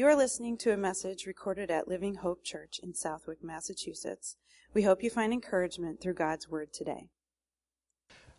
You 0.00 0.06
are 0.06 0.16
listening 0.16 0.56
to 0.60 0.72
a 0.72 0.78
message 0.78 1.26
recorded 1.26 1.70
at 1.70 1.86
Living 1.86 2.14
Hope 2.14 2.42
Church 2.42 2.80
in 2.82 2.94
Southwick, 2.94 3.44
Massachusetts. 3.44 4.38
We 4.72 4.80
hope 4.80 5.02
you 5.02 5.10
find 5.10 5.30
encouragement 5.30 6.00
through 6.00 6.14
God's 6.14 6.48
Word 6.48 6.72
today. 6.72 7.10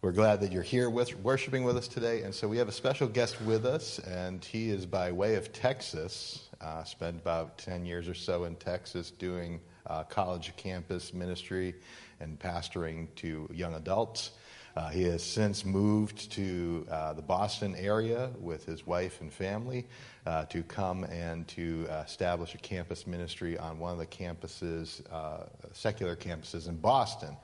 We're 0.02 0.12
glad 0.12 0.42
that 0.42 0.52
you're 0.52 0.64
here 0.64 0.90
with, 0.90 1.16
worshiping 1.20 1.64
with 1.64 1.78
us 1.78 1.88
today. 1.88 2.24
And 2.24 2.34
so 2.34 2.48
we 2.48 2.58
have 2.58 2.68
a 2.68 2.72
special 2.72 3.08
guest 3.08 3.40
with 3.44 3.68
us, 3.68 4.00
and 4.00 4.44
he 4.44 4.72
is 4.72 4.88
by 4.88 5.12
way 5.12 5.36
of 5.36 5.54
Texas. 5.54 6.50
Uh, 6.60 6.84
spent 6.84 7.18
about 7.18 7.60
10 7.60 7.86
years 7.86 8.08
or 8.08 8.16
so 8.16 8.46
in 8.46 8.56
Texas 8.56 9.12
doing 9.12 9.62
uh, 9.86 10.04
college 10.06 10.56
campus 10.58 11.14
ministry 11.14 11.76
and 12.20 12.40
pastoring 12.40 13.08
to 13.18 13.48
young 13.54 13.76
adults. 13.76 14.32
Uh, 14.76 14.90
he 14.90 15.04
has 15.04 15.22
since 15.22 15.66
moved 15.66 16.32
to 16.32 16.86
uh, 16.90 17.14
the 17.14 17.22
Boston 17.22 17.76
area 17.76 18.30
with 18.40 18.66
his 18.66 18.88
wife 18.88 19.20
and 19.20 19.32
family 19.32 19.86
uh, 20.26 20.46
to 20.46 20.64
come 20.64 21.04
and 21.06 21.48
to 21.50 21.88
establish 22.06 22.56
a 22.56 22.58
campus 22.58 23.06
ministry 23.06 23.58
on 23.58 23.80
one 23.80 23.92
of 23.92 23.98
the 23.98 24.06
campuses, 24.06 25.02
uh, 25.12 25.46
secular 25.74 26.16
campuses 26.16 26.70
in 26.70 26.78
Boston. 26.78 27.36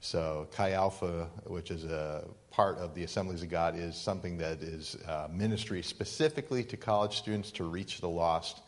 So 0.00 0.48
Chi 0.50 0.72
Alpha, 0.72 1.28
which 1.46 1.70
is 1.70 1.84
a 1.84 2.24
part 2.50 2.76
of 2.78 2.92
the 2.92 3.04
Assemblies 3.04 3.42
of 3.42 3.50
God, 3.50 3.78
is 3.78 3.94
something 3.94 4.36
that 4.38 4.60
is 4.60 4.96
uh, 5.06 5.28
ministry 5.30 5.80
specifically 5.80 6.64
to 6.64 6.76
college 6.76 7.16
students 7.16 7.52
to 7.52 7.64
reach 7.64 8.00
the 8.00 8.08
lost 8.08 8.61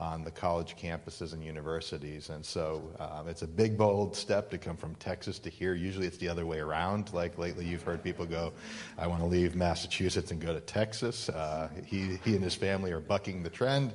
on 0.00 0.24
the 0.24 0.30
college 0.30 0.76
campuses 0.76 1.34
and 1.34 1.44
universities. 1.44 2.30
And 2.30 2.44
so 2.44 2.82
um, 2.98 3.28
it's 3.28 3.42
a 3.42 3.46
big, 3.46 3.76
bold 3.76 4.16
step 4.16 4.50
to 4.50 4.58
come 4.58 4.76
from 4.76 4.94
Texas 4.94 5.38
to 5.40 5.50
here. 5.50 5.74
Usually 5.74 6.06
it's 6.06 6.16
the 6.16 6.28
other 6.28 6.46
way 6.46 6.58
around. 6.58 7.12
Like 7.12 7.36
lately, 7.36 7.66
you've 7.66 7.82
heard 7.82 8.02
people 8.02 8.24
go, 8.24 8.52
I 8.96 9.06
want 9.06 9.20
to 9.20 9.26
leave 9.26 9.54
Massachusetts 9.54 10.30
and 10.30 10.40
go 10.40 10.54
to 10.54 10.60
Texas. 10.60 11.28
Uh, 11.28 11.68
he, 11.84 12.18
he 12.24 12.34
and 12.34 12.42
his 12.42 12.54
family 12.54 12.92
are 12.92 13.00
bucking 13.00 13.42
the 13.42 13.50
trend. 13.50 13.92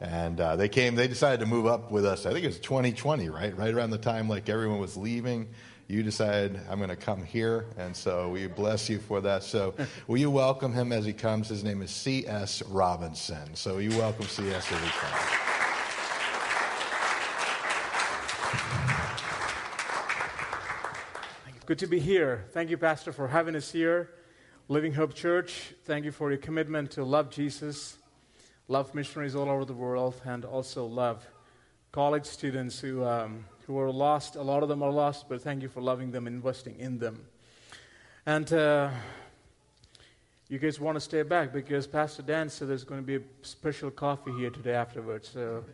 And 0.00 0.40
uh, 0.40 0.56
they 0.56 0.68
came, 0.68 0.96
they 0.96 1.06
decided 1.06 1.38
to 1.40 1.46
move 1.46 1.66
up 1.66 1.92
with 1.92 2.04
us. 2.04 2.26
I 2.26 2.32
think 2.32 2.44
it 2.44 2.48
was 2.48 2.58
2020, 2.58 3.28
right? 3.28 3.56
Right 3.56 3.72
around 3.72 3.90
the 3.90 3.98
time 3.98 4.28
like 4.28 4.48
everyone 4.48 4.80
was 4.80 4.96
leaving 4.96 5.48
you 5.88 6.02
decided 6.02 6.60
I'm 6.70 6.78
going 6.78 6.90
to 6.90 6.96
come 6.96 7.22
here, 7.24 7.66
and 7.76 7.94
so 7.94 8.30
we 8.30 8.46
bless 8.46 8.88
you 8.88 8.98
for 8.98 9.20
that. 9.20 9.42
So, 9.42 9.74
will 10.06 10.18
you 10.18 10.30
welcome 10.30 10.72
him 10.72 10.92
as 10.92 11.04
he 11.04 11.12
comes? 11.12 11.48
His 11.48 11.62
name 11.62 11.82
is 11.82 11.90
C.S. 11.90 12.62
Robinson. 12.62 13.54
So, 13.54 13.78
you 13.78 13.90
welcome 13.90 14.26
C.S. 14.26 14.72
as 14.72 14.80
he 14.80 14.90
comes. 14.90 15.44
Good 21.66 21.78
to 21.78 21.86
be 21.86 21.98
here. 21.98 22.44
Thank 22.52 22.68
you, 22.68 22.76
Pastor, 22.76 23.10
for 23.10 23.28
having 23.28 23.56
us 23.56 23.72
here. 23.72 24.10
Living 24.68 24.94
Hope 24.94 25.14
Church, 25.14 25.74
thank 25.84 26.06
you 26.06 26.12
for 26.12 26.30
your 26.30 26.38
commitment 26.38 26.90
to 26.92 27.04
love 27.04 27.28
Jesus, 27.28 27.98
love 28.68 28.94
missionaries 28.94 29.34
all 29.34 29.50
over 29.50 29.66
the 29.66 29.74
world, 29.74 30.20
and 30.24 30.44
also 30.44 30.86
love 30.86 31.26
college 31.92 32.24
students 32.24 32.80
who 32.80 33.04
um, 33.04 33.44
who 33.66 33.78
are 33.78 33.90
lost. 33.90 34.36
A 34.36 34.42
lot 34.42 34.62
of 34.62 34.68
them 34.68 34.82
are 34.82 34.90
lost, 34.90 35.28
but 35.28 35.42
thank 35.42 35.62
you 35.62 35.68
for 35.68 35.80
loving 35.80 36.10
them, 36.10 36.26
investing 36.26 36.78
in 36.78 36.98
them. 36.98 37.24
And 38.26 38.50
uh, 38.52 38.90
you 40.48 40.58
guys 40.58 40.78
want 40.78 40.96
to 40.96 41.00
stay 41.00 41.22
back 41.22 41.52
because 41.52 41.86
Pastor 41.86 42.22
Dan 42.22 42.48
said 42.48 42.68
there's 42.68 42.84
going 42.84 43.00
to 43.00 43.06
be 43.06 43.16
a 43.16 43.22
special 43.42 43.90
coffee 43.90 44.32
here 44.38 44.50
today 44.50 44.74
afterwards. 44.74 45.30
So 45.32 45.64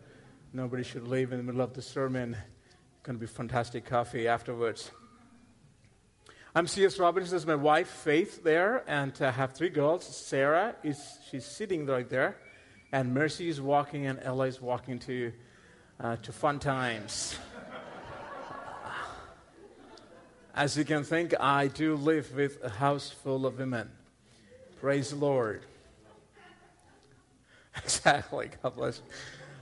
nobody 0.53 0.85
should 0.85 1.07
leave 1.09 1.33
in 1.33 1.39
the 1.39 1.45
middle 1.45 1.61
of 1.61 1.75
the 1.75 1.83
sermon. 1.83 2.35
It's 2.35 3.03
going 3.03 3.19
to 3.19 3.21
be 3.21 3.27
fantastic 3.27 3.85
coffee 3.85 4.29
afterwards. 4.29 4.91
I'm 6.55 6.67
C.S. 6.67 6.99
Robinson. 6.99 7.33
This 7.33 7.43
is 7.43 7.47
my 7.47 7.55
wife, 7.55 7.89
Faith, 7.89 8.43
there, 8.43 8.83
and 8.89 9.13
I 9.21 9.31
have 9.31 9.53
three 9.53 9.69
girls. 9.69 10.05
Sarah 10.05 10.75
is 10.83 11.01
she's 11.31 11.45
sitting 11.45 11.87
right 11.87 12.09
there, 12.09 12.37
and 12.91 13.15
Mercy 13.15 13.49
is 13.49 13.61
walking, 13.61 14.07
and 14.07 14.19
Ella 14.21 14.47
is 14.47 14.61
walking 14.61 14.99
to 15.01 15.33
uh, 16.01 16.17
to 16.17 16.33
fun 16.33 16.59
times. 16.59 17.39
As 20.55 20.77
you 20.77 20.85
can 20.85 21.05
think, 21.05 21.33
I 21.39 21.69
do 21.69 21.95
live 21.95 22.35
with 22.35 22.59
a 22.65 22.69
house 22.69 23.09
full 23.09 23.47
of 23.47 23.59
women. 23.59 23.89
Praise 24.81 25.11
the 25.11 25.17
Lord. 25.17 25.63
Exactly. 27.85 28.51
God 28.61 28.75
bless 28.75 28.99
you. 28.99 29.05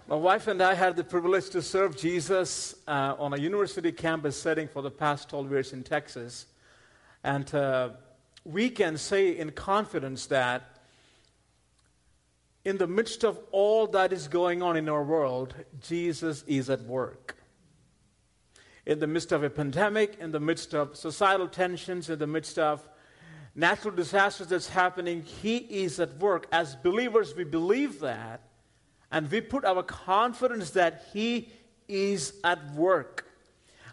My 0.09 0.17
wife 0.17 0.47
and 0.47 0.63
I 0.63 0.73
had 0.73 0.97
the 0.97 1.05
privilege 1.05 1.51
to 1.51 1.61
serve 1.61 1.95
Jesus 1.95 2.75
uh, 2.89 3.15
on 3.19 3.35
a 3.35 3.37
university 3.37 3.93
campus 3.93 4.35
setting 4.41 4.67
for 4.67 4.81
the 4.81 4.91
past 4.91 5.29
12 5.29 5.51
years 5.51 5.73
in 5.75 5.83
Texas. 5.83 6.47
And 7.23 7.55
uh, 7.55 7.91
we 8.45 8.71
can 8.71 8.97
say 8.97 9.37
in 9.37 9.51
confidence 9.51 10.25
that 10.27 10.79
in 12.65 12.79
the 12.79 12.87
midst 12.87 13.25
of 13.25 13.39
all 13.53 13.87
that 13.89 14.11
is 14.11 14.27
going 14.27 14.63
on 14.63 14.75
in 14.79 14.89
our 14.89 15.05
world, 15.05 15.55
Jesus 15.83 16.45
is 16.47 16.71
at 16.71 16.81
work 16.85 17.38
in 18.89 19.01
the 19.01 19.07
midst 19.07 19.33
of 19.33 19.45
a 19.45 19.51
pandemic, 19.51 20.17
in 20.19 20.33
the 20.33 20.41
midst 20.41 20.75
of 20.75 20.97
societal 20.97 21.47
tensions, 21.47 22.09
in 22.09 22.19
the 22.19 22.27
midst 22.27 22.59
of 22.59 22.89
natural 23.55 23.95
disasters 23.95 24.47
that's 24.47 24.71
happening, 24.71 25.21
He 25.21 25.59
is 25.59 26.01
at 26.01 26.17
work. 26.17 26.47
As 26.51 26.75
believers, 26.75 27.37
we 27.37 27.45
believe 27.45 28.01
that, 28.01 28.41
and 29.13 29.31
we 29.31 29.43
put 29.43 29.67
our 29.67 29.83
confidence 29.83 30.71
that 30.71 31.05
He 31.13 31.51
is 31.87 32.33
at 32.43 32.73
work. 32.73 33.27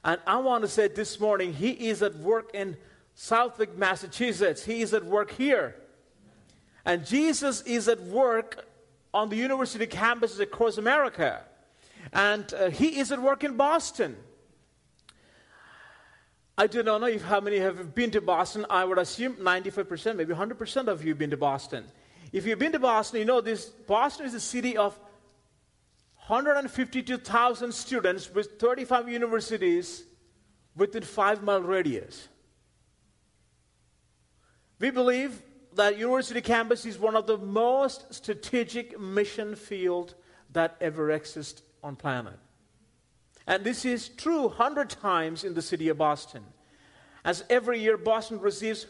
And 0.06 0.17
I 0.25 0.38
want 0.38 0.63
to 0.63 0.69
say 0.69 0.88
this 0.88 1.19
morning, 1.19 1.51
He 1.51 1.72
is 1.72 2.01
at 2.01 2.16
work 2.16 2.51
in 2.53 2.77
Southwick, 3.16 3.77
Massachusetts. 3.77 4.63
He 4.63 4.81
is 4.81 4.94
at 4.94 5.03
work 5.03 5.31
here. 5.31 5.75
And 6.85 7.06
Jesus 7.06 7.63
is 7.63 7.89
at 7.89 8.01
work 8.03 8.66
on 9.13 9.27
the 9.27 9.35
university 9.35 9.88
campuses 9.88 10.39
across 10.39 10.77
America. 10.77 11.44
And 12.13 12.53
uh, 12.53 12.69
He 12.69 12.97
is 12.97 13.12
at 13.12 13.22
work 13.22 13.44
in 13.44 13.57
Boston. 13.57 14.16
I 16.58 16.68
do 16.68 16.84
not 16.84 17.02
know 17.02 17.08
if 17.08 17.22
how 17.24 17.42
many 17.42 17.58
have 17.58 17.94
been 17.94 18.12
to 18.12 18.22
Boston. 18.22 18.66
I 18.70 18.86
would 18.86 18.98
assume 18.98 19.36
95%, 19.36 20.16
maybe 20.16 20.34
100% 20.34 20.88
of 20.88 21.04
you 21.04 21.10
have 21.10 21.18
been 21.18 21.32
to 21.32 21.38
Boston. 21.38 21.86
If 22.32 22.46
you've 22.46 22.60
been 22.60 22.72
to 22.72 22.80
Boston, 22.80 23.20
you 23.20 23.26
know 23.26 23.42
this 23.42 23.66
Boston 23.66 24.26
is 24.26 24.34
a 24.34 24.40
city 24.40 24.78
of 24.78 24.98
152,000 26.28 27.74
students 27.74 28.34
with 28.34 28.60
35 28.60 29.10
universities 29.10 30.04
within 30.76 31.04
five 31.04 31.44
mile 31.44 31.62
radius. 31.62 32.28
We 34.80 34.92
believe 34.92 35.42
that 35.76 35.98
university 35.98 36.42
campus 36.42 36.86
is 36.86 36.98
one 36.98 37.16
of 37.16 37.28
the 37.28 37.38
most 37.38 38.14
strategic 38.14 39.00
mission 39.00 39.56
field 39.56 40.16
that 40.52 40.78
ever 40.82 41.12
exists 41.12 41.62
on 41.84 41.96
planet. 41.96 42.40
And 43.47 43.63
this 43.63 43.85
is 43.85 44.09
true 44.09 44.47
100 44.47 44.89
times 44.89 45.44
in 45.44 45.53
the 45.53 45.61
city 45.61 45.89
of 45.89 45.97
Boston. 45.97 46.44
As 47.23 47.44
every 47.50 47.79
year, 47.79 47.97
Boston 47.97 48.39
receives 48.39 48.85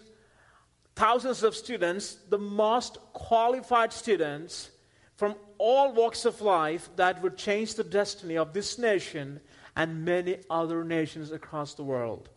thousands 0.96 1.44
of 1.44 1.56
students, 1.56 2.18
the 2.30 2.38
most 2.38 2.98
qualified 3.14 3.92
students 3.92 4.72
from 5.16 5.36
all 5.58 5.94
walks 5.94 6.26
of 6.26 6.42
life 6.42 6.90
that 6.96 7.22
would 7.22 7.38
change 7.38 7.76
the 7.76 7.84
destiny 7.84 8.38
of 8.38 8.54
this 8.54 8.78
nation 8.78 9.40
and 9.76 10.06
many 10.06 10.38
other 10.50 10.84
nations 10.84 11.32
across 11.32 11.74
the 11.74 11.84
world. 11.84 12.30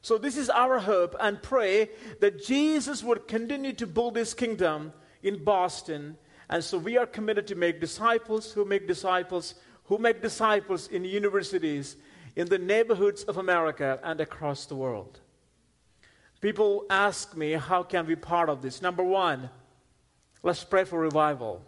So, 0.00 0.16
this 0.16 0.36
is 0.36 0.48
our 0.48 0.78
hope 0.78 1.16
and 1.20 1.42
pray 1.42 1.90
that 2.20 2.44
Jesus 2.44 3.02
would 3.02 3.26
continue 3.26 3.72
to 3.74 3.86
build 3.86 4.16
his 4.16 4.32
kingdom 4.32 4.92
in 5.22 5.44
Boston. 5.44 6.16
And 6.48 6.62
so, 6.62 6.78
we 6.78 6.96
are 6.96 7.06
committed 7.06 7.46
to 7.48 7.54
make 7.54 7.80
disciples 7.80 8.52
who 8.52 8.64
make 8.64 8.86
disciples 8.86 9.54
who 9.88 9.98
make 9.98 10.22
disciples 10.22 10.86
in 10.88 11.04
universities, 11.04 11.96
in 12.36 12.48
the 12.48 12.58
neighborhoods 12.58 13.24
of 13.24 13.38
America, 13.38 13.98
and 14.04 14.20
across 14.20 14.66
the 14.66 14.76
world. 14.76 15.18
People 16.40 16.84
ask 16.88 17.36
me, 17.36 17.52
how 17.52 17.82
can 17.82 18.06
we 18.06 18.14
be 18.14 18.20
part 18.20 18.48
of 18.48 18.62
this? 18.62 18.80
Number 18.80 19.02
one, 19.02 19.50
let's 20.42 20.62
pray 20.62 20.84
for 20.84 21.00
revival. 21.00 21.62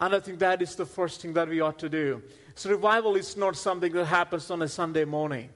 And 0.00 0.14
I 0.14 0.20
think 0.20 0.40
that 0.40 0.60
is 0.60 0.74
the 0.74 0.84
first 0.84 1.22
thing 1.22 1.32
that 1.34 1.48
we 1.48 1.60
ought 1.60 1.78
to 1.78 1.88
do. 1.88 2.22
So, 2.54 2.70
revival 2.70 3.14
is 3.16 3.36
not 3.36 3.56
something 3.56 3.92
that 3.92 4.06
happens 4.06 4.50
on 4.50 4.62
a 4.62 4.68
Sunday 4.68 5.04
morning. 5.04 5.50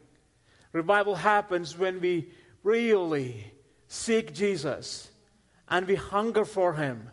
Revival 0.73 1.17
happens 1.17 1.77
when 1.77 2.01
we 2.01 2.31
really 2.63 3.53
seek 3.89 4.33
Jesus 4.33 5.11
and 5.69 5.87
we 5.87 5.97
hunger 5.97 6.45
for 6.45 6.75
Him 6.75 7.11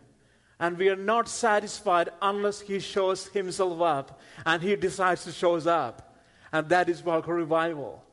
and 0.60 0.76
we 0.76 0.90
are 0.90 0.96
not 0.96 1.28
satisfied 1.28 2.10
unless 2.20 2.60
He 2.60 2.78
shows 2.78 3.26
Himself 3.28 3.80
up 3.80 4.20
and 4.44 4.62
He 4.62 4.76
decides 4.76 5.24
to 5.24 5.32
show 5.32 5.56
us 5.56 5.66
up. 5.66 6.14
And 6.52 6.68
that 6.68 6.88
is 6.88 7.00
called 7.00 7.26
revival. 7.26 8.04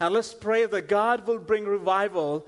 And 0.00 0.14
let's 0.14 0.34
pray 0.34 0.66
that 0.66 0.88
God 0.88 1.26
will 1.26 1.38
bring 1.38 1.64
revival 1.64 2.46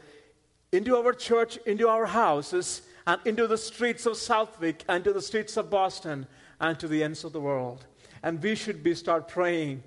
into 0.73 0.96
our 0.96 1.12
church, 1.12 1.58
into 1.67 1.88
our 1.88 2.06
houses, 2.06 2.82
and 3.06 3.20
into 3.25 3.46
the 3.46 3.58
streets 3.58 4.06
of 4.06 4.17
Southwick, 4.17 4.82
and 4.88 5.05
to 5.05 5.12
the 5.12 5.23
streets 5.23 5.56
of 5.56 5.70
Boston, 5.70 6.26
and 6.58 6.81
to 6.81 6.88
the 6.88 7.05
ends 7.05 7.23
of 7.23 7.32
the 7.32 7.40
world. 7.40 7.87
And 8.23 8.43
we 8.43 8.55
should 8.55 8.82
be 8.82 8.94
start 8.94 9.29
praying 9.29 9.82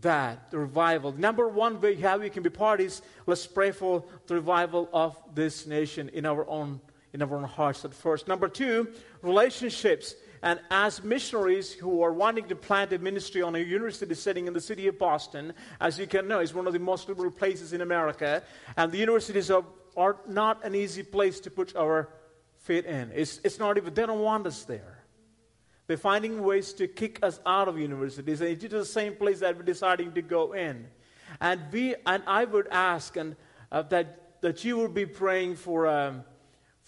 that 0.00 0.50
the 0.50 0.58
revival. 0.58 1.12
Number 1.12 1.48
one 1.48 1.80
way 1.80 1.96
how 1.96 2.18
we 2.18 2.30
can 2.30 2.42
be 2.42 2.50
part 2.50 2.78
parties, 2.78 3.02
let's 3.26 3.46
pray 3.46 3.72
for 3.72 4.04
the 4.26 4.36
revival 4.36 4.88
of 4.92 5.16
this 5.34 5.66
nation 5.66 6.08
in 6.10 6.24
our 6.24 6.48
own 6.48 6.80
in 7.12 7.22
our 7.22 7.36
own 7.36 7.44
hearts 7.44 7.84
at 7.84 7.94
first. 7.94 8.28
Number 8.28 8.48
two, 8.48 8.88
relationships. 9.20 10.14
And 10.42 10.58
as 10.70 11.04
missionaries 11.04 11.72
who 11.72 12.02
are 12.02 12.12
wanting 12.12 12.48
to 12.48 12.56
plant 12.56 12.92
a 12.92 12.98
ministry 12.98 13.42
on 13.42 13.54
a 13.54 13.58
university 13.58 14.14
setting 14.14 14.46
in 14.46 14.52
the 14.54 14.60
city 14.60 14.88
of 14.88 14.98
Boston, 14.98 15.52
as 15.80 15.98
you 15.98 16.06
can 16.06 16.26
know, 16.26 16.40
it's 16.40 16.54
one 16.54 16.66
of 16.66 16.72
the 16.72 16.78
most 16.80 17.08
liberal 17.08 17.30
places 17.30 17.72
in 17.72 17.80
America. 17.80 18.42
And 18.76 18.90
the 18.90 18.98
universities 18.98 19.50
are, 19.50 19.64
are 19.96 20.16
not 20.26 20.64
an 20.64 20.74
easy 20.74 21.02
place 21.02 21.38
to 21.40 21.50
put 21.50 21.76
our 21.76 22.08
feet 22.58 22.86
in. 22.86 23.12
It's, 23.14 23.40
it's 23.44 23.58
not 23.58 23.76
even, 23.76 23.94
they 23.94 24.06
don't 24.06 24.20
want 24.20 24.46
us 24.46 24.64
there. 24.64 24.98
They're 25.86 25.96
finding 25.96 26.42
ways 26.42 26.72
to 26.74 26.88
kick 26.88 27.18
us 27.22 27.38
out 27.44 27.68
of 27.68 27.78
universities, 27.78 28.40
and 28.40 28.50
it's 28.50 28.62
the 28.62 28.84
same 28.84 29.14
place 29.14 29.40
that 29.40 29.56
we're 29.56 29.64
deciding 29.64 30.12
to 30.12 30.22
go 30.22 30.52
in. 30.52 30.86
And, 31.40 31.60
we, 31.72 31.94
and 32.06 32.22
I 32.26 32.44
would 32.44 32.68
ask 32.68 33.16
and, 33.16 33.36
uh, 33.70 33.82
that, 33.82 34.40
that 34.42 34.64
you 34.64 34.78
would 34.78 34.94
be 34.94 35.06
praying 35.06 35.56
for, 35.56 35.88
um, 35.88 36.24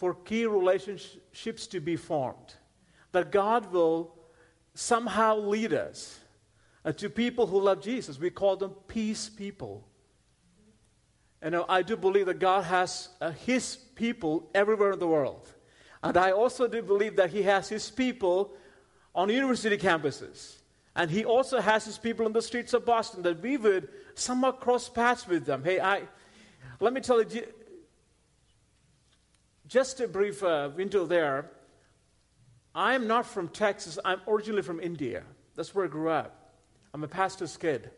for 0.04 0.12
key 0.12 0.44
relationships 0.44 1.66
to 1.66 1.80
be 1.80 1.96
formed 1.96 2.56
that 3.12 3.32
God 3.32 3.72
will 3.72 4.14
somehow 4.74 5.38
lead 5.38 5.72
us 5.72 6.20
uh, 6.84 6.92
to 6.92 7.08
people 7.08 7.46
who 7.46 7.58
love 7.58 7.80
Jesus. 7.80 8.18
We 8.18 8.28
call 8.28 8.58
them 8.58 8.72
peace 8.86 9.30
people. 9.30 9.88
You 11.42 11.52
know, 11.52 11.64
I 11.70 11.80
do 11.80 11.96
believe 11.96 12.26
that 12.26 12.38
God 12.38 12.64
has 12.64 13.08
uh, 13.22 13.30
His 13.30 13.76
people 13.94 14.50
everywhere 14.54 14.92
in 14.92 14.98
the 14.98 15.08
world. 15.08 15.48
And 16.02 16.18
I 16.18 16.32
also 16.32 16.68
do 16.68 16.82
believe 16.82 17.16
that 17.16 17.30
He 17.30 17.44
has 17.44 17.70
His 17.70 17.90
people 17.90 18.52
on 19.14 19.30
university 19.30 19.78
campuses. 19.78 20.56
And 20.94 21.10
He 21.10 21.24
also 21.24 21.62
has 21.62 21.86
His 21.86 21.96
people 21.96 22.26
in 22.26 22.34
the 22.34 22.42
streets 22.42 22.74
of 22.74 22.84
Boston 22.84 23.22
that 23.22 23.40
we 23.40 23.56
would 23.56 23.88
somehow 24.14 24.50
cross 24.50 24.86
paths 24.86 25.26
with 25.26 25.46
them. 25.46 25.64
Hey, 25.64 25.80
I, 25.80 26.02
let 26.78 26.92
me 26.92 27.00
tell 27.00 27.22
you, 27.22 27.46
just 29.74 29.98
a 29.98 30.06
brief 30.06 30.40
uh, 30.44 30.70
window 30.76 31.04
there. 31.04 31.50
I'm 32.76 33.08
not 33.08 33.26
from 33.26 33.48
Texas. 33.48 33.98
I'm 34.04 34.20
originally 34.28 34.62
from 34.62 34.78
India. 34.78 35.24
That's 35.56 35.74
where 35.74 35.84
I 35.84 35.88
grew 35.88 36.10
up. 36.10 36.52
I'm 36.92 37.02
a 37.02 37.08
pastor's 37.08 37.56
kid. 37.56 37.90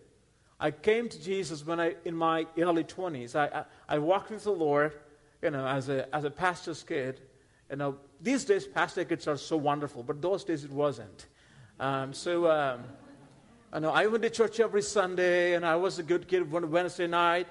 I 0.58 0.70
came 0.70 1.11
to 1.11 1.23
Jesus 1.23 1.67
when 1.67 1.78
I, 1.78 1.96
in 2.06 2.14
my 2.14 2.46
early 2.56 2.82
20s. 2.82 3.37
I, 3.37 3.58
I, 3.58 3.96
I 3.96 3.99
walked 3.99 4.31
with 4.31 4.44
the 4.44 4.52
Lord, 4.52 4.94
you 5.43 5.50
know, 5.50 5.67
as 5.67 5.90
a, 5.90 6.08
as 6.17 6.25
a 6.25 6.31
pastor's 6.31 6.82
kid. 6.82 7.20
You 7.69 7.76
know, 7.76 7.96
these 8.23 8.46
days, 8.46 8.67
pastor 8.67 9.05
kids 9.05 9.28
are 9.28 9.37
so 9.37 9.58
wonderful, 9.58 10.02
but 10.02 10.23
those 10.23 10.44
days 10.44 10.64
it 10.64 10.73
wasn't. 10.73 11.26
Um, 11.78 12.14
so, 12.14 12.50
um, 12.50 12.84
I 13.70 13.81
know 13.81 13.90
I 13.90 14.06
went 14.06 14.23
to 14.23 14.31
church 14.31 14.61
every 14.61 14.81
Sunday, 14.81 15.52
and 15.52 15.67
I 15.67 15.76
was 15.76 15.99
a 15.99 16.02
good 16.02 16.26
kid 16.26 16.50
on 16.55 16.70
Wednesday 16.70 17.06
night, 17.06 17.49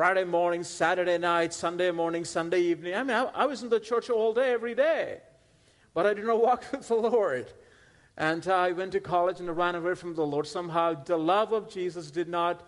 Friday 0.00 0.24
morning, 0.24 0.64
Saturday 0.64 1.18
night, 1.18 1.52
Sunday 1.52 1.90
morning, 1.90 2.24
Sunday 2.24 2.62
evening. 2.62 2.94
I 2.94 3.02
mean, 3.02 3.14
I, 3.14 3.24
I 3.34 3.44
was 3.44 3.62
in 3.62 3.68
the 3.68 3.78
church 3.78 4.08
all 4.08 4.32
day, 4.32 4.50
every 4.50 4.74
day. 4.74 5.18
But 5.92 6.06
I 6.06 6.14
did 6.14 6.24
not 6.24 6.40
walk 6.42 6.64
with 6.72 6.88
the 6.88 6.94
Lord. 6.94 7.52
And 8.16 8.48
I 8.48 8.72
went 8.72 8.92
to 8.92 9.00
college 9.00 9.40
and 9.40 9.50
I 9.50 9.52
ran 9.52 9.74
away 9.74 9.94
from 9.94 10.14
the 10.14 10.24
Lord. 10.24 10.46
Somehow 10.46 10.94
the 11.04 11.18
love 11.18 11.52
of 11.52 11.68
Jesus 11.68 12.10
did 12.10 12.30
not 12.30 12.66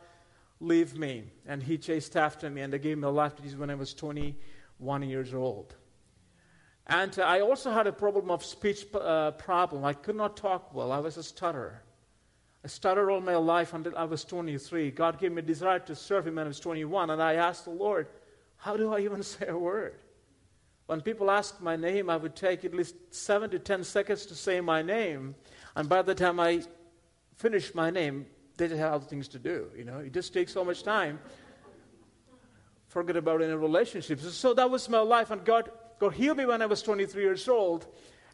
leave 0.60 0.98
me. 0.98 1.24
And 1.46 1.62
He 1.62 1.78
chased 1.78 2.18
after 2.18 2.50
me. 2.50 2.60
And 2.60 2.74
I 2.74 2.76
gave 2.76 2.98
my 2.98 3.08
life 3.08 3.34
to 3.36 3.42
Jesus 3.42 3.58
when 3.58 3.70
I 3.70 3.76
was 3.76 3.94
21 3.94 5.02
years 5.08 5.32
old. 5.32 5.74
And 6.86 7.18
I 7.18 7.40
also 7.40 7.70
had 7.70 7.86
a 7.86 7.92
problem 7.92 8.30
of 8.30 8.44
speech 8.44 8.84
uh, 8.94 9.30
problem. 9.30 9.86
I 9.86 9.94
could 9.94 10.16
not 10.16 10.36
talk 10.36 10.74
well. 10.74 10.92
I 10.92 10.98
was 10.98 11.16
a 11.16 11.22
stutterer. 11.22 11.82
I 12.64 12.68
stuttered 12.68 13.10
all 13.10 13.20
my 13.20 13.36
life 13.36 13.74
until 13.74 13.96
I 13.96 14.04
was 14.04 14.24
23. 14.24 14.92
God 14.92 15.18
gave 15.18 15.32
me 15.32 15.40
a 15.40 15.42
desire 15.42 15.80
to 15.80 15.96
serve 15.96 16.26
Him 16.26 16.36
when 16.36 16.44
I 16.44 16.48
was 16.48 16.60
21. 16.60 17.10
And 17.10 17.20
I 17.20 17.34
asked 17.34 17.64
the 17.64 17.70
Lord, 17.70 18.06
how 18.56 18.76
do 18.76 18.94
I 18.94 19.00
even 19.00 19.22
say 19.34 19.48
a 19.48 19.58
word? 19.58 19.96
When 20.86 21.00
people 21.00 21.30
ask 21.30 21.60
my 21.60 21.76
name, 21.76 22.10
I 22.10 22.16
would 22.16 22.36
take 22.36 22.64
at 22.64 22.74
least 22.74 22.94
seven 23.10 23.50
to 23.50 23.58
ten 23.58 23.82
seconds 23.82 24.26
to 24.26 24.34
say 24.34 24.60
my 24.60 24.82
name. 24.82 25.34
And 25.74 25.88
by 25.88 26.02
the 26.02 26.14
time 26.14 26.38
I 26.38 26.62
finish 27.36 27.74
my 27.74 27.90
name, 27.90 28.26
they 28.56 28.68
just 28.68 28.78
have 28.78 28.92
other 28.92 29.06
things 29.06 29.26
to 29.28 29.38
do. 29.38 29.70
You 29.76 29.84
know, 29.84 29.98
it 29.98 30.12
just 30.12 30.32
takes 30.32 30.52
so 30.52 30.64
much 30.64 30.82
time. 30.82 31.18
Forget 32.88 33.16
about 33.16 33.42
any 33.42 33.54
relationships. 33.54 34.30
So 34.34 34.54
that 34.54 34.70
was 34.70 34.88
my 34.88 34.98
life, 34.98 35.30
and 35.30 35.44
God, 35.44 35.70
God 35.98 36.12
healed 36.12 36.36
me 36.36 36.44
when 36.44 36.60
I 36.60 36.66
was 36.66 36.82
23 36.82 37.22
years 37.22 37.48
old. 37.48 37.86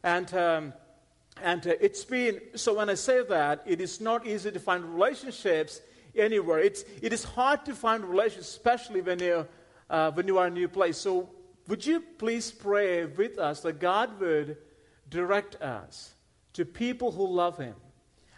And, 0.03 0.33
um, 0.35 0.73
and 1.43 1.67
uh, 1.67 1.73
it's 1.81 2.05
been, 2.05 2.41
so 2.55 2.75
when 2.75 2.91
I 2.91 2.95
say 2.95 3.23
that, 3.23 3.63
it 3.67 3.81
is 3.81 4.01
not 4.01 4.27
easy 4.27 4.51
to 4.51 4.61
find 4.61 4.85
relationships 4.85 5.81
anywhere. 6.17 6.59
It's, 6.59 6.85
it 7.03 7.13
is 7.13 7.25
hard 7.25 7.65
to 7.67 7.75
find 7.75 8.05
relationships, 8.05 8.49
especially 8.49 9.01
when 9.01 9.19
you, 9.21 9.47
uh, 9.91 10.11
when 10.13 10.27
you 10.27 10.39
are 10.39 10.47
in 10.47 10.53
a 10.53 10.57
new 10.57 10.69
place. 10.69 10.99
So 10.99 11.29
would 11.69 11.85
you 11.85 12.01
please 12.01 12.51
pray 12.51 13.05
with 13.05 13.39
us 13.39 13.61
that 13.61 13.81
God 13.81 14.19
would 14.21 14.57
direct 15.11 15.57
us 15.63 16.15
to 16.55 16.65
people 16.65 17.13
who 17.13 17.27
love 17.27 17.59
Him 17.59 17.75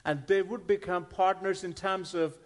and 0.05 0.23
they 0.27 0.43
would 0.43 0.67
become 0.67 1.05
partners 1.05 1.65
in 1.65 1.73
terms 1.73 2.15
of 2.15 2.37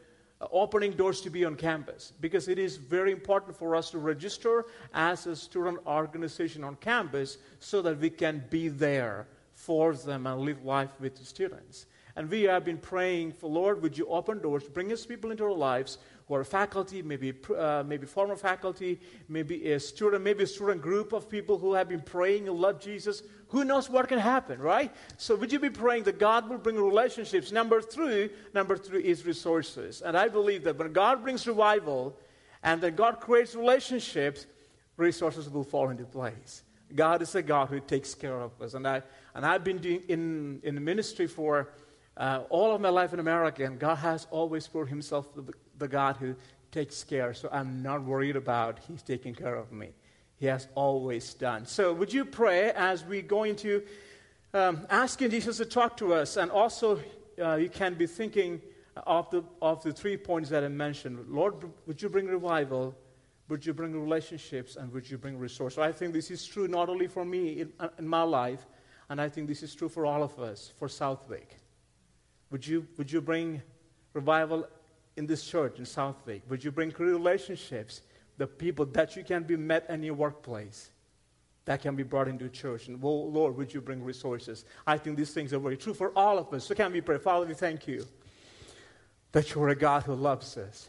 uh, 0.41 0.47
opening 0.51 0.93
doors 0.93 1.21
to 1.23 1.31
be 1.31 1.45
on 1.45 1.55
campus 1.55 2.13
because 2.21 2.49
it 2.49 2.59
is 2.59 2.77
very 2.77 3.13
important 3.13 3.57
for 3.57 3.77
us 3.77 3.91
to 3.91 3.99
register 3.99 4.67
as 4.93 5.27
a 5.27 5.37
student 5.37 5.79
organization 5.87 6.65
on 6.65 6.77
campus 6.77 7.39
so 7.61 7.81
that 7.83 7.99
we 7.99 8.11
can 8.11 8.43
be 8.51 8.69
there 8.69 9.27
for 9.65 9.95
them 9.95 10.27
and 10.27 10.41
live 10.41 10.65
life 10.65 10.91
with 11.01 11.17
the 11.17 11.25
students. 11.25 11.87
And 12.17 12.31
we 12.31 12.43
have 12.43 12.65
been 12.65 12.79
praying 12.79 13.33
for 13.33 13.51
Lord, 13.51 13.83
would 13.83 13.99
you 13.99 14.07
open 14.07 14.39
doors, 14.39 14.65
bring 14.65 14.93
us 14.93 15.05
people 15.05 15.31
into 15.31 15.45
our 15.45 15.53
lives 15.53 15.99
who 16.29 16.35
are 16.35 16.45
faculty, 16.45 17.03
maybe, 17.03 17.35
uh, 17.57 17.83
maybe 17.87 18.07
former 18.07 18.37
faculty, 18.37 19.01
maybe 19.29 19.73
a 19.73 19.81
student, 19.81 20.23
maybe 20.23 20.45
a 20.45 20.47
student 20.47 20.81
group 20.81 21.13
of 21.13 21.29
people 21.29 21.59
who 21.59 21.75
have 21.75 21.89
been 21.89 22.01
praying 22.01 22.49
and 22.49 22.57
love 22.57 22.81
Jesus. 22.81 23.23
Who 23.49 23.65
knows 23.65 23.91
what 23.91 24.09
can 24.09 24.19
happen, 24.19 24.61
right? 24.61 24.95
So 25.17 25.35
would 25.35 25.53
you 25.53 25.59
be 25.59 25.71
praying 25.71 26.05
that 26.05 26.19
God 26.19 26.49
will 26.49 26.59
bring 26.59 26.77
relationships? 26.77 27.51
Number 27.53 27.83
three, 27.83 28.31
number 28.55 28.77
three 28.77 29.03
is 29.03 29.27
resources. 29.27 30.01
And 30.01 30.17
I 30.17 30.29
believe 30.29 30.65
that 30.65 30.79
when 30.79 30.93
God 30.93 31.23
brings 31.23 31.47
revival 31.47 32.17
and 32.63 32.81
that 32.81 32.97
God 32.97 33.21
creates 33.21 33.55
relationships, 33.55 34.47
resources 34.97 35.51
will 35.51 35.65
fall 35.65 35.91
into 35.91 36.05
place. 36.05 36.63
God 36.95 37.23
is 37.23 37.35
a 37.35 37.43
God 37.43 37.69
who 37.69 37.81
takes 37.81 38.15
care 38.15 38.41
of 38.41 38.53
us. 38.63 38.75
And, 38.75 38.87
I, 38.87 39.03
and 39.35 39.45
I've 39.45 39.65
been 39.65 39.79
doing 39.79 40.03
in, 40.09 40.61
in 40.63 40.83
ministry 40.85 41.27
for 41.27 41.71
uh, 42.17 42.43
all 42.49 42.75
of 42.75 42.81
my 42.81 42.89
life 42.89 43.13
in 43.13 43.21
America, 43.21 43.65
and 43.65 43.79
God 43.79 43.97
has 43.97 44.27
always 44.31 44.67
put 44.69 44.89
Himself 44.89 45.35
the, 45.35 45.45
the 45.79 45.89
God 45.89 46.17
who 46.17 46.35
takes 46.71 47.03
care. 47.05 47.35
So 47.35 47.49
I'm 47.53 47.83
not 47.83 48.03
worried 48.03 48.37
about 48.37 48.79
He's 48.87 49.03
taking 49.03 49.35
care 49.35 49.57
of 49.57 49.73
me. 49.73 49.91
He 50.37 50.47
has 50.47 50.69
always 50.75 51.35
done. 51.35 51.67
So 51.67 51.93
would 51.93 52.13
you 52.13 52.25
pray 52.25 52.71
as 52.73 53.05
we 53.05 53.23
go 53.23 53.45
into 53.45 53.83
um, 54.53 54.87
asking 54.89 55.31
Jesus 55.31 55.57
to 55.57 55.65
talk 55.65 55.97
to 55.97 56.15
us, 56.15 56.37
and 56.37 56.51
also 56.51 57.01
uh, 57.41 57.57
you 57.57 57.69
can 57.69 57.95
be 57.95 58.07
thinking 58.07 58.61
of 59.07 59.29
the 59.31 59.43
of 59.61 59.83
the 59.83 59.93
three 59.93 60.17
points 60.17 60.49
that 60.51 60.63
I 60.63 60.69
mentioned. 60.69 61.25
Lord, 61.29 61.55
would 61.87 62.01
you 62.01 62.09
bring 62.09 62.27
revival? 62.27 62.95
Would 63.49 63.67
you 63.67 63.75
bring 63.75 63.93
relationships 64.01 64.77
and 64.77 64.91
would 64.93 65.11
you 65.11 65.19
bring 65.19 65.39
resources? 65.39 65.77
So 65.77 65.83
I 65.83 65.93
think 65.93 66.15
this 66.15 66.31
is 66.31 66.47
true 66.47 66.67
not 66.67 66.89
only 66.89 67.09
for 67.09 67.25
me 67.25 67.61
in, 67.61 67.73
in 67.99 68.09
my 68.09 68.23
life, 68.23 68.65
and 69.11 69.21
I 69.21 69.29
think 69.29 69.49
this 69.49 69.63
is 69.63 69.75
true 69.75 69.89
for 69.89 70.07
all 70.07 70.23
of 70.23 70.39
us, 70.39 70.73
for 70.77 70.89
Southwick. 70.89 71.57
Would 72.51 72.67
you, 72.67 72.87
would 72.97 73.11
you 73.11 73.21
bring 73.21 73.63
revival 74.13 74.67
in 75.17 75.27
this 75.27 75.45
church 75.45 75.79
in 75.79 75.85
Southwick? 75.85 76.43
Would 76.49 76.65
you 76.65 76.71
bring 76.71 76.93
relationships, 76.99 78.03
the 78.39 78.47
people 78.47 78.87
that 78.87 79.17
you 79.17 79.25
can 79.25 79.43
be 79.43 79.57
met 79.57 79.87
in 79.89 80.03
your 80.03 80.15
workplace? 80.15 80.91
That 81.67 81.81
can 81.81 81.97
be 81.97 82.03
brought 82.03 82.29
into 82.29 82.49
church. 82.49 82.89
And 82.89 83.03
Lord, 83.03 83.57
would 83.57 83.73
you 83.73 83.81
bring 83.81 84.03
resources? 84.05 84.65
I 84.87 84.99
think 84.99 85.17
these 85.17 85.33
things 85.33 85.53
are 85.53 85.59
very 85.59 85.77
true 85.77 85.95
for 85.95 86.13
all 86.17 86.39
of 86.39 86.53
us. 86.53 86.67
So 86.67 86.75
can 86.75 86.93
we 86.93 87.01
pray? 87.01 87.19
Father, 87.19 87.47
we 87.47 87.55
thank 87.55 87.89
you 87.89 88.07
that 89.33 89.55
you're 89.55 89.69
a 89.71 89.75
God 89.75 90.03
who 90.03 90.15
loves 90.15 90.57
us. 90.57 90.89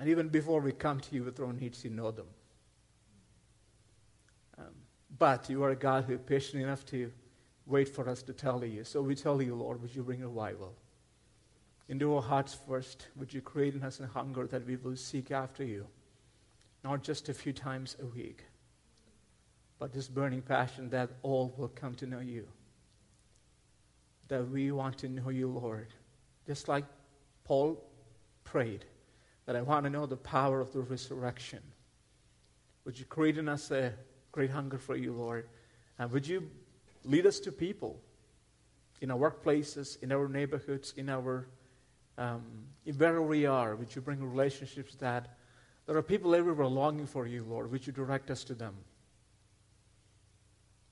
And 0.00 0.08
even 0.08 0.28
before 0.28 0.60
we 0.60 0.72
come 0.72 1.00
to 1.00 1.14
you 1.14 1.24
with 1.24 1.40
our 1.40 1.52
needs, 1.52 1.84
you 1.84 1.90
know 1.90 2.10
them. 2.10 2.26
But 5.18 5.50
you 5.50 5.62
are 5.64 5.70
a 5.70 5.76
God 5.76 6.04
who 6.04 6.14
is 6.14 6.20
patient 6.26 6.62
enough 6.62 6.84
to 6.86 7.10
wait 7.66 7.88
for 7.88 8.08
us 8.08 8.22
to 8.22 8.32
tell 8.32 8.64
you. 8.64 8.84
So 8.84 9.02
we 9.02 9.14
tell 9.14 9.42
you, 9.42 9.54
Lord, 9.54 9.82
would 9.82 9.94
you 9.94 10.02
bring 10.02 10.20
revival? 10.20 10.74
Into 11.88 12.14
our 12.14 12.22
hearts 12.22 12.56
first, 12.66 13.08
would 13.16 13.32
you 13.32 13.40
create 13.40 13.74
in 13.74 13.82
us 13.82 14.00
a 14.00 14.06
hunger 14.06 14.46
that 14.46 14.66
we 14.66 14.76
will 14.76 14.96
seek 14.96 15.30
after 15.30 15.64
you, 15.64 15.86
not 16.84 17.02
just 17.02 17.28
a 17.28 17.34
few 17.34 17.52
times 17.52 17.96
a 18.00 18.06
week, 18.06 18.44
but 19.78 19.92
this 19.92 20.08
burning 20.08 20.42
passion 20.42 20.90
that 20.90 21.10
all 21.22 21.54
will 21.56 21.68
come 21.68 21.94
to 21.94 22.06
know 22.06 22.20
you. 22.20 22.46
That 24.28 24.48
we 24.50 24.70
want 24.70 24.98
to 24.98 25.08
know 25.08 25.30
you, 25.30 25.48
Lord. 25.48 25.88
Just 26.46 26.68
like 26.68 26.84
Paul 27.44 27.82
prayed, 28.44 28.84
that 29.46 29.56
I 29.56 29.62
want 29.62 29.84
to 29.84 29.90
know 29.90 30.04
the 30.04 30.16
power 30.16 30.60
of 30.60 30.72
the 30.72 30.80
resurrection. 30.80 31.62
Would 32.84 32.98
you 32.98 33.06
create 33.06 33.38
in 33.38 33.48
us 33.48 33.70
a 33.70 33.94
great 34.38 34.50
hunger 34.50 34.78
for 34.78 34.96
you, 34.96 35.12
Lord? 35.12 35.48
And 35.98 36.10
would 36.12 36.26
you 36.26 36.48
Lead 37.04 37.26
us 37.26 37.40
to 37.40 37.52
people 37.52 38.00
in 39.00 39.10
our 39.10 39.18
workplaces, 39.18 40.02
in 40.02 40.12
our 40.12 40.28
neighborhoods, 40.28 40.92
in 40.96 41.08
our 41.08 41.48
um, 42.18 42.42
wherever 42.84 43.22
we 43.22 43.46
are. 43.46 43.76
Would 43.76 43.94
you 43.94 44.02
bring 44.02 44.22
relationships 44.22 44.94
that 44.96 45.36
there 45.86 45.96
are 45.96 46.02
people 46.02 46.34
everywhere 46.34 46.66
longing 46.66 47.06
for 47.06 47.26
you, 47.26 47.44
Lord? 47.44 47.70
Would 47.70 47.86
you 47.86 47.94
direct 47.94 48.30
us 48.30 48.44
to 48.44 48.54
them? 48.54 48.74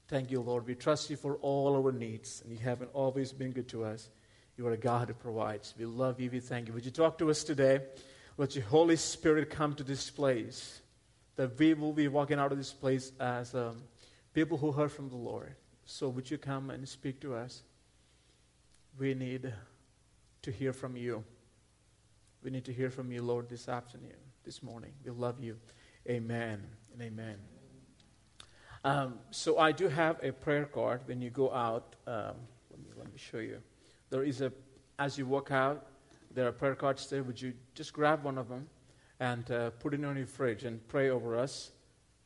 Thank 0.09 0.31
you, 0.31 0.41
Lord. 0.41 0.67
We 0.67 0.77
trust 0.77 1.11
you 1.11 1.17
for 1.17 1.37
all 1.37 1.77
our 1.85 1.93
needs, 1.93 2.41
and 2.43 2.51
you 2.53 2.59
haven't 2.59 2.91
always 2.95 3.33
been 3.33 3.51
good 3.51 3.69
to 3.69 3.85
us. 3.85 4.09
You 4.57 4.67
are 4.69 4.73
a 4.73 4.79
God 4.79 5.09
who 5.09 5.15
provides. 5.15 5.75
We 5.77 5.85
love 5.85 6.19
you. 6.19 6.31
We 6.31 6.41
thank 6.41 6.69
you. 6.69 6.73
Would 6.75 6.85
you 6.85 6.93
talk 6.93 7.19
to 7.19 7.29
us 7.29 7.43
today? 7.43 7.81
Let 8.39 8.55
your 8.55 8.65
Holy 8.65 8.97
Spirit 8.97 9.51
come 9.51 9.75
to 9.75 9.83
this 9.83 10.09
place, 10.09 10.81
that 11.37 11.59
we 11.59 11.75
will 11.75 11.93
be 11.93 12.09
walking 12.09 12.39
out 12.39 12.51
of 12.51 12.59
this 12.59 12.73
place 12.73 13.13
as 13.21 13.55
um, 13.55 13.83
people 14.35 14.59
who 14.59 14.73
heard 14.73 14.91
from 14.91 15.09
the 15.09 15.17
Lord. 15.17 15.55
So, 15.85 16.09
would 16.09 16.31
you 16.31 16.39
come 16.39 16.71
and 16.71 16.89
speak 16.89 17.21
to 17.21 17.35
us? 17.35 17.63
We 18.99 19.15
need 19.15 19.53
to 20.43 20.51
hear 20.51 20.73
from 20.73 20.97
you. 20.97 21.23
We 22.43 22.51
need 22.51 22.65
to 22.65 22.73
hear 22.73 22.91
from 22.91 23.13
you, 23.13 23.23
Lord, 23.23 23.49
this 23.49 23.69
afternoon, 23.69 24.17
this 24.45 24.63
morning. 24.63 24.93
We 25.05 25.11
love 25.11 25.41
you. 25.41 25.57
Amen 26.09 26.63
and 26.93 27.03
amen. 27.03 27.37
Um, 28.85 29.19
so 29.31 29.59
I 29.59 29.73
do 29.73 29.89
have 29.89 30.23
a 30.23 30.33
prayer 30.33 30.65
card 30.65 31.01
when 31.07 31.21
you 31.21 31.31
go 31.31 31.53
out. 31.53 31.97
Um, 32.07 32.35
let, 32.71 32.79
me, 32.79 32.87
let 32.97 33.07
me 33.07 33.19
show 33.19 33.39
you. 33.39 33.59
There 34.11 34.23
is 34.23 34.41
a, 34.41 34.53
as 34.99 35.19
you 35.19 35.27
walk 35.27 35.51
out, 35.51 35.87
there 36.33 36.47
are 36.47 36.53
prayer 36.53 36.77
cards 36.77 37.09
there. 37.11 37.23
Would 37.23 37.43
you 37.43 37.53
just 37.75 37.93
grab 37.93 38.23
one 38.23 38.39
of 38.39 38.49
them 38.49 38.69
and 39.21 39.51
uh, 39.51 39.71
put 39.71 39.95
it 39.95 40.05
on 40.05 40.17
your 40.17 40.27
fridge 40.27 40.65
and 40.65 40.87
pray 40.89 41.11
over 41.11 41.39
us? 41.39 41.71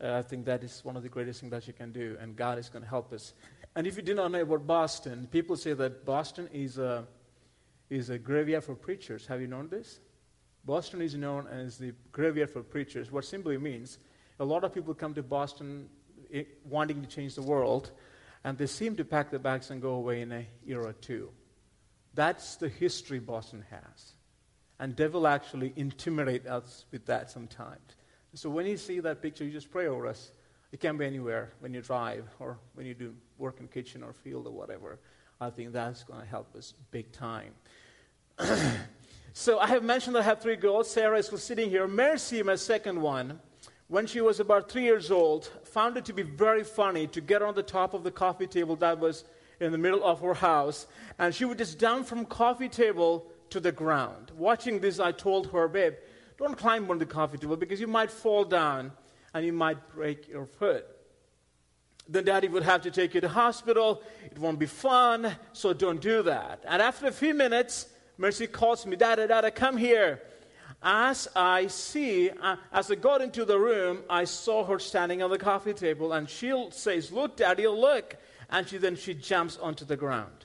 Uh, 0.02 0.14
I 0.14 0.23
think 0.23 0.47
that 0.47 0.64
is 0.64 0.85
one 0.85 0.97
of 0.97 1.02
the 1.02 1.09
greatest 1.09 1.40
things 1.40 1.50
that 1.50 1.66
you 1.66 1.73
can 1.73 1.92
do, 1.92 2.16
and 2.20 2.37
God 2.37 2.59
is 2.59 2.68
going 2.68 2.82
to 2.82 2.88
help 2.88 3.12
us. 3.12 3.35
And 3.76 3.87
if 3.87 3.97
you 3.97 4.02
do 4.02 4.14
not 4.14 4.32
know 4.32 4.40
about 4.42 4.66
Boston, 4.66 5.28
people 5.30 5.56
say 5.56 5.75
that 5.75 6.04
Boston 6.04 6.49
is 6.52 6.78
a, 6.78 7.06
is 7.88 8.11
a 8.11 8.18
graveyard 8.18 8.64
for 8.64 8.75
preachers. 8.75 9.26
Have 9.26 9.40
you 9.40 9.47
known 9.47 9.68
this? 9.68 10.00
Boston 10.64 11.02
is 11.02 11.14
known 11.14 11.47
as 11.47 11.78
the 11.78 11.92
graveyard 12.12 12.50
for 12.50 12.62
preachers, 12.62 13.11
what 13.11 13.25
simply 13.25 13.56
means 13.59 13.99
a 14.40 14.44
lot 14.44 14.64
of 14.64 14.75
people 14.75 14.94
come 14.94 15.14
to 15.14 15.23
Boston 15.23 15.88
wanting 16.64 17.02
to 17.02 17.06
change 17.06 17.35
the 17.35 17.42
world, 17.42 17.90
and 18.42 18.56
they 18.56 18.66
seem 18.66 18.97
to 18.97 19.04
pack 19.04 19.30
their 19.30 19.38
bags 19.38 19.70
and 19.70 19.82
go 19.82 19.92
away 19.92 20.23
in 20.23 20.32
a 20.32 20.47
year 20.64 20.80
or 20.80 20.94
two. 20.94 21.28
That's 22.14 22.56
the 22.56 22.68
history 22.68 23.18
Boston 23.18 23.64
has. 23.70 24.14
And 24.80 24.96
devil 24.96 25.28
actually 25.28 25.72
intimidate 25.76 26.46
us 26.49 26.87
with 26.90 27.06
that 27.06 27.30
sometimes. 27.30 27.78
So 28.34 28.50
when 28.50 28.66
you 28.66 28.76
see 28.76 28.99
that 29.00 29.22
picture, 29.22 29.44
you 29.44 29.52
just 29.52 29.70
pray 29.70 29.87
over 29.87 30.08
us. 30.08 30.32
It 30.72 30.80
can 30.80 30.96
be 30.96 31.04
anywhere 31.04 31.52
when 31.60 31.72
you 31.72 31.82
drive 31.82 32.25
or 32.40 32.58
when 32.75 32.87
you 32.87 32.94
do 32.94 33.14
work 33.38 33.60
in 33.60 33.68
kitchen 33.68 34.02
or 34.02 34.12
field 34.12 34.46
or 34.46 34.52
whatever. 34.52 34.99
I 35.40 35.50
think 35.50 35.72
that's 35.72 36.02
going 36.02 36.20
to 36.20 36.26
help 36.26 36.56
us 36.56 36.75
big 36.90 37.12
time. 37.12 37.52
so 39.32 39.58
I 39.58 39.68
have 39.68 39.84
mentioned 39.84 40.16
that 40.16 40.20
I 40.20 40.25
have 40.25 40.40
three 40.40 40.56
girls. 40.56 40.90
Sarah 40.90 41.18
is 41.18 41.28
sitting 41.42 41.70
here. 41.70 41.87
Mercy, 41.87 42.42
my 42.42 42.56
second 42.56 43.00
one 43.00 43.38
when 43.90 44.06
she 44.06 44.20
was 44.20 44.38
about 44.38 44.70
three 44.70 44.84
years 44.84 45.10
old, 45.10 45.50
found 45.64 45.96
it 45.96 46.04
to 46.04 46.12
be 46.12 46.22
very 46.22 46.62
funny 46.62 47.08
to 47.08 47.20
get 47.20 47.42
on 47.42 47.56
the 47.56 47.62
top 47.62 47.92
of 47.92 48.04
the 48.04 48.10
coffee 48.10 48.46
table 48.46 48.76
that 48.76 49.00
was 49.00 49.25
in 49.58 49.72
the 49.72 49.78
middle 49.78 50.04
of 50.04 50.20
her 50.20 50.32
house, 50.32 50.87
and 51.18 51.34
she 51.34 51.44
would 51.44 51.58
just 51.58 51.76
down 51.76 52.04
from 52.04 52.25
coffee 52.25 52.68
table 52.68 53.26
to 53.50 53.61
the 53.61 53.73
ground. 53.73 54.33
Watching 54.37 54.80
this, 54.80 54.99
I 55.00 55.12
told 55.12 55.50
her, 55.52 55.69
babe, 55.69 55.95
don't 56.38 56.57
climb 56.57 56.90
on 56.90 56.99
the 56.99 57.07
coffee 57.07 57.38
table 57.38 57.57
because 57.57 57.80
you 57.80 57.87
might 57.87 58.11
fall 58.11 58.45
down 58.45 58.92
and 59.35 59.45
you 59.45 59.52
might 59.52 59.92
break 59.95 60.28
your 60.28 60.47
foot. 60.47 60.87
Then 62.09 62.25
daddy 62.25 62.49
would 62.49 62.64
have 62.64 62.83
to 62.83 62.90
take 62.90 63.14
you 63.14 63.21
to 63.21 63.28
hospital. 63.28 64.02
It 64.25 64.38
won't 64.38 64.59
be 64.59 64.66
fun, 64.66 65.37
so 65.52 65.73
don't 65.73 66.00
do 66.00 66.23
that. 66.23 66.64
And 66.66 66.83
after 66.83 67.07
a 67.07 67.12
few 67.12 67.35
minutes, 67.35 67.87
Mercy 68.19 68.47
calls 68.47 68.85
me, 68.87 68.97
Dada, 68.97 69.28
Dada, 69.28 69.50
come 69.50 69.76
here 69.76 70.21
as 70.83 71.28
I 71.37 71.66
see, 71.66 72.30
uh, 72.30 72.57
as 72.73 72.90
I 72.90 72.95
got 72.95 73.21
into 73.21 73.45
the 73.45 73.59
room, 73.59 74.02
I 74.09 74.25
saw 74.25 74.64
her 74.64 74.78
standing 74.78 75.23
on 75.23 75.30
the 75.30 75.38
coffee 75.38 75.75
table, 75.75 76.12
and 76.12 76.28
she 76.28 76.69
says, 76.71 77.12
Look, 77.12 77.37
Daddy, 77.37 77.66
look. 77.66 78.16
And 78.49 78.66
she 78.66 78.78
then 78.78 78.97
she 78.97 79.14
jumps 79.14 79.59
onto 79.59 79.85
the 79.85 79.97
ground. 79.97 80.45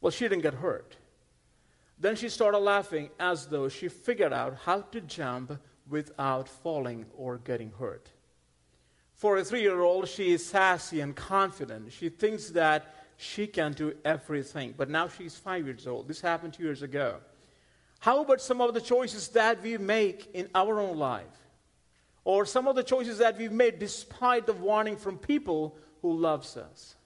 Well, 0.00 0.10
she 0.10 0.28
didn't 0.28 0.42
get 0.42 0.54
hurt. 0.54 0.96
Then 2.02 2.16
she 2.16 2.28
started 2.28 2.58
laughing 2.58 3.10
as 3.20 3.46
though 3.46 3.68
she 3.68 3.86
figured 3.86 4.32
out 4.32 4.56
how 4.64 4.80
to 4.80 5.00
jump 5.00 5.56
without 5.88 6.48
falling 6.48 7.06
or 7.16 7.38
getting 7.38 7.70
hurt. 7.78 8.10
For 9.14 9.36
a 9.36 9.44
three 9.44 9.62
year 9.62 9.80
old, 9.80 10.08
she 10.08 10.32
is 10.32 10.44
sassy 10.44 11.00
and 11.00 11.14
confident. 11.14 11.92
She 11.92 12.08
thinks 12.08 12.48
that 12.50 12.92
she 13.18 13.46
can 13.46 13.72
do 13.72 13.94
everything. 14.04 14.74
But 14.76 14.90
now 14.90 15.06
she's 15.06 15.36
five 15.36 15.64
years 15.64 15.86
old. 15.86 16.08
This 16.08 16.20
happened 16.20 16.54
two 16.54 16.64
years 16.64 16.82
ago. 16.82 17.18
How 18.00 18.20
about 18.20 18.40
some 18.40 18.60
of 18.60 18.74
the 18.74 18.80
choices 18.80 19.28
that 19.28 19.62
we 19.62 19.78
make 19.78 20.28
in 20.34 20.48
our 20.56 20.80
own 20.80 20.98
life? 20.98 21.38
Or 22.24 22.44
some 22.44 22.66
of 22.66 22.74
the 22.74 22.82
choices 22.82 23.18
that 23.18 23.38
we've 23.38 23.52
made 23.52 23.78
despite 23.78 24.46
the 24.46 24.54
warning 24.54 24.96
from 24.96 25.18
people 25.18 25.76
who 26.00 26.18
loves 26.18 26.56
us? 26.56 26.96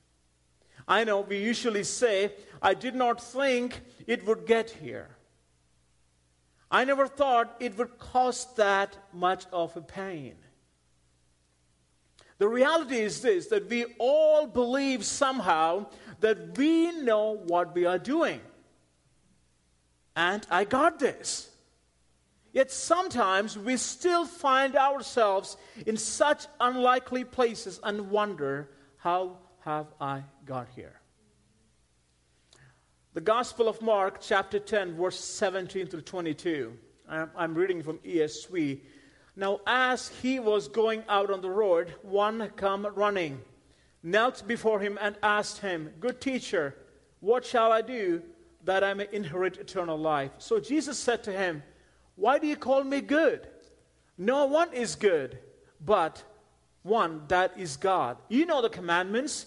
I 0.88 1.04
know 1.04 1.20
we 1.20 1.38
usually 1.38 1.84
say, 1.84 2.32
I 2.62 2.74
did 2.74 2.94
not 2.94 3.22
think 3.22 3.80
it 4.06 4.24
would 4.26 4.46
get 4.46 4.70
here. 4.70 5.08
I 6.70 6.84
never 6.84 7.06
thought 7.06 7.56
it 7.60 7.76
would 7.78 7.98
cause 7.98 8.46
that 8.56 8.96
much 9.12 9.46
of 9.52 9.76
a 9.76 9.80
pain. 9.80 10.34
The 12.38 12.48
reality 12.48 12.98
is 12.98 13.22
this 13.22 13.46
that 13.46 13.68
we 13.68 13.86
all 13.98 14.46
believe 14.46 15.04
somehow 15.04 15.86
that 16.20 16.58
we 16.58 16.92
know 16.92 17.36
what 17.46 17.74
we 17.74 17.86
are 17.86 17.98
doing 17.98 18.40
and 20.16 20.46
I 20.50 20.64
got 20.64 20.98
this. 20.98 21.50
Yet 22.52 22.72
sometimes 22.72 23.58
we 23.58 23.76
still 23.76 24.24
find 24.24 24.74
ourselves 24.74 25.58
in 25.86 25.98
such 25.98 26.46
unlikely 26.58 27.24
places 27.24 27.78
and 27.82 28.10
wonder, 28.10 28.70
how 28.96 29.36
have 29.60 29.88
I 30.00 30.22
got 30.46 30.68
here? 30.74 31.00
The 33.14 33.20
Gospel 33.20 33.68
of 33.68 33.82
Mark, 33.82 34.18
chapter 34.20 34.58
10, 34.58 34.96
verse 34.96 35.18
17 35.18 35.86
through 35.88 36.02
22. 36.02 36.72
I'm 37.08 37.54
reading 37.54 37.82
from 37.82 37.98
ESV. 37.98 38.80
Now, 39.36 39.60
as 39.66 40.08
he 40.22 40.38
was 40.38 40.68
going 40.68 41.02
out 41.08 41.30
on 41.30 41.40
the 41.40 41.50
road, 41.50 41.94
one 42.02 42.50
come 42.56 42.86
running, 42.94 43.40
knelt 44.02 44.46
before 44.46 44.80
him, 44.80 44.98
and 45.00 45.16
asked 45.22 45.58
him, 45.58 45.92
Good 46.00 46.20
teacher, 46.20 46.74
what 47.20 47.44
shall 47.44 47.72
I 47.72 47.82
do 47.82 48.22
that 48.66 48.84
I 48.84 48.94
may 48.94 49.08
inherit 49.12 49.58
eternal 49.58 49.98
life. 49.98 50.32
So 50.38 50.60
Jesus 50.60 50.98
said 50.98 51.24
to 51.24 51.32
him, 51.32 51.62
Why 52.16 52.38
do 52.38 52.46
you 52.46 52.56
call 52.56 52.84
me 52.84 53.00
good? 53.00 53.48
No 54.18 54.46
one 54.46 54.72
is 54.72 54.94
good, 54.94 55.38
but 55.84 56.22
one 56.82 57.22
that 57.28 57.58
is 57.58 57.76
God. 57.76 58.18
You 58.28 58.46
know 58.46 58.60
the 58.62 58.68
commandments. 58.68 59.46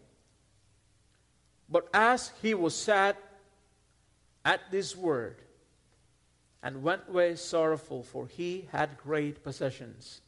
But 1.71 1.87
as 1.93 2.31
he 2.41 2.53
was 2.53 2.75
sad 2.75 3.15
at 4.43 4.59
this 4.71 4.95
word, 4.95 5.37
and 6.63 6.83
went 6.83 7.01
away 7.09 7.35
sorrowful, 7.35 8.03
for 8.03 8.27
he 8.27 8.67
had 8.71 8.97
great 8.97 9.43
possessions. 9.43 10.21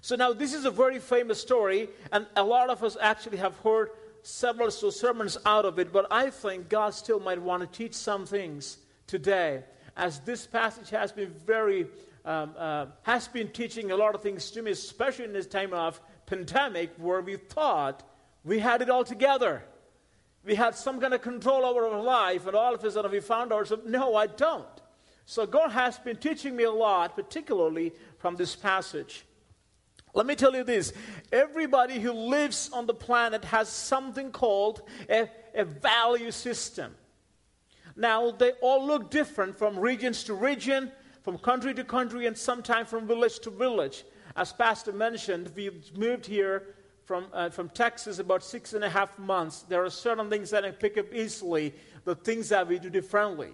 So 0.00 0.16
now 0.16 0.32
this 0.32 0.52
is 0.52 0.64
a 0.64 0.70
very 0.70 0.98
famous 0.98 1.40
story, 1.40 1.88
and 2.10 2.26
a 2.36 2.44
lot 2.44 2.68
of 2.68 2.82
us 2.82 2.96
actually 3.00 3.38
have 3.38 3.56
heard 3.58 3.90
several 4.22 4.70
sermons 4.70 5.38
out 5.46 5.64
of 5.64 5.78
it, 5.78 5.92
but 5.92 6.06
I 6.10 6.30
think 6.30 6.68
God 6.68 6.94
still 6.94 7.20
might 7.20 7.40
want 7.40 7.62
to 7.62 7.78
teach 7.78 7.94
some 7.94 8.26
things 8.26 8.78
today, 9.06 9.64
as 9.96 10.20
this 10.20 10.46
passage 10.46 10.90
has 10.90 11.12
been 11.12 11.30
very 11.46 11.86
um, 12.24 12.54
uh, 12.56 12.86
has 13.02 13.26
been 13.26 13.48
teaching 13.48 13.90
a 13.90 13.96
lot 13.96 14.14
of 14.14 14.22
things 14.22 14.52
to 14.52 14.62
me, 14.62 14.70
especially 14.70 15.24
in 15.24 15.32
this 15.32 15.46
time 15.46 15.72
of 15.72 16.00
pandemic, 16.26 16.90
where 16.96 17.20
we 17.20 17.36
thought 17.36 18.08
we 18.44 18.60
had 18.60 18.80
it 18.80 18.88
all 18.88 19.02
together. 19.02 19.64
We 20.44 20.54
had 20.54 20.74
some 20.74 21.00
kind 21.00 21.14
of 21.14 21.22
control 21.22 21.64
over 21.64 21.86
our 21.86 22.02
life, 22.02 22.46
and 22.46 22.56
all 22.56 22.74
of 22.74 22.82
a 22.82 22.90
sudden 22.90 23.10
we 23.10 23.20
found 23.20 23.52
ourselves, 23.52 23.84
no, 23.86 24.16
I 24.16 24.26
don't. 24.26 24.66
So 25.24 25.46
God 25.46 25.70
has 25.70 25.98
been 25.98 26.16
teaching 26.16 26.56
me 26.56 26.64
a 26.64 26.72
lot, 26.72 27.14
particularly 27.14 27.92
from 28.18 28.36
this 28.36 28.56
passage. 28.56 29.24
Let 30.14 30.26
me 30.26 30.34
tell 30.34 30.54
you 30.54 30.64
this 30.64 30.92
everybody 31.32 32.00
who 32.00 32.12
lives 32.12 32.70
on 32.72 32.86
the 32.86 32.94
planet 32.94 33.44
has 33.46 33.68
something 33.68 34.30
called 34.30 34.82
a, 35.08 35.30
a 35.54 35.64
value 35.64 36.30
system. 36.30 36.94
Now, 37.94 38.30
they 38.30 38.52
all 38.62 38.86
look 38.86 39.10
different 39.10 39.56
from 39.56 39.78
regions 39.78 40.24
to 40.24 40.34
region, 40.34 40.90
from 41.22 41.38
country 41.38 41.72
to 41.74 41.84
country, 41.84 42.26
and 42.26 42.36
sometimes 42.36 42.88
from 42.88 43.06
village 43.06 43.38
to 43.40 43.50
village. 43.50 44.04
As 44.34 44.52
Pastor 44.52 44.92
mentioned, 44.92 45.52
we 45.54 45.70
moved 45.96 46.26
here 46.26 46.74
from, 47.04 47.26
uh, 47.32 47.50
from 47.50 47.68
Texas 47.68 48.18
about 48.18 48.44
six 48.44 48.74
and 48.74 48.84
a 48.84 48.88
half 48.88 49.18
months, 49.18 49.62
there 49.62 49.84
are 49.84 49.90
certain 49.90 50.30
things 50.30 50.50
that 50.50 50.64
I 50.64 50.70
pick 50.70 50.98
up 50.98 51.12
easily, 51.12 51.74
the 52.04 52.14
things 52.14 52.48
that 52.50 52.66
we 52.68 52.78
do 52.78 52.90
differently 52.90 53.52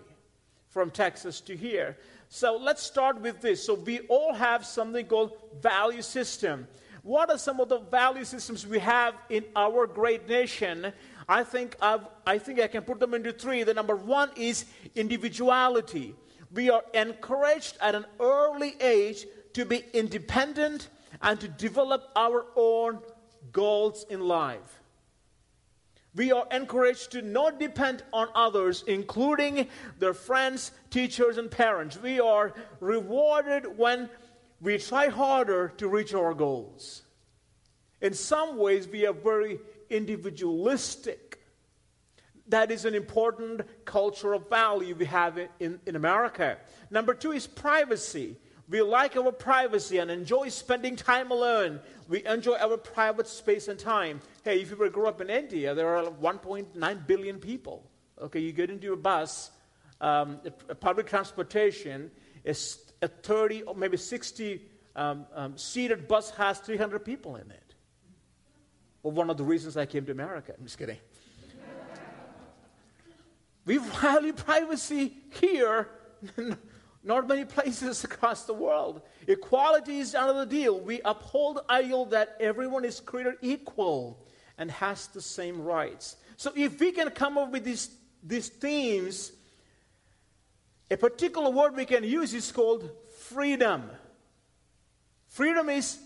from 0.68 0.90
Texas 0.90 1.40
to 1.42 1.56
here. 1.56 1.96
So 2.28 2.56
let's 2.56 2.82
start 2.82 3.20
with 3.20 3.40
this. 3.40 3.64
So 3.64 3.74
we 3.74 4.00
all 4.08 4.34
have 4.34 4.66
something 4.66 5.06
called 5.06 5.32
value 5.62 6.02
system. 6.02 6.68
What 7.02 7.30
are 7.30 7.38
some 7.38 7.58
of 7.58 7.70
the 7.70 7.78
value 7.78 8.24
systems 8.24 8.66
we 8.66 8.78
have 8.80 9.14
in 9.30 9.44
our 9.56 9.86
great 9.86 10.28
nation? 10.28 10.92
I 11.26 11.42
think 11.42 11.74
I've, 11.80 12.06
I 12.26 12.38
think 12.38 12.60
I 12.60 12.66
can 12.66 12.82
put 12.82 13.00
them 13.00 13.14
into 13.14 13.32
three. 13.32 13.62
The 13.62 13.72
number 13.72 13.96
one 13.96 14.30
is 14.36 14.66
individuality. 14.94 16.14
We 16.52 16.68
are 16.70 16.82
encouraged 16.92 17.78
at 17.80 17.94
an 17.94 18.04
early 18.20 18.74
age 18.80 19.26
to 19.54 19.64
be 19.64 19.84
independent 19.94 20.88
and 21.22 21.40
to 21.40 21.48
develop 21.48 22.10
our 22.14 22.46
own 22.56 23.00
goals 23.52 24.06
in 24.08 24.20
life. 24.20 24.80
We 26.14 26.32
are 26.32 26.46
encouraged 26.50 27.12
to 27.12 27.22
not 27.22 27.60
depend 27.60 28.02
on 28.12 28.28
others, 28.34 28.82
including 28.86 29.68
their 29.98 30.14
friends, 30.14 30.72
teachers, 30.90 31.38
and 31.38 31.50
parents. 31.50 32.00
We 32.00 32.18
are 32.18 32.54
rewarded 32.80 33.78
when 33.78 34.10
we 34.60 34.78
try 34.78 35.08
harder 35.08 35.72
to 35.76 35.88
reach 35.88 36.14
our 36.14 36.34
goals. 36.34 37.02
In 38.00 38.14
some 38.14 38.56
ways, 38.56 38.88
we 38.88 39.06
are 39.06 39.12
very 39.12 39.60
individualistic. 39.90 41.40
That 42.48 42.70
is 42.70 42.84
an 42.84 42.94
important 42.94 43.60
cultural 43.84 44.40
value 44.40 44.94
we 44.94 45.04
have 45.04 45.38
in, 45.60 45.78
in 45.84 45.94
America. 45.94 46.58
Number 46.90 47.14
two 47.14 47.32
is 47.32 47.46
privacy. 47.46 48.36
We 48.68 48.82
like 48.82 49.16
our 49.16 49.32
privacy 49.32 49.98
and 49.98 50.10
enjoy 50.10 50.50
spending 50.50 50.96
time 50.96 51.30
alone. 51.30 51.80
We 52.06 52.24
enjoy 52.26 52.56
our 52.56 52.76
private 52.76 53.26
space 53.26 53.68
and 53.68 53.78
time. 53.78 54.20
Hey, 54.44 54.60
if 54.60 54.70
you 54.70 54.76
were 54.76 54.90
grow 54.90 55.08
up 55.08 55.20
in 55.20 55.30
India, 55.30 55.74
there 55.74 55.96
are 55.96 56.04
1.9 56.04 57.06
billion 57.06 57.38
people. 57.38 57.88
Okay, 58.20 58.40
you 58.40 58.52
get 58.52 58.68
into 58.68 58.92
a 58.92 58.96
bus, 58.96 59.50
um, 60.00 60.40
a, 60.44 60.72
a 60.72 60.74
public 60.74 61.06
transportation, 61.06 62.10
is 62.44 62.78
a 63.00 63.08
30 63.08 63.62
or 63.62 63.74
maybe 63.74 63.96
60 63.96 64.60
um, 64.96 65.26
um, 65.34 65.56
seated 65.56 66.08
bus 66.08 66.30
has 66.32 66.58
300 66.58 67.04
people 67.04 67.36
in 67.36 67.50
it. 67.50 67.74
Well, 69.02 69.12
one 69.12 69.30
of 69.30 69.36
the 69.36 69.44
reasons 69.44 69.76
I 69.76 69.86
came 69.86 70.04
to 70.06 70.12
America. 70.12 70.52
I'm 70.58 70.64
just 70.64 70.76
kidding. 70.76 70.98
we 73.64 73.78
value 73.78 74.32
privacy 74.32 75.14
here, 75.40 75.88
not 77.02 77.28
many 77.28 77.44
places 77.44 78.04
across 78.08 78.44
the 78.44 78.54
world. 78.54 79.02
Equality 79.26 79.98
is 79.98 80.14
another 80.14 80.46
deal. 80.46 80.78
We 80.78 81.00
uphold 81.04 81.56
the 81.56 81.70
ideal 81.70 82.06
that 82.06 82.36
everyone 82.40 82.84
is 82.84 83.00
created 83.00 83.34
equal 83.42 84.26
and 84.58 84.70
has 84.70 85.06
the 85.08 85.22
same 85.22 85.62
rights. 85.62 86.16
So 86.36 86.52
if 86.54 86.80
we 86.80 86.92
can 86.92 87.10
come 87.10 87.38
up 87.38 87.52
with 87.52 87.64
these, 87.64 87.90
these 88.22 88.48
themes, 88.48 89.32
a 90.90 90.96
particular 90.96 91.50
word 91.50 91.76
we 91.76 91.84
can 91.84 92.04
use 92.04 92.34
is 92.34 92.50
called 92.50 92.90
freedom. 93.18 93.90
Freedom 95.28 95.68
is, 95.68 95.98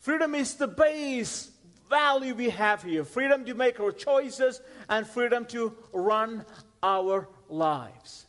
freedom 0.00 0.34
is 0.34 0.54
the 0.54 0.68
base 0.68 1.50
value 1.90 2.34
we 2.34 2.48
have 2.50 2.84
here 2.84 3.04
freedom 3.04 3.44
to 3.44 3.52
make 3.52 3.80
our 3.80 3.90
choices 3.90 4.60
and 4.88 5.06
freedom 5.06 5.44
to 5.44 5.74
run 5.92 6.46
our 6.82 7.28
lives. 7.48 8.26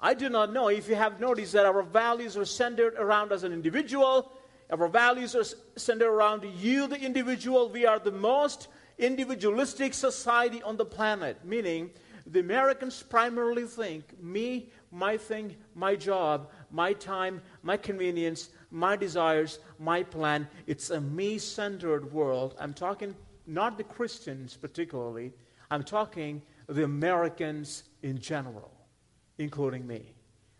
I 0.00 0.14
do 0.14 0.28
not 0.28 0.52
know 0.52 0.68
if 0.68 0.88
you 0.88 0.94
have 0.94 1.20
noticed 1.20 1.52
that 1.52 1.66
our 1.66 1.82
values 1.82 2.36
are 2.36 2.44
centered 2.44 2.94
around 2.94 3.32
as 3.32 3.42
an 3.42 3.52
individual. 3.52 4.32
Our 4.70 4.88
values 4.88 5.34
are 5.34 5.44
centered 5.76 6.08
around 6.08 6.44
you, 6.44 6.86
the 6.86 7.00
individual. 7.00 7.68
We 7.68 7.86
are 7.86 7.98
the 7.98 8.12
most 8.12 8.68
individualistic 8.98 9.94
society 9.94 10.62
on 10.62 10.76
the 10.76 10.84
planet, 10.84 11.44
meaning 11.44 11.90
the 12.26 12.40
Americans 12.40 13.02
primarily 13.02 13.64
think 13.64 14.20
me, 14.22 14.70
my 14.90 15.16
thing, 15.16 15.56
my 15.74 15.96
job, 15.96 16.50
my 16.70 16.92
time, 16.92 17.40
my 17.62 17.76
convenience, 17.76 18.50
my 18.70 18.96
desires, 18.96 19.60
my 19.78 20.02
plan. 20.02 20.46
It's 20.66 20.90
a 20.90 21.00
me 21.00 21.38
centered 21.38 22.12
world. 22.12 22.54
I'm 22.60 22.74
talking 22.74 23.14
not 23.46 23.78
the 23.78 23.84
Christians 23.84 24.56
particularly, 24.56 25.32
I'm 25.70 25.82
talking 25.82 26.42
the 26.66 26.84
Americans 26.84 27.84
in 28.02 28.18
general, 28.20 28.70
including 29.38 29.86
me. 29.86 30.12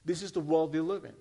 This 0.04 0.22
is 0.22 0.32
the 0.32 0.40
world 0.40 0.72
we 0.72 0.80
live 0.80 1.04
in. 1.04 1.14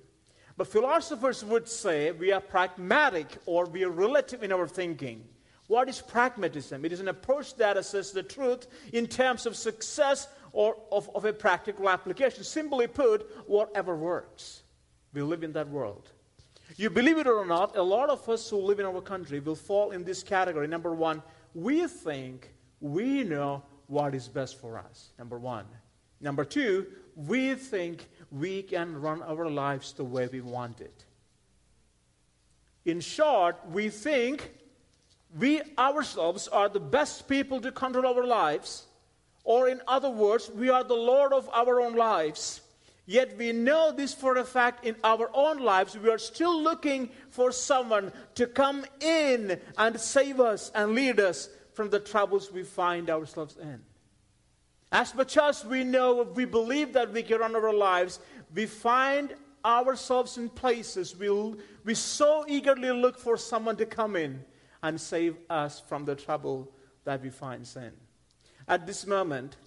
But 0.56 0.68
philosophers 0.68 1.44
would 1.46 1.68
say 1.68 2.12
we 2.12 2.32
are 2.32 2.42
pragmatic 2.42 3.28
or 3.46 3.66
we 3.66 3.84
are 3.84 3.90
relative 3.90 4.44
in 4.44 4.52
our 4.52 4.68
thinking. 4.68 5.24
What 5.68 5.90
is 5.90 6.02
pragmatism? 6.02 6.86
It 6.86 6.92
is 6.92 7.00
an 7.00 7.10
approach 7.10 7.56
that 7.56 7.78
assesses 7.78 8.14
the 8.14 8.24
truth 8.24 8.68
in 8.94 9.06
terms 9.06 9.46
of 9.46 9.56
success 9.56 10.28
or 10.54 10.78
of, 10.92 11.10
of 11.14 11.26
a 11.26 11.34
practical 11.34 11.90
application. 11.90 12.44
Simply 12.44 12.88
put, 12.88 13.30
whatever 13.48 13.96
works. 13.96 14.64
We 15.14 15.22
live 15.22 15.44
in 15.44 15.52
that 15.54 15.68
world. 15.68 16.10
You 16.76 16.90
believe 16.90 17.18
it 17.18 17.28
or 17.28 17.46
not, 17.46 17.76
a 17.76 17.82
lot 17.82 18.10
of 18.10 18.28
us 18.30 18.50
who 18.50 18.58
live 18.58 18.80
in 18.80 18.86
our 18.86 19.02
country 19.02 19.40
will 19.40 19.56
fall 19.56 19.92
in 19.92 20.04
this 20.04 20.24
category. 20.24 20.68
Number 20.68 20.94
one, 20.94 21.22
we 21.54 21.88
think 21.88 22.54
we 22.80 23.24
know 23.24 23.64
what 23.88 24.16
is 24.16 24.28
best 24.28 24.60
for 24.60 24.78
us. 24.78 25.12
Number 25.18 25.38
one. 25.38 25.66
Number 26.20 26.46
two, 26.46 26.88
we 27.16 27.56
think 27.56 28.08
we 28.32 28.64
can 28.64 29.00
run 29.02 29.22
our 29.24 29.50
lives 29.50 29.94
the 29.94 30.04
way 30.04 30.28
we 30.28 30.42
want 30.42 30.82
it. 30.82 31.06
In 32.86 33.02
short, 33.02 33.58
we 33.72 33.90
think 33.90 34.52
we 35.38 35.62
ourselves 35.78 36.48
are 36.48 36.70
the 36.70 36.80
best 36.80 37.28
people 37.28 37.60
to 37.62 37.72
control 37.72 38.06
our 38.06 38.26
lives, 38.26 38.86
or 39.44 39.68
in 39.68 39.82
other 39.88 40.10
words, 40.10 40.50
we 40.54 40.70
are 40.70 40.84
the 40.84 40.94
Lord 40.94 41.34
of 41.34 41.50
our 41.54 41.82
own 41.82 41.96
lives. 41.96 42.62
Yet 43.06 43.38
we 43.38 43.54
know 43.54 43.94
this 43.94 44.14
for 44.14 44.38
a 44.38 44.44
fact 44.44 44.86
in 44.86 44.98
our 45.04 45.30
own 45.34 45.60
lives. 45.60 45.98
We 45.98 46.10
are 46.10 46.18
still 46.18 46.62
looking 46.62 47.10
for 47.30 47.54
someone 47.54 48.12
to 48.36 48.48
come 48.48 48.86
in 49.00 49.62
and 49.78 50.00
save 50.00 50.42
us 50.42 50.72
and 50.76 50.94
lead 50.94 51.20
us 51.20 51.48
from 51.74 51.90
the 51.90 52.02
troubles 52.02 52.52
we 52.52 52.64
find 52.64 53.10
ourselves 53.10 53.56
in. 53.56 53.82
As 54.92 55.14
much 55.14 55.38
as 55.38 55.66
we 55.66 55.84
know, 55.84 56.24
we 56.24 56.46
believe 56.46 56.94
that 56.94 57.12
we 57.12 57.24
can 57.24 57.40
run 57.40 57.56
our 57.56 57.74
lives, 57.74 58.20
we 58.54 58.66
find 58.66 59.36
ourselves 59.66 60.38
in 60.38 60.50
places 60.50 61.16
we, 61.18 61.30
we 61.84 61.94
so 61.94 62.46
eagerly 62.48 62.92
look 62.92 63.18
for 63.18 63.36
someone 63.36 63.76
to 63.76 63.86
come 63.86 64.16
in 64.16 64.44
and 64.82 65.00
save 65.00 65.36
us 65.50 65.80
from 65.80 66.06
the 66.06 66.16
trouble 66.16 66.72
that 67.04 67.22
we 67.22 67.30
find 67.30 67.68
sin. 67.68 67.92
At 68.68 68.88
this 68.88 69.06
moment, 69.06 69.58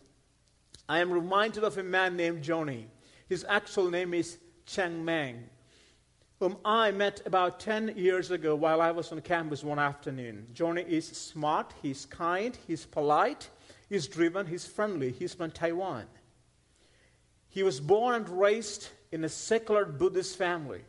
I 0.89 1.01
am 1.01 1.13
reminded 1.13 1.65
of 1.65 1.77
a 1.77 1.83
man 1.83 2.17
named 2.17 2.43
Joni. 2.43 2.87
His 3.29 3.45
actual 3.49 3.91
name 3.91 4.15
is 4.15 4.39
Cheng 4.67 5.05
Meng, 5.05 5.49
whom 6.41 6.57
I 6.65 6.91
met 6.91 7.21
about 7.27 7.61
10 7.61 7.97
years 7.97 8.31
ago 8.31 8.55
while 8.57 8.81
I 8.81 8.91
was 8.91 9.13
on 9.13 9.21
campus 9.21 9.63
one 9.63 9.79
afternoon. 9.79 10.47
Joni 10.55 10.89
is 10.89 11.07
smart, 11.07 11.75
he's 11.83 12.07
kind, 12.07 12.57
he's 12.67 12.87
polite, 12.87 13.51
he's 13.91 14.09
driven, 14.09 14.47
he's 14.47 14.65
friendly. 14.65 15.13
He's 15.13 15.35
from 15.35 15.51
Taiwan. 15.51 16.07
He 17.51 17.63
was 17.63 17.79
born 17.79 18.15
and 18.15 18.29
raised 18.29 18.89
in 19.13 19.23
a 19.23 19.29
secular 19.29 19.85
Buddhist 19.85 20.39
family. 20.39 20.81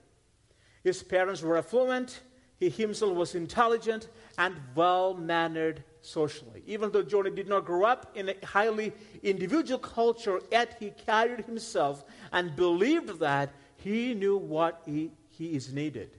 His 0.86 1.04
parents 1.04 1.42
were 1.42 1.58
affluent, 1.58 2.22
he 2.58 2.70
himself 2.70 3.14
was 3.14 3.36
intelligent 3.36 4.08
and 4.38 4.56
well 4.74 5.16
mannered 5.16 5.84
socially. 6.02 6.64
Even 6.66 6.92
though 6.92 7.04
Joni 7.04 7.36
did 7.36 7.50
not 7.50 7.66
grow 7.66 7.84
up 7.84 8.16
in 8.16 8.30
a 8.30 8.46
highly 8.46 8.94
individual 9.22 9.80
culture, 9.80 10.40
yet 10.50 10.78
he 10.80 10.92
carried 10.92 11.44
himself 11.44 12.06
and 12.32 12.56
believed 12.56 13.20
that 13.20 13.52
he 13.76 14.14
knew 14.14 14.38
what 14.38 14.84
he, 14.86 15.12
he 15.32 15.56
is 15.56 15.74
needed. 15.74 16.12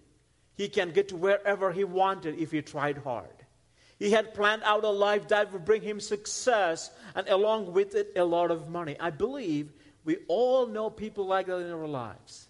He 0.55 0.68
can 0.68 0.90
get 0.90 1.09
to 1.09 1.16
wherever 1.16 1.72
he 1.72 1.85
wanted 1.85 2.38
if 2.38 2.51
he 2.51 2.62
tried 2.62 2.98
hard. 2.98 3.29
He 3.98 4.11
had 4.11 4.35
planned 4.35 4.62
out 4.64 4.85
a 4.85 4.88
life 4.88 5.29
that 5.29 5.53
would 5.53 5.64
bring 5.64 5.83
him 5.83 6.01
success 6.01 6.90
and 7.14 7.29
along 7.29 7.72
with 7.72 7.94
it 7.94 8.12
a 8.16 8.25
lot 8.25 8.51
of 8.51 8.68
money. 8.68 8.96
I 8.98 9.11
believe 9.11 9.72
we 10.05 10.16
all 10.29 10.66
know 10.66 10.90
people 10.90 11.27
like 11.27 11.46
that 11.46 11.59
in 11.59 11.70
our 11.70 11.87
lives. 11.87 12.48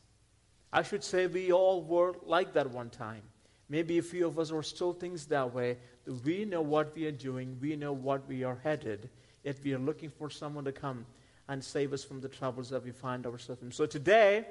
I 0.73 0.83
should 0.83 1.05
say 1.05 1.27
we 1.27 1.53
all 1.53 1.83
were 1.83 2.15
like 2.25 2.55
that 2.55 2.71
one 2.71 2.89
time. 2.89 3.23
Maybe 3.69 3.99
a 3.99 4.03
few 4.03 4.27
of 4.27 4.39
us 4.39 4.51
are 4.51 4.63
still 4.63 4.93
things 4.93 5.27
that 5.27 5.53
way. 5.53 5.77
We 6.25 6.45
know 6.45 6.63
what 6.63 6.95
we 6.95 7.07
are 7.07 7.13
doing, 7.13 7.59
we 7.61 7.77
know 7.77 7.93
what 7.93 8.27
we 8.27 8.45
are 8.45 8.59
headed, 8.63 9.09
yet 9.45 9.59
we 9.63 9.75
are 9.75 9.79
looking 9.79 10.11
for 10.11 10.31
someone 10.31 10.65
to 10.65 10.73
come 10.73 11.07
and 11.49 11.63
save 11.63 11.93
us 11.93 12.03
from 12.03 12.21
the 12.21 12.29
troubles 12.29 12.71
that 12.71 12.83
we 12.83 12.91
find 12.91 13.27
ourselves 13.27 13.63
in. 13.63 13.71
So 13.73 13.87
today, 13.87 14.47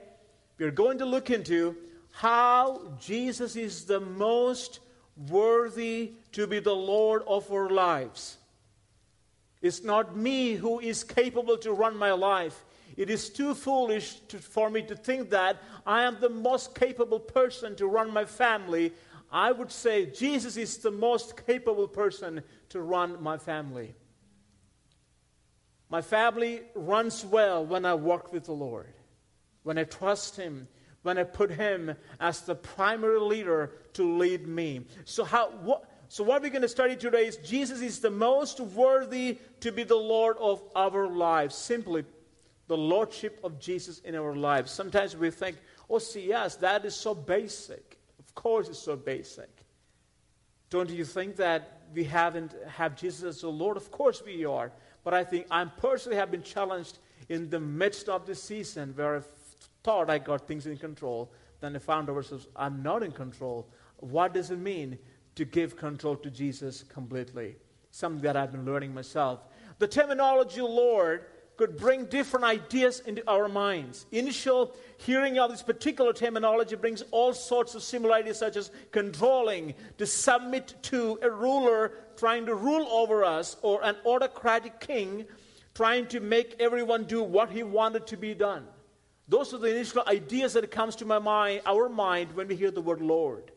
we 0.57 0.65
are 0.65 0.71
going 0.71 0.99
to 0.99 1.05
look 1.05 1.29
into 1.29 1.75
how 2.11 2.93
Jesus 2.99 3.55
is 3.55 3.85
the 3.85 3.99
most 3.99 4.79
worthy 5.29 6.13
to 6.33 6.47
be 6.47 6.59
the 6.59 6.75
Lord 6.75 7.23
of 7.27 7.51
our 7.51 7.69
lives. 7.69 8.37
It's 9.61 9.83
not 9.83 10.15
me 10.15 10.53
who 10.53 10.79
is 10.79 11.03
capable 11.03 11.57
to 11.57 11.71
run 11.71 11.95
my 11.95 12.11
life. 12.11 12.65
It 12.97 13.09
is 13.09 13.29
too 13.29 13.53
foolish 13.53 14.15
to, 14.29 14.39
for 14.39 14.69
me 14.69 14.81
to 14.83 14.95
think 14.95 15.29
that 15.29 15.61
I 15.85 16.03
am 16.03 16.17
the 16.19 16.29
most 16.29 16.75
capable 16.75 17.19
person 17.19 17.75
to 17.75 17.87
run 17.87 18.11
my 18.11 18.25
family. 18.25 18.91
I 19.31 19.51
would 19.51 19.71
say 19.71 20.07
Jesus 20.07 20.57
is 20.57 20.77
the 20.77 20.91
most 20.91 21.45
capable 21.45 21.87
person 21.87 22.43
to 22.69 22.81
run 22.81 23.21
my 23.21 23.37
family. 23.37 23.95
My 25.89 26.01
family 26.01 26.61
runs 26.73 27.23
well 27.25 27.65
when 27.65 27.85
I 27.85 27.93
work 27.95 28.33
with 28.33 28.45
the 28.45 28.53
Lord, 28.53 28.93
when 29.63 29.77
I 29.77 29.83
trust 29.83 30.37
Him, 30.37 30.67
when 31.03 31.17
I 31.17 31.23
put 31.23 31.51
Him 31.51 31.95
as 32.19 32.41
the 32.41 32.55
primary 32.55 33.19
leader 33.19 33.71
to 33.93 34.17
lead 34.17 34.47
me. 34.47 34.85
So, 35.05 35.23
how, 35.23 35.49
what, 35.49 35.89
so 36.07 36.23
what 36.23 36.41
we're 36.41 36.49
going 36.49 36.61
to 36.61 36.67
study 36.67 36.95
today 36.95 37.27
is 37.27 37.37
Jesus 37.37 37.81
is 37.81 37.99
the 37.99 38.11
most 38.11 38.59
worthy 38.59 39.39
to 39.61 39.71
be 39.71 39.83
the 39.83 39.95
Lord 39.95 40.37
of 40.39 40.61
our 40.75 41.07
lives. 41.07 41.55
Simply, 41.55 42.03
the 42.67 42.77
Lordship 42.77 43.39
of 43.43 43.59
Jesus 43.59 43.99
in 43.99 44.15
our 44.15 44.35
lives. 44.35 44.71
Sometimes 44.71 45.17
we 45.17 45.29
think, 45.31 45.57
oh, 45.89 45.99
see, 45.99 46.27
yes, 46.27 46.55
that 46.57 46.85
is 46.85 46.95
so 46.95 47.13
basic. 47.13 47.97
Of 48.19 48.33
course, 48.35 48.69
it's 48.69 48.79
so 48.79 48.95
basic. 48.95 49.49
Don't 50.69 50.89
you 50.89 51.03
think 51.03 51.35
that 51.35 51.81
we 51.93 52.05
haven't 52.05 52.55
have 52.67 52.95
Jesus 52.95 53.23
as 53.23 53.41
the 53.41 53.49
Lord? 53.49 53.75
Of 53.75 53.91
course 53.91 54.23
we 54.25 54.45
are. 54.45 54.71
But 55.03 55.13
I 55.13 55.23
think 55.23 55.47
I 55.51 55.65
personally 55.65 56.17
have 56.17 56.31
been 56.31 56.43
challenged 56.43 56.99
in 57.27 57.49
the 57.49 57.59
midst 57.59 58.07
of 58.07 58.25
this 58.25 58.41
season 58.41 58.93
where 58.95 59.17
I 59.17 59.19
thought 59.83 60.09
I 60.09 60.19
got 60.19 60.47
things 60.47 60.67
in 60.67 60.77
control. 60.77 61.31
Then 61.59 61.75
I 61.75 61.79
found 61.79 62.09
ourselves, 62.09 62.47
I'm 62.55 62.81
not 62.81 63.03
in 63.03 63.11
control. 63.11 63.67
What 63.97 64.33
does 64.33 64.51
it 64.51 64.59
mean 64.59 64.97
to 65.35 65.45
give 65.45 65.75
control 65.75 66.15
to 66.17 66.29
Jesus 66.29 66.83
completely? 66.83 67.55
Something 67.91 68.21
that 68.23 68.35
I've 68.35 68.51
been 68.51 68.65
learning 68.65 68.93
myself. 68.93 69.41
The 69.79 69.87
terminology 69.87 70.61
Lord 70.61 71.25
could 71.57 71.77
bring 71.77 72.05
different 72.05 72.45
ideas 72.45 73.01
into 73.01 73.21
our 73.29 73.47
minds. 73.47 74.07
Initial 74.11 74.75
hearing 74.97 75.37
of 75.37 75.51
this 75.51 75.61
particular 75.61 76.13
terminology 76.13 76.75
brings 76.75 77.03
all 77.11 77.33
sorts 77.33 77.75
of 77.75 77.83
similarities, 77.83 78.37
such 78.37 78.55
as 78.55 78.71
controlling, 78.91 79.75
to 79.99 80.07
submit 80.07 80.73
to 80.83 81.19
a 81.21 81.29
ruler 81.29 81.91
trying 82.17 82.45
to 82.47 82.55
rule 82.55 82.87
over 82.89 83.23
us, 83.23 83.57
or 83.61 83.83
an 83.83 83.95
autocratic 84.05 84.79
king 84.79 85.25
trying 85.75 86.07
to 86.07 86.19
make 86.19 86.55
everyone 86.59 87.03
do 87.03 87.21
what 87.21 87.49
he 87.49 87.63
wanted 87.63 88.07
to 88.07 88.17
be 88.17 88.33
done. 88.33 88.65
Those 89.31 89.53
are 89.53 89.59
the 89.59 89.73
initial 89.73 90.03
ideas 90.07 90.53
that 90.53 90.69
comes 90.71 90.97
to 90.97 91.05
my 91.05 91.17
mind, 91.17 91.61
our 91.65 91.87
mind, 91.87 92.33
when 92.33 92.49
we 92.49 92.55
hear 92.57 92.69
the 92.69 92.81
word 92.81 92.99
Lord. 92.99 93.49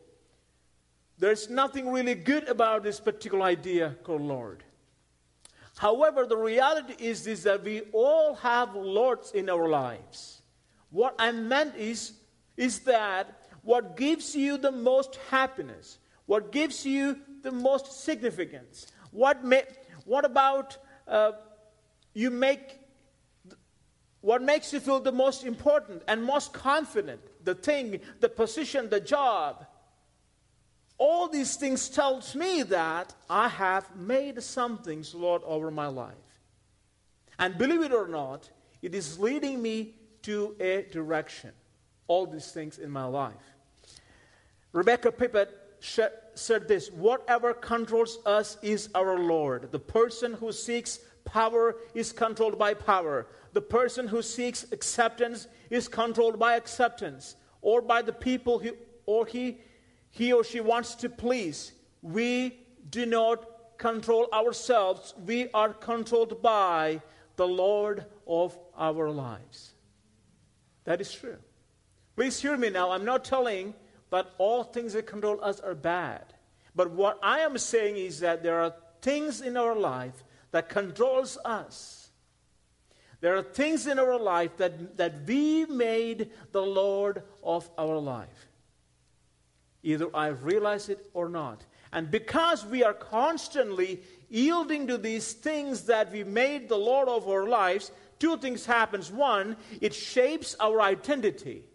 There's 1.17 1.49
nothing 1.49 1.91
really 1.91 2.15
good 2.15 2.47
about 2.47 2.81
this 2.83 3.01
particular 3.01 3.43
idea 3.43 3.97
called 4.05 4.21
Lord. 4.21 4.63
However, 5.75 6.25
the 6.25 6.37
reality 6.37 6.95
is 6.97 7.25
this 7.25 7.43
that 7.43 7.65
we 7.65 7.81
all 7.91 8.35
have 8.35 8.73
lords 8.73 9.33
in 9.33 9.49
our 9.49 9.67
lives. 9.67 10.43
What 10.91 11.13
I 11.19 11.33
meant 11.33 11.75
is, 11.75 12.13
is 12.55 12.79
that 12.91 13.41
what 13.61 13.97
gives 13.97 14.33
you 14.33 14.57
the 14.57 14.71
most 14.71 15.19
happiness, 15.29 15.99
what 16.25 16.53
gives 16.53 16.85
you 16.85 17.19
the 17.41 17.51
most 17.51 18.05
significance, 18.05 18.87
what, 19.11 19.43
may, 19.43 19.65
what 20.05 20.23
about 20.23 20.77
uh, 21.05 21.33
you 22.13 22.31
make, 22.31 22.79
what 24.25 24.41
makes 24.41 24.73
you 24.73 24.79
feel 24.79 24.99
the 24.99 25.11
most 25.11 25.43
important 25.43 26.01
and 26.07 26.23
most 26.23 26.51
confident, 26.51 27.21
the 27.45 27.53
thing, 27.53 27.99
the 28.21 28.27
position, 28.27 28.89
the 28.89 28.99
job, 28.99 29.67
all 30.97 31.27
these 31.27 31.57
things 31.57 31.89
tells 31.89 32.33
me 32.33 32.63
that 32.63 33.13
I 33.29 33.49
have 33.49 33.95
made 33.95 34.41
something, 34.41 35.05
Lord, 35.13 35.43
over 35.45 35.69
my 35.69 35.85
life. 35.85 36.15
And 37.37 37.55
believe 37.59 37.83
it 37.83 37.93
or 37.93 38.07
not, 38.07 38.49
it 38.81 38.95
is 38.95 39.19
leading 39.19 39.61
me 39.61 39.93
to 40.23 40.55
a 40.59 40.87
direction. 40.91 41.51
All 42.07 42.25
these 42.25 42.49
things 42.49 42.79
in 42.79 42.89
my 42.89 43.05
life. 43.05 43.45
Rebecca 44.73 45.11
Pippert 45.11 45.49
said 45.79 46.67
this 46.67 46.89
Whatever 46.89 47.53
controls 47.53 48.17
us 48.25 48.57
is 48.63 48.89
our 48.95 49.19
Lord. 49.19 49.71
The 49.71 49.77
person 49.77 50.33
who 50.33 50.51
seeks 50.51 50.97
power 51.25 51.75
is 51.93 52.11
controlled 52.11 52.57
by 52.57 52.73
power. 52.73 53.27
The 53.53 53.61
person 53.61 54.07
who 54.07 54.21
seeks 54.21 54.65
acceptance 54.71 55.47
is 55.69 55.87
controlled 55.87 56.39
by 56.39 56.55
acceptance 56.55 57.35
or 57.61 57.81
by 57.81 58.01
the 58.01 58.13
people 58.13 58.59
who, 58.59 58.71
or 59.05 59.25
he 59.25 59.59
he 60.11 60.31
or 60.31 60.45
she 60.45 60.61
wants 60.61 60.95
to 60.95 61.09
please. 61.09 61.73
We 62.01 62.57
do 62.89 63.05
not 63.05 63.45
control 63.77 64.27
ourselves, 64.31 65.13
we 65.25 65.49
are 65.53 65.73
controlled 65.73 66.41
by 66.41 67.01
the 67.35 67.47
Lord 67.47 68.05
of 68.25 68.57
our 68.77 69.09
lives. 69.09 69.73
That 70.85 71.01
is 71.01 71.11
true. 71.11 71.37
Please 72.15 72.41
hear 72.41 72.55
me 72.55 72.69
now. 72.69 72.91
I'm 72.91 73.03
not 73.03 73.25
telling 73.25 73.73
that 74.11 74.31
all 74.37 74.63
things 74.63 74.93
that 74.93 75.05
control 75.05 75.43
us 75.43 75.59
are 75.59 75.75
bad. 75.75 76.23
But 76.75 76.91
what 76.91 77.19
I 77.21 77.39
am 77.39 77.57
saying 77.57 77.97
is 77.97 78.19
that 78.21 78.43
there 78.43 78.61
are 78.61 78.73
things 79.01 79.41
in 79.41 79.57
our 79.57 79.75
life 79.75 80.23
that 80.55 80.69
controls 80.69 81.37
us. 81.43 82.11
There 83.19 83.35
are 83.35 83.43
things 83.43 83.87
in 83.87 83.99
our 83.99 84.17
life 84.17 84.55
that, 84.55 84.95
that 84.95 85.27
we 85.27 85.65
made 85.65 86.29
the 86.53 86.61
Lord 86.61 87.23
of 87.43 87.69
our 87.77 87.97
life. 87.97 88.47
Either 89.83 90.07
I 90.15 90.27
realize 90.27 90.87
it 90.87 91.09
or 91.13 91.27
not. 91.27 91.65
And 91.91 92.09
because 92.09 92.65
we 92.65 92.85
are 92.85 92.93
constantly 92.93 93.99
yielding 94.29 94.87
to 94.87 94.97
these 94.97 95.33
things 95.33 95.81
that 95.87 96.13
we 96.13 96.23
made 96.23 96.69
the 96.69 96.77
Lord 96.77 97.09
of 97.09 97.27
our 97.27 97.49
lives, 97.49 97.91
two 98.17 98.37
things 98.37 98.65
happens. 98.65 99.11
One, 99.11 99.57
it 99.81 99.93
shapes 99.93 100.55
our 100.61 100.81
identity. 100.81 101.65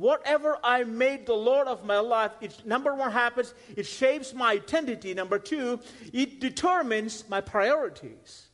Whatever 0.00 0.56
I 0.64 0.84
made 0.84 1.26
the 1.26 1.34
Lord 1.34 1.66
of 1.68 1.84
my 1.84 1.98
life, 1.98 2.32
it, 2.40 2.64
number 2.64 2.94
one 2.94 3.12
happens, 3.12 3.52
it 3.76 3.84
shapes 3.84 4.32
my 4.32 4.52
identity. 4.52 5.12
Number 5.12 5.38
two, 5.38 5.78
it 6.10 6.40
determines 6.40 7.28
my 7.28 7.42
priorities. 7.42 8.46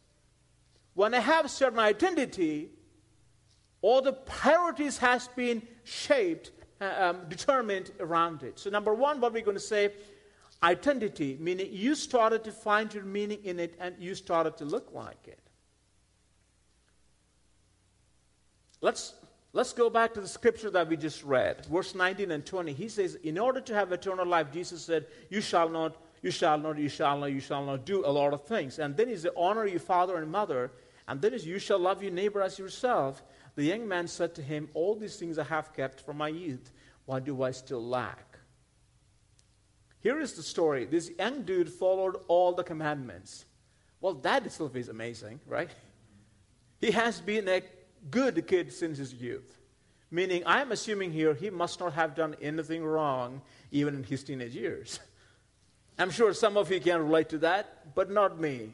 When 0.94 1.14
I 1.14 1.20
have 1.20 1.48
certain 1.48 1.78
identity, 1.78 2.70
all 3.80 4.02
the 4.02 4.12
priorities 4.12 4.98
has 4.98 5.28
been 5.28 5.62
shaped 5.84 6.50
uh, 6.80 6.92
um, 6.98 7.28
determined 7.28 7.92
around 8.00 8.42
it. 8.42 8.58
So, 8.58 8.68
number 8.68 8.92
one, 8.92 9.20
what 9.20 9.32
we're 9.32 9.44
going 9.44 9.56
to 9.56 9.62
say 9.62 9.92
identity, 10.64 11.36
meaning 11.38 11.68
you 11.70 11.94
started 11.94 12.42
to 12.42 12.50
find 12.50 12.92
your 12.92 13.04
meaning 13.04 13.38
in 13.44 13.60
it 13.60 13.76
and 13.78 13.94
you 14.00 14.16
started 14.16 14.56
to 14.56 14.64
look 14.64 14.88
like 14.92 15.28
it. 15.28 15.38
Let's, 18.80 19.14
let's 19.56 19.72
go 19.72 19.88
back 19.88 20.12
to 20.12 20.20
the 20.20 20.28
scripture 20.28 20.68
that 20.70 20.86
we 20.86 20.98
just 20.98 21.24
read, 21.24 21.64
verse 21.64 21.94
19 21.94 22.30
and 22.30 22.44
20. 22.44 22.74
He 22.74 22.88
says, 22.90 23.14
In 23.22 23.38
order 23.38 23.62
to 23.62 23.74
have 23.74 23.90
eternal 23.90 24.26
life, 24.26 24.52
Jesus 24.52 24.82
said, 24.82 25.06
You 25.30 25.40
shall 25.40 25.70
not, 25.70 25.96
you 26.20 26.30
shall 26.30 26.58
not, 26.58 26.76
you 26.76 26.90
shall 26.90 27.18
not, 27.18 27.32
you 27.32 27.40
shall 27.40 27.64
not 27.64 27.86
do 27.86 28.04
a 28.04 28.12
lot 28.12 28.34
of 28.34 28.44
things. 28.44 28.78
And 28.78 28.94
then 28.94 29.08
is 29.08 29.22
the 29.22 29.32
honor 29.34 29.66
your 29.66 29.80
father 29.80 30.16
and 30.16 30.30
mother. 30.30 30.72
And 31.08 31.22
then 31.22 31.32
is 31.32 31.46
you 31.46 31.58
shall 31.58 31.78
love 31.78 32.02
your 32.02 32.12
neighbor 32.12 32.42
as 32.42 32.58
yourself. 32.58 33.22
The 33.54 33.64
young 33.64 33.88
man 33.88 34.08
said 34.08 34.34
to 34.34 34.42
him, 34.42 34.68
All 34.74 34.94
these 34.94 35.16
things 35.16 35.38
I 35.38 35.44
have 35.44 35.72
kept 35.72 36.02
from 36.02 36.18
my 36.18 36.28
youth. 36.28 36.70
What 37.06 37.24
do 37.24 37.42
I 37.42 37.52
still 37.52 37.82
lack? 37.82 38.38
Here 40.00 40.20
is 40.20 40.34
the 40.34 40.42
story. 40.42 40.84
This 40.84 41.10
young 41.18 41.42
dude 41.42 41.70
followed 41.70 42.16
all 42.28 42.52
the 42.52 42.62
commandments. 42.62 43.46
Well, 44.02 44.14
that 44.14 44.44
itself 44.44 44.76
is 44.76 44.90
amazing, 44.90 45.40
right? 45.46 45.70
He 46.78 46.90
has 46.90 47.22
been 47.22 47.48
a 47.48 47.62
good 48.10 48.46
kid 48.46 48.72
since 48.72 48.98
his 48.98 49.14
youth. 49.14 49.58
Meaning, 50.10 50.42
I'm 50.46 50.72
assuming 50.72 51.12
here 51.12 51.34
he 51.34 51.50
must 51.50 51.80
not 51.80 51.92
have 51.94 52.14
done 52.14 52.36
anything 52.40 52.84
wrong 52.84 53.42
even 53.70 53.94
in 53.94 54.04
his 54.04 54.22
teenage 54.22 54.54
years. 54.54 55.00
I'm 55.98 56.10
sure 56.10 56.32
some 56.32 56.56
of 56.56 56.70
you 56.70 56.80
can 56.80 57.02
relate 57.02 57.30
to 57.30 57.38
that, 57.38 57.94
but 57.94 58.10
not 58.10 58.38
me. 58.38 58.72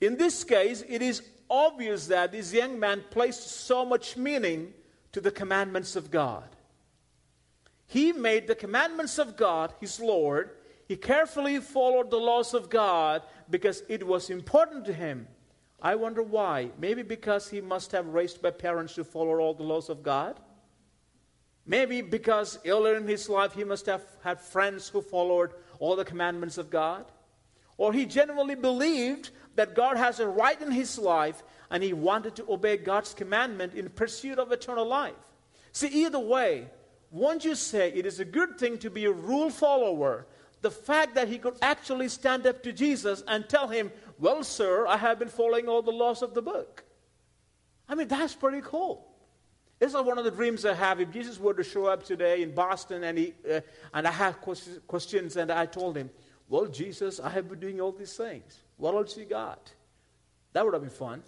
In 0.00 0.16
this 0.16 0.44
case, 0.44 0.82
it 0.88 1.02
is 1.02 1.22
obvious 1.50 2.06
that 2.06 2.32
this 2.32 2.52
young 2.52 2.78
man 2.78 3.04
placed 3.10 3.48
so 3.48 3.84
much 3.84 4.16
meaning 4.16 4.72
to 5.12 5.20
the 5.20 5.30
commandments 5.30 5.96
of 5.96 6.10
God. 6.10 6.48
He 7.86 8.12
made 8.12 8.46
the 8.46 8.54
commandments 8.54 9.18
of 9.18 9.36
God 9.36 9.72
his 9.80 10.00
Lord. 10.00 10.50
He 10.88 10.96
carefully 10.96 11.60
followed 11.60 12.10
the 12.10 12.16
laws 12.16 12.54
of 12.54 12.70
God 12.70 13.22
because 13.48 13.82
it 13.88 14.06
was 14.06 14.30
important 14.30 14.84
to 14.86 14.92
him. 14.92 15.28
I 15.84 15.96
wonder 15.96 16.22
why. 16.22 16.70
Maybe 16.78 17.02
because 17.02 17.50
he 17.50 17.60
must 17.60 17.92
have 17.92 18.06
raised 18.06 18.40
by 18.40 18.52
parents 18.52 18.94
to 18.94 19.04
follow 19.04 19.38
all 19.38 19.52
the 19.52 19.64
laws 19.64 19.90
of 19.90 20.02
God. 20.02 20.40
Maybe 21.66 22.00
because 22.00 22.58
earlier 22.64 22.96
in 22.96 23.06
his 23.06 23.28
life 23.28 23.52
he 23.52 23.64
must 23.64 23.84
have 23.84 24.02
had 24.22 24.40
friends 24.40 24.88
who 24.88 25.02
followed 25.02 25.52
all 25.78 25.94
the 25.94 26.04
commandments 26.06 26.56
of 26.56 26.70
God. 26.70 27.04
Or 27.76 27.92
he 27.92 28.06
genuinely 28.06 28.54
believed 28.54 29.28
that 29.56 29.74
God 29.74 29.98
has 29.98 30.20
a 30.20 30.26
right 30.26 30.60
in 30.60 30.70
his 30.70 30.98
life 30.98 31.42
and 31.70 31.82
he 31.82 31.92
wanted 31.92 32.34
to 32.36 32.50
obey 32.50 32.78
God's 32.78 33.12
commandment 33.12 33.74
in 33.74 33.90
pursuit 33.90 34.38
of 34.38 34.52
eternal 34.52 34.86
life. 34.86 35.12
See, 35.72 35.88
either 35.88 36.18
way, 36.18 36.68
once 37.10 37.44
you 37.44 37.54
say 37.54 37.92
it 37.92 38.06
is 38.06 38.20
a 38.20 38.24
good 38.24 38.58
thing 38.58 38.78
to 38.78 38.90
be 38.90 39.04
a 39.04 39.12
rule 39.12 39.50
follower, 39.50 40.26
the 40.64 40.70
fact 40.70 41.14
that 41.14 41.28
he 41.28 41.38
could 41.38 41.56
actually 41.60 42.08
stand 42.08 42.46
up 42.46 42.62
to 42.62 42.72
Jesus 42.72 43.22
and 43.28 43.46
tell 43.46 43.68
him, 43.68 43.92
Well, 44.24 44.42
sir, 44.42 44.86
I 44.86 44.96
have 44.96 45.18
been 45.18 45.28
following 45.28 45.68
all 45.68 45.82
the 45.82 45.90
laws 45.90 46.22
of 46.22 46.32
the 46.32 46.40
book. 46.40 46.82
I 47.86 47.94
mean, 47.94 48.08
that's 48.08 48.34
pretty 48.34 48.62
cool. 48.62 49.06
This 49.78 49.92
is 49.92 50.00
one 50.00 50.16
of 50.16 50.24
the 50.24 50.30
dreams 50.30 50.64
I 50.64 50.72
have. 50.72 50.98
If 50.98 51.10
Jesus 51.10 51.38
were 51.38 51.52
to 51.52 51.62
show 51.62 51.84
up 51.84 52.04
today 52.04 52.40
in 52.40 52.54
Boston 52.54 53.04
and, 53.04 53.18
he, 53.18 53.34
uh, 53.52 53.60
and 53.92 54.08
I 54.08 54.10
have 54.10 54.40
questions, 54.40 55.36
and 55.36 55.52
I 55.52 55.66
told 55.66 55.98
him, 55.98 56.08
Well, 56.48 56.64
Jesus, 56.64 57.20
I 57.20 57.28
have 57.28 57.50
been 57.50 57.60
doing 57.60 57.82
all 57.82 57.92
these 57.92 58.16
things. 58.16 58.60
What 58.78 58.94
else 58.94 59.14
you 59.14 59.26
got? 59.26 59.70
That 60.54 60.64
would 60.64 60.72
have 60.72 60.82
been 60.82 60.90
fun. 60.90 61.22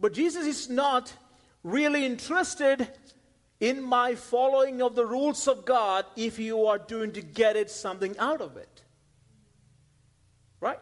But 0.00 0.12
Jesus 0.12 0.44
is 0.44 0.68
not 0.68 1.12
really 1.62 2.04
interested 2.04 2.88
in 3.60 3.80
my 3.80 4.16
following 4.16 4.82
of 4.82 4.96
the 4.96 5.06
rules 5.06 5.46
of 5.46 5.64
God 5.64 6.04
if 6.16 6.40
you 6.40 6.66
are 6.66 6.78
doing 6.78 7.12
to 7.12 7.22
get 7.22 7.54
it 7.54 7.70
something 7.70 8.18
out 8.18 8.40
of 8.40 8.56
it. 8.56 8.82
Right? 10.62 10.78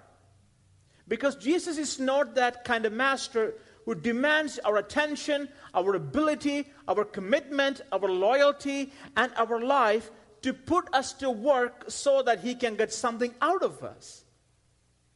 Because 1.10 1.34
Jesus 1.34 1.76
is 1.76 1.98
not 1.98 2.36
that 2.36 2.64
kind 2.64 2.86
of 2.86 2.92
master 2.92 3.54
who 3.84 3.96
demands 3.96 4.60
our 4.60 4.76
attention, 4.76 5.48
our 5.74 5.96
ability, 5.96 6.68
our 6.86 7.04
commitment, 7.04 7.80
our 7.90 8.08
loyalty, 8.08 8.92
and 9.16 9.32
our 9.36 9.60
life 9.60 10.12
to 10.42 10.54
put 10.54 10.88
us 10.94 11.12
to 11.14 11.28
work 11.28 11.86
so 11.88 12.22
that 12.22 12.38
he 12.38 12.54
can 12.54 12.76
get 12.76 12.92
something 12.92 13.34
out 13.42 13.64
of 13.64 13.82
us. 13.82 14.24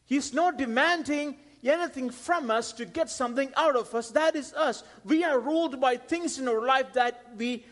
He's 0.04 0.34
not 0.34 0.58
demanding 0.58 1.36
anything 1.62 2.10
from 2.10 2.50
us 2.50 2.72
to 2.72 2.86
get 2.86 3.08
something 3.08 3.52
out 3.56 3.76
of 3.76 3.94
us. 3.94 4.10
That 4.10 4.34
is 4.34 4.52
us. 4.52 4.82
We 5.04 5.22
are 5.22 5.38
ruled 5.38 5.80
by 5.80 5.96
things 5.96 6.40
in 6.40 6.48
our 6.48 6.66
life 6.66 6.92
that 6.94 7.24
we 7.36 7.64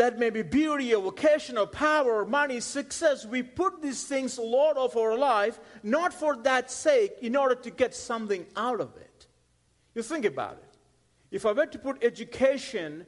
that 0.00 0.18
may 0.18 0.30
be 0.30 0.40
beauty 0.40 0.94
or 0.94 1.02
vocation 1.02 1.58
or 1.58 1.66
power 1.66 2.22
or 2.22 2.24
money, 2.24 2.58
success. 2.58 3.26
We 3.26 3.42
put 3.42 3.82
these 3.82 4.04
things 4.04 4.38
Lord 4.38 4.78
of 4.78 4.96
our 4.96 5.14
life, 5.14 5.60
not 5.82 6.14
for 6.14 6.36
that 6.36 6.70
sake, 6.70 7.16
in 7.20 7.36
order 7.36 7.54
to 7.56 7.70
get 7.70 7.94
something 7.94 8.46
out 8.56 8.80
of 8.80 8.96
it. 8.96 9.26
You 9.94 10.00
think 10.00 10.24
about 10.24 10.52
it. 10.52 10.78
If 11.30 11.44
I 11.44 11.52
were 11.52 11.66
to 11.66 11.78
put 11.78 12.02
education 12.02 13.04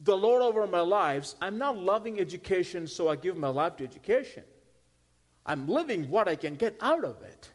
the 0.00 0.14
Lord 0.14 0.42
over 0.42 0.66
my 0.66 0.82
lives, 0.82 1.36
I'm 1.40 1.56
not 1.56 1.78
loving 1.78 2.20
education 2.20 2.86
so 2.86 3.08
I 3.08 3.16
give 3.16 3.38
my 3.38 3.48
life 3.48 3.76
to 3.76 3.84
education. 3.84 4.44
I'm 5.46 5.66
living 5.66 6.10
what 6.10 6.28
I 6.28 6.36
can 6.36 6.56
get 6.56 6.76
out 6.82 7.02
of 7.02 7.22
it. 7.22 7.48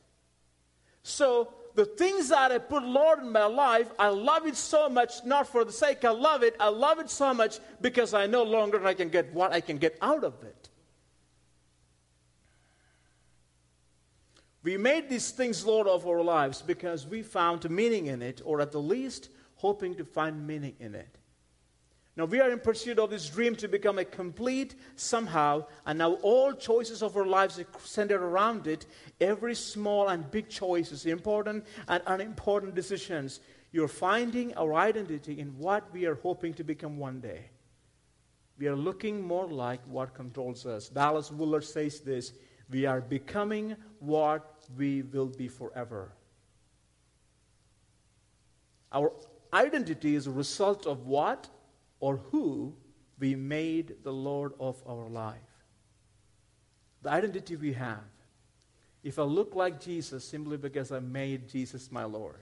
So 1.04 1.54
the 1.76 1.86
things 1.86 2.30
that 2.30 2.52
I 2.52 2.58
put 2.60 2.84
Lord 2.84 3.20
in 3.20 3.32
my 3.32 3.46
life, 3.46 3.92
I 3.98 4.10
love 4.10 4.46
it 4.46 4.56
so 4.56 4.90
much, 4.90 5.26
not 5.26 5.48
for 5.48 5.66
the 5.66 5.72
sake 5.72 6.06
I 6.06 6.12
love 6.12 6.44
it, 6.44 6.56
I 6.60 6.70
love 6.70 7.00
it 7.00 7.10
so 7.10 7.34
much 7.34 7.60
because 7.82 8.14
I 8.14 8.28
no 8.28 8.44
longer 8.44 8.86
I 8.86 8.94
can 8.94 9.10
get 9.10 9.34
what 9.34 9.52
I 9.52 9.62
can 9.62 9.78
get 9.78 9.98
out 10.02 10.24
of 10.24 10.36
it. 10.44 10.70
We 14.64 14.78
made 14.78 15.10
these 15.10 15.32
things 15.32 15.66
Lord 15.66 15.88
of 15.88 16.08
our 16.08 16.24
lives 16.24 16.62
because 16.62 17.06
we 17.06 17.22
found 17.22 17.70
meaning 17.70 18.06
in 18.06 18.22
it, 18.22 18.42
or 18.46 18.62
at 18.62 18.72
the 18.72 18.82
least, 18.82 19.30
hoping 19.56 19.96
to 19.96 20.06
find 20.06 20.48
meaning 20.48 20.76
in 20.80 20.96
it. 20.96 21.18
Now 22.16 22.26
we 22.26 22.40
are 22.40 22.52
in 22.52 22.60
pursuit 22.60 23.00
of 23.00 23.10
this 23.10 23.28
dream 23.28 23.56
to 23.56 23.68
become 23.68 23.98
a 23.98 24.06
complete 24.06 24.76
somehow, 24.96 25.66
and 25.86 25.98
now 25.98 26.14
all 26.22 26.54
choices 26.54 27.02
of 27.02 27.18
our 27.18 27.26
lives 27.26 27.60
are 27.60 27.66
centered 27.84 28.22
around 28.22 28.68
it. 28.68 28.86
Every 29.22 29.56
small 29.56 30.10
and 30.10 30.30
big 30.30 30.50
choices, 30.50 31.02
is 31.02 31.06
important 31.06 31.66
and 31.88 32.04
unimportant 32.08 32.76
decisions, 32.76 33.40
you're 33.72 33.88
finding 33.88 34.56
our 34.56 34.74
identity 34.74 35.40
in 35.40 35.58
what 35.58 35.92
we 35.94 36.06
are 36.06 36.16
hoping 36.16 36.54
to 36.56 36.64
become 36.64 36.98
one 36.98 37.20
day. 37.20 37.50
We 38.58 38.68
are 38.68 38.76
looking 38.76 39.22
more 39.22 39.48
like 39.48 39.82
what 39.88 40.14
controls 40.14 40.66
us. 40.66 40.90
Dallas 40.90 41.32
Willard 41.32 41.64
says 41.64 42.00
this 42.02 42.34
we 42.70 42.86
are 42.86 43.02
becoming 43.02 43.76
what 44.00 44.64
we 44.78 45.02
will 45.02 45.28
be 45.28 45.48
forever. 45.48 46.14
Our 48.92 49.12
identity 49.54 50.16
is 50.16 50.28
a 50.28 50.32
result 50.32 50.86
of 50.86 51.06
what 51.06 51.50
or 52.00 52.18
who 52.18 52.76
we 53.20 53.36
made 53.36 54.04
the 54.04 54.14
Lord 54.14 54.54
of 54.60 54.82
our 54.88 55.08
life. 55.10 55.38
The 57.02 57.10
identity 57.10 57.56
we 57.56 57.74
have. 57.74 58.04
If 59.04 59.20
I 59.20 59.24
look 59.24 59.54
like 59.56 59.82
Jesus 59.82 60.24
simply 60.24 60.58
because 60.58 60.92
I 60.92 61.00
made 61.00 61.50
Jesus 61.50 61.92
my 61.92 62.06
Lord. 62.06 62.42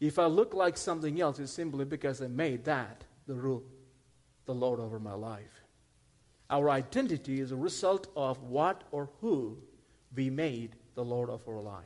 If 0.00 0.18
I 0.18 0.26
look 0.26 0.54
like 0.54 0.78
something 0.78 1.20
else, 1.20 1.38
it's 1.38 1.52
simply 1.52 1.84
because 1.84 2.22
I 2.22 2.26
made 2.26 2.64
that 2.64 3.04
the 3.26 3.34
rule, 3.34 3.62
the 4.46 4.54
Lord 4.54 4.80
over 4.80 4.98
my 4.98 5.12
life. 5.12 5.62
Our 6.48 6.70
identity 6.70 7.40
is 7.40 7.52
a 7.52 7.56
result 7.56 8.08
of 8.16 8.42
what 8.42 8.82
or 8.90 9.10
who 9.20 9.58
we 10.16 10.30
made 10.30 10.74
the 10.94 11.04
Lord 11.04 11.28
of 11.28 11.46
our 11.46 11.60
life. 11.60 11.84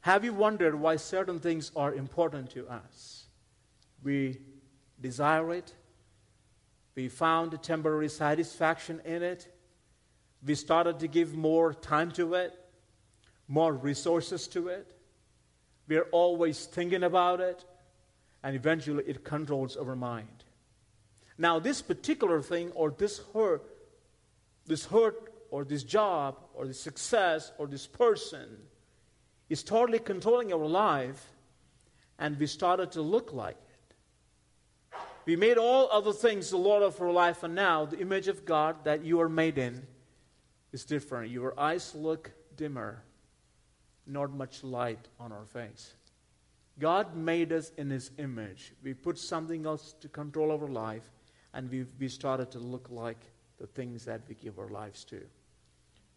Have 0.00 0.24
you 0.24 0.34
wondered 0.34 0.74
why 0.74 0.96
certain 0.96 1.38
things 1.38 1.70
are 1.76 1.94
important 1.94 2.50
to 2.50 2.66
us? 2.68 3.26
We 4.02 4.38
desire 5.00 5.52
it. 5.54 5.72
We 6.96 7.08
found 7.08 7.62
temporary 7.62 8.08
satisfaction 8.08 9.00
in 9.04 9.22
it. 9.22 9.51
We 10.44 10.54
started 10.56 10.98
to 11.00 11.08
give 11.08 11.34
more 11.34 11.72
time 11.72 12.10
to 12.12 12.34
it, 12.34 12.58
more 13.46 13.72
resources 13.72 14.48
to 14.48 14.68
it. 14.68 14.92
We 15.86 15.96
are 15.96 16.08
always 16.10 16.66
thinking 16.66 17.04
about 17.04 17.40
it, 17.40 17.64
and 18.42 18.56
eventually 18.56 19.04
it 19.06 19.24
controls 19.24 19.76
our 19.76 19.94
mind. 19.94 20.44
Now, 21.38 21.58
this 21.58 21.80
particular 21.80 22.42
thing 22.42 22.72
or 22.72 22.90
this 22.90 23.20
hurt, 23.32 23.62
this 24.66 24.86
hurt 24.86 25.32
or 25.50 25.64
this 25.64 25.84
job 25.84 26.38
or 26.54 26.66
this 26.66 26.80
success 26.80 27.52
or 27.58 27.66
this 27.66 27.86
person 27.86 28.48
is 29.48 29.62
totally 29.62 29.98
controlling 29.98 30.52
our 30.52 30.66
life, 30.66 31.26
and 32.18 32.38
we 32.38 32.46
started 32.46 32.90
to 32.92 33.02
look 33.02 33.32
like 33.32 33.56
it. 33.56 34.96
we 35.26 35.36
made 35.36 35.58
all 35.58 35.88
other 35.92 36.12
things 36.12 36.50
the 36.50 36.56
Lord 36.56 36.82
of 36.82 37.00
our 37.00 37.12
life, 37.12 37.42
and 37.42 37.54
now 37.54 37.84
the 37.84 38.00
image 38.00 38.28
of 38.28 38.44
God 38.44 38.84
that 38.84 39.04
you 39.04 39.20
are 39.20 39.28
made 39.28 39.58
in 39.58 39.86
is 40.72 40.84
different. 40.84 41.30
Your 41.30 41.58
eyes 41.58 41.94
look 41.94 42.32
dimmer, 42.56 43.02
not 44.06 44.32
much 44.32 44.64
light 44.64 45.08
on 45.20 45.32
our 45.32 45.44
face. 45.44 45.94
God 46.78 47.14
made 47.14 47.52
us 47.52 47.70
in 47.76 47.90
His 47.90 48.10
image. 48.18 48.72
We 48.82 48.94
put 48.94 49.18
something 49.18 49.66
else 49.66 49.94
to 50.00 50.08
control 50.08 50.50
our 50.50 50.68
life, 50.68 51.10
and 51.52 51.70
we, 51.70 51.86
we 51.98 52.08
started 52.08 52.50
to 52.52 52.58
look 52.58 52.88
like 52.90 53.20
the 53.58 53.66
things 53.66 54.04
that 54.06 54.22
we 54.28 54.34
give 54.34 54.58
our 54.58 54.68
lives 54.68 55.04
to. 55.04 55.20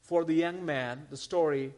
For 0.01 0.23
the 0.23 0.33
young 0.33 0.65
man, 0.65 1.05
the 1.09 1.17
story 1.17 1.73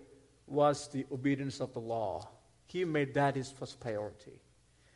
was 0.46 0.88
the 0.90 1.06
obedience 1.12 1.60
of 1.60 1.74
the 1.74 1.80
law. 1.80 2.28
He 2.68 2.86
made 2.86 3.14
that 3.16 3.36
his 3.36 3.50
first 3.50 3.80
priority. 3.80 4.40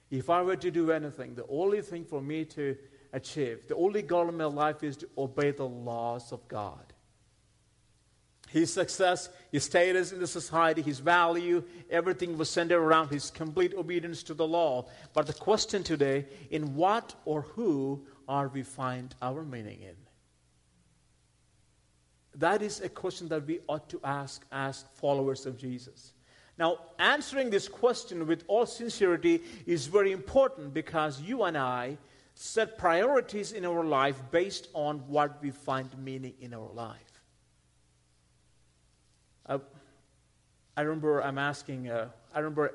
If 0.09 0.29
I 0.29 0.41
were 0.41 0.57
to 0.57 0.71
do 0.71 0.91
anything, 0.91 1.35
the 1.35 1.47
only 1.47 1.81
thing 1.81 2.03
for 2.03 2.21
me 2.21 2.45
to 2.45 2.77
achieve, 3.13 3.67
the 3.67 3.75
only 3.75 4.01
goal 4.01 4.27
in 4.29 4.37
my 4.37 4.45
life 4.45 4.83
is 4.83 4.97
to 4.97 5.09
obey 5.17 5.51
the 5.51 5.67
laws 5.67 6.31
of 6.31 6.45
God. 6.47 6.90
His 8.51 8.73
success, 8.73 9.29
his 9.49 9.63
status 9.63 10.11
in 10.11 10.19
the 10.19 10.27
society, 10.27 10.81
his 10.81 10.99
value, 10.99 11.63
everything 11.89 12.37
was 12.37 12.49
centered 12.49 12.81
around 12.81 13.09
his 13.09 13.31
complete 13.31 13.73
obedience 13.73 14.23
to 14.23 14.33
the 14.33 14.45
law. 14.45 14.87
But 15.13 15.27
the 15.27 15.33
question 15.33 15.83
today, 15.83 16.25
in 16.49 16.75
what 16.75 17.15
or 17.23 17.43
who 17.43 18.05
are 18.27 18.49
we 18.49 18.63
find 18.63 19.15
our 19.21 19.43
meaning 19.43 19.81
in? 19.81 19.95
That 22.35 22.61
is 22.61 22.81
a 22.81 22.89
question 22.89 23.29
that 23.29 23.47
we 23.47 23.59
ought 23.69 23.87
to 23.89 24.01
ask 24.03 24.45
as 24.51 24.83
followers 24.95 25.45
of 25.45 25.57
Jesus. 25.57 26.11
Now, 26.57 26.79
answering 26.99 27.51
this 27.51 27.69
question 27.69 28.27
with 28.27 28.43
all 28.47 28.65
sincerity 28.65 29.43
is 29.65 29.87
very 29.87 30.11
important 30.11 30.73
because 30.73 31.21
you 31.21 31.43
and 31.43 31.57
I 31.57 31.97
set 32.35 32.77
priorities 32.77 33.53
in 33.53 33.65
our 33.65 33.85
life 33.85 34.21
based 34.29 34.67
on 34.73 34.99
what 35.07 35.41
we 35.41 35.51
find 35.51 35.89
meaning 35.97 36.33
in 36.41 36.53
our 36.53 36.71
life. 36.73 37.11
Uh, 39.45 39.59
I 40.75 40.81
remember 40.81 41.21
I'm 41.21 41.37
asking, 41.37 41.89
uh, 41.89 42.09
I 42.33 42.39
remember 42.39 42.73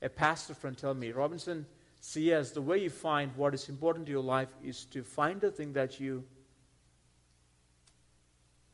a 0.00 0.08
pastor 0.08 0.54
friend 0.54 0.76
tell 0.76 0.94
me, 0.94 1.12
Robinson, 1.12 1.66
C.S., 2.00 2.52
the 2.52 2.62
way 2.62 2.78
you 2.78 2.90
find 2.90 3.34
what 3.36 3.54
is 3.54 3.68
important 3.68 4.06
to 4.06 4.12
your 4.12 4.22
life 4.22 4.48
is 4.62 4.84
to 4.86 5.02
find 5.02 5.40
the 5.40 5.50
thing 5.50 5.72
that 5.74 6.00
you 6.00 6.24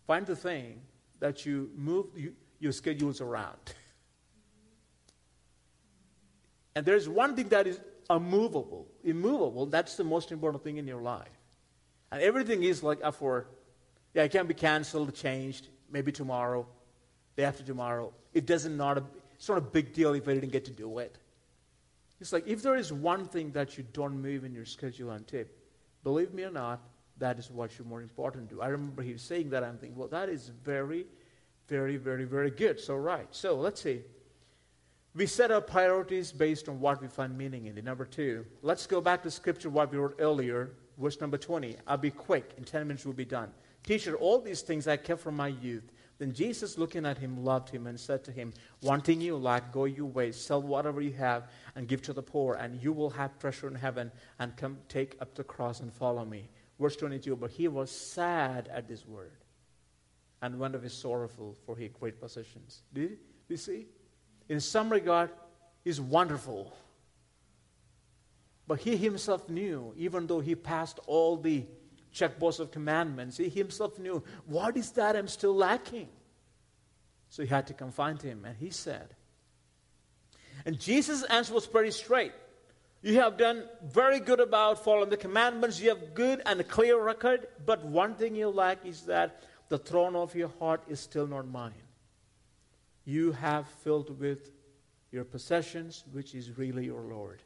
find 0.06 0.26
the 0.26 0.36
thing 0.36 0.82
that 1.20 1.46
you 1.46 1.70
move 1.74 2.06
you, 2.14 2.34
your 2.60 2.72
schedules 2.72 3.20
around. 3.20 3.58
And 6.76 6.84
there's 6.84 7.08
one 7.08 7.36
thing 7.36 7.48
that 7.48 7.66
is 7.66 7.80
unmovable, 8.10 8.86
immovable. 9.02 9.66
That's 9.66 9.96
the 9.96 10.04
most 10.04 10.32
important 10.32 10.62
thing 10.62 10.76
in 10.76 10.86
your 10.86 11.00
life. 11.00 11.28
And 12.10 12.20
everything 12.20 12.62
is 12.62 12.82
like 12.82 13.02
up 13.02 13.14
for, 13.14 13.46
yeah, 14.12 14.24
it 14.24 14.32
can 14.32 14.46
be 14.46 14.54
canceled, 14.54 15.14
changed, 15.14 15.68
maybe 15.90 16.12
tomorrow, 16.12 16.66
day 17.36 17.44
after 17.44 17.62
tomorrow. 17.62 18.12
It 18.32 18.46
doesn't 18.46 18.76
not 18.76 18.98
a, 18.98 19.04
it's 19.34 19.48
not 19.48 19.58
a 19.58 19.62
big 19.62 19.92
deal 19.92 20.14
if 20.14 20.28
I 20.28 20.34
didn't 20.34 20.52
get 20.52 20.64
to 20.66 20.70
do 20.70 20.98
it. 20.98 21.18
It's 22.20 22.32
like 22.32 22.46
if 22.46 22.62
there 22.62 22.76
is 22.76 22.92
one 22.92 23.26
thing 23.26 23.50
that 23.52 23.76
you 23.76 23.84
don't 23.92 24.20
move 24.20 24.44
in 24.44 24.54
your 24.54 24.64
schedule 24.64 25.10
on 25.10 25.24
tip, 25.24 25.58
believe 26.02 26.32
me 26.32 26.44
or 26.44 26.50
not, 26.50 26.80
that 27.18 27.38
is 27.38 27.50
what 27.50 27.78
you're 27.78 27.86
more 27.86 28.02
important 28.02 28.50
to. 28.50 28.62
I 28.62 28.68
remember 28.68 29.02
he 29.02 29.12
was 29.12 29.22
saying 29.22 29.50
that. 29.50 29.62
I'm 29.62 29.78
thinking, 29.78 29.96
well, 29.96 30.08
that 30.08 30.28
is 30.28 30.50
very, 30.64 31.06
very, 31.68 31.96
very, 31.96 32.24
very 32.24 32.50
good. 32.50 32.80
So 32.80 32.96
right. 32.96 33.26
So 33.30 33.54
let's 33.54 33.82
see. 33.82 34.02
We 35.14 35.26
set 35.26 35.52
our 35.52 35.60
priorities 35.60 36.32
based 36.32 36.68
on 36.68 36.80
what 36.80 37.00
we 37.00 37.06
find 37.06 37.38
meaning 37.38 37.66
in 37.66 37.78
it. 37.78 37.84
Number 37.84 38.04
two, 38.04 38.44
let's 38.62 38.86
go 38.86 39.00
back 39.00 39.22
to 39.22 39.30
scripture, 39.30 39.70
what 39.70 39.92
we 39.92 39.98
wrote 39.98 40.16
earlier, 40.18 40.72
verse 40.98 41.20
number 41.20 41.38
20. 41.38 41.76
I'll 41.86 41.96
be 41.96 42.10
quick. 42.10 42.54
In 42.58 42.64
10 42.64 42.88
minutes, 42.88 43.04
we'll 43.04 43.14
be 43.14 43.24
done. 43.24 43.50
Teacher, 43.84 44.16
all 44.16 44.40
these 44.40 44.62
things 44.62 44.88
I 44.88 44.96
kept 44.96 45.20
from 45.20 45.36
my 45.36 45.48
youth. 45.48 45.92
Then 46.18 46.32
Jesus, 46.32 46.78
looking 46.78 47.04
at 47.04 47.18
him, 47.18 47.44
loved 47.44 47.68
him 47.68 47.86
and 47.86 47.98
said 47.98 48.22
to 48.24 48.32
him, 48.32 48.52
One 48.80 49.00
thing 49.00 49.20
you 49.20 49.36
lack, 49.36 49.72
go 49.72 49.84
your 49.84 50.06
way, 50.06 50.30
sell 50.30 50.62
whatever 50.62 51.00
you 51.00 51.12
have, 51.14 51.50
and 51.74 51.88
give 51.88 52.02
to 52.02 52.12
the 52.12 52.22
poor, 52.22 52.54
and 52.54 52.80
you 52.80 52.92
will 52.92 53.10
have 53.10 53.38
treasure 53.38 53.66
in 53.66 53.74
heaven, 53.74 54.12
and 54.38 54.56
come 54.56 54.78
take 54.88 55.16
up 55.20 55.34
the 55.34 55.42
cross 55.42 55.80
and 55.80 55.92
follow 55.92 56.24
me. 56.24 56.48
Verse 56.78 56.96
22 56.96 57.34
But 57.36 57.50
he 57.50 57.66
was 57.66 57.90
sad 57.90 58.68
at 58.72 58.86
this 58.86 59.06
word, 59.06 59.32
and 60.40 60.58
went 60.58 60.76
away 60.76 60.88
sorrowful, 60.88 61.56
for 61.66 61.76
he 61.76 61.84
had 61.84 61.94
great 61.94 62.20
possessions. 62.20 62.82
Did 62.92 63.18
you 63.48 63.56
see? 63.56 63.86
In 64.48 64.60
some 64.60 64.90
regard, 64.90 65.30
he's 65.82 66.00
wonderful. 66.00 66.72
But 68.66 68.80
he 68.80 68.96
himself 68.96 69.48
knew, 69.48 69.92
even 69.96 70.26
though 70.26 70.40
he 70.40 70.54
passed 70.54 70.98
all 71.06 71.36
the 71.36 71.64
checkbox 72.14 72.60
of 72.60 72.70
commandments, 72.70 73.36
he 73.36 73.48
himself 73.48 73.98
knew, 73.98 74.22
what 74.46 74.76
is 74.76 74.92
that 74.92 75.16
I'm 75.16 75.28
still 75.28 75.54
lacking? 75.54 76.08
So 77.28 77.42
he 77.42 77.48
had 77.48 77.66
to 77.66 77.74
find 77.90 78.22
him, 78.22 78.44
and 78.44 78.56
he 78.56 78.70
said, 78.70 79.14
and 80.64 80.78
Jesus' 80.78 81.24
answer 81.24 81.52
was 81.52 81.66
pretty 81.66 81.90
straight. 81.90 82.32
You 83.02 83.20
have 83.20 83.36
done 83.36 83.64
very 83.82 84.18
good 84.18 84.40
about 84.40 84.82
following 84.82 85.10
the 85.10 85.18
commandments. 85.18 85.78
You 85.78 85.90
have 85.90 86.14
good 86.14 86.40
and 86.46 86.58
a 86.58 86.64
clear 86.64 86.98
record. 86.98 87.48
But 87.66 87.84
one 87.84 88.14
thing 88.14 88.34
you 88.34 88.48
lack 88.48 88.86
is 88.86 89.02
that 89.02 89.42
the 89.68 89.76
throne 89.76 90.16
of 90.16 90.34
your 90.34 90.50
heart 90.58 90.82
is 90.88 91.00
still 91.00 91.26
not 91.26 91.46
mine. 91.46 91.72
You 93.04 93.32
have 93.32 93.68
filled 93.68 94.18
with 94.18 94.50
your 95.10 95.24
possessions, 95.24 96.04
which 96.12 96.34
is 96.34 96.56
really 96.56 96.86
your 96.86 97.02
Lord. 97.02 97.42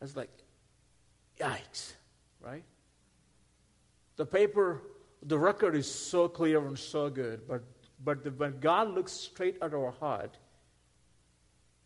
That's 0.00 0.16
like, 0.16 0.30
yikes, 1.38 1.92
right? 2.40 2.64
The 4.20 4.26
paper, 4.26 4.82
the 5.22 5.38
record 5.38 5.74
is 5.74 5.90
so 5.90 6.28
clear 6.28 6.66
and 6.66 6.78
so 6.78 7.08
good, 7.08 7.48
but, 7.48 7.62
but 8.04 8.22
the, 8.22 8.30
when 8.30 8.60
God 8.60 8.90
looks 8.90 9.12
straight 9.12 9.56
at 9.62 9.72
our 9.72 9.92
heart, 9.92 10.36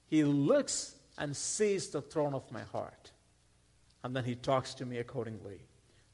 He 0.08 0.24
looks 0.24 0.96
and 1.16 1.36
sees 1.36 1.90
the 1.90 2.02
throne 2.02 2.34
of 2.34 2.50
my 2.50 2.62
heart. 2.62 3.12
And 4.02 4.16
then 4.16 4.24
He 4.24 4.34
talks 4.34 4.74
to 4.74 4.84
me 4.84 4.98
accordingly. 4.98 5.60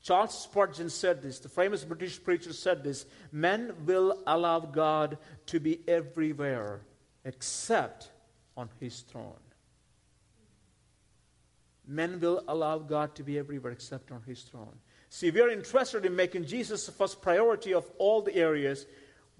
Charles 0.03 0.39
Spurgeon 0.39 0.91
said 0.91 1.23
this, 1.23 1.39
the 1.39 1.49
famous 1.49 1.85
British 1.85 2.23
preacher 2.23 2.53
said 2.53 2.85
this 2.85 3.07
Men 3.33 3.73
will 3.87 4.23
allow 4.27 4.61
God 4.61 5.17
to 5.47 5.59
be 5.59 5.81
everywhere 5.89 6.83
except 7.25 8.11
on 8.59 8.69
His 8.79 9.01
throne. 9.01 9.41
Men 11.87 12.21
will 12.21 12.45
allow 12.47 12.77
God 12.77 13.15
to 13.15 13.23
be 13.23 13.39
everywhere 13.39 13.73
except 13.73 14.13
on 14.13 14.21
His 14.27 14.43
throne. 14.43 14.77
See, 15.13 15.33
we 15.33 15.41
are 15.41 15.51
interested 15.51 16.07
in 16.07 16.15
making 16.15 16.45
Jesus 16.45 16.87
the 16.87 16.93
first 16.93 17.21
priority 17.21 17.75
of 17.75 17.85
all 17.99 18.23
the 18.23 18.37
areas, 18.37 18.87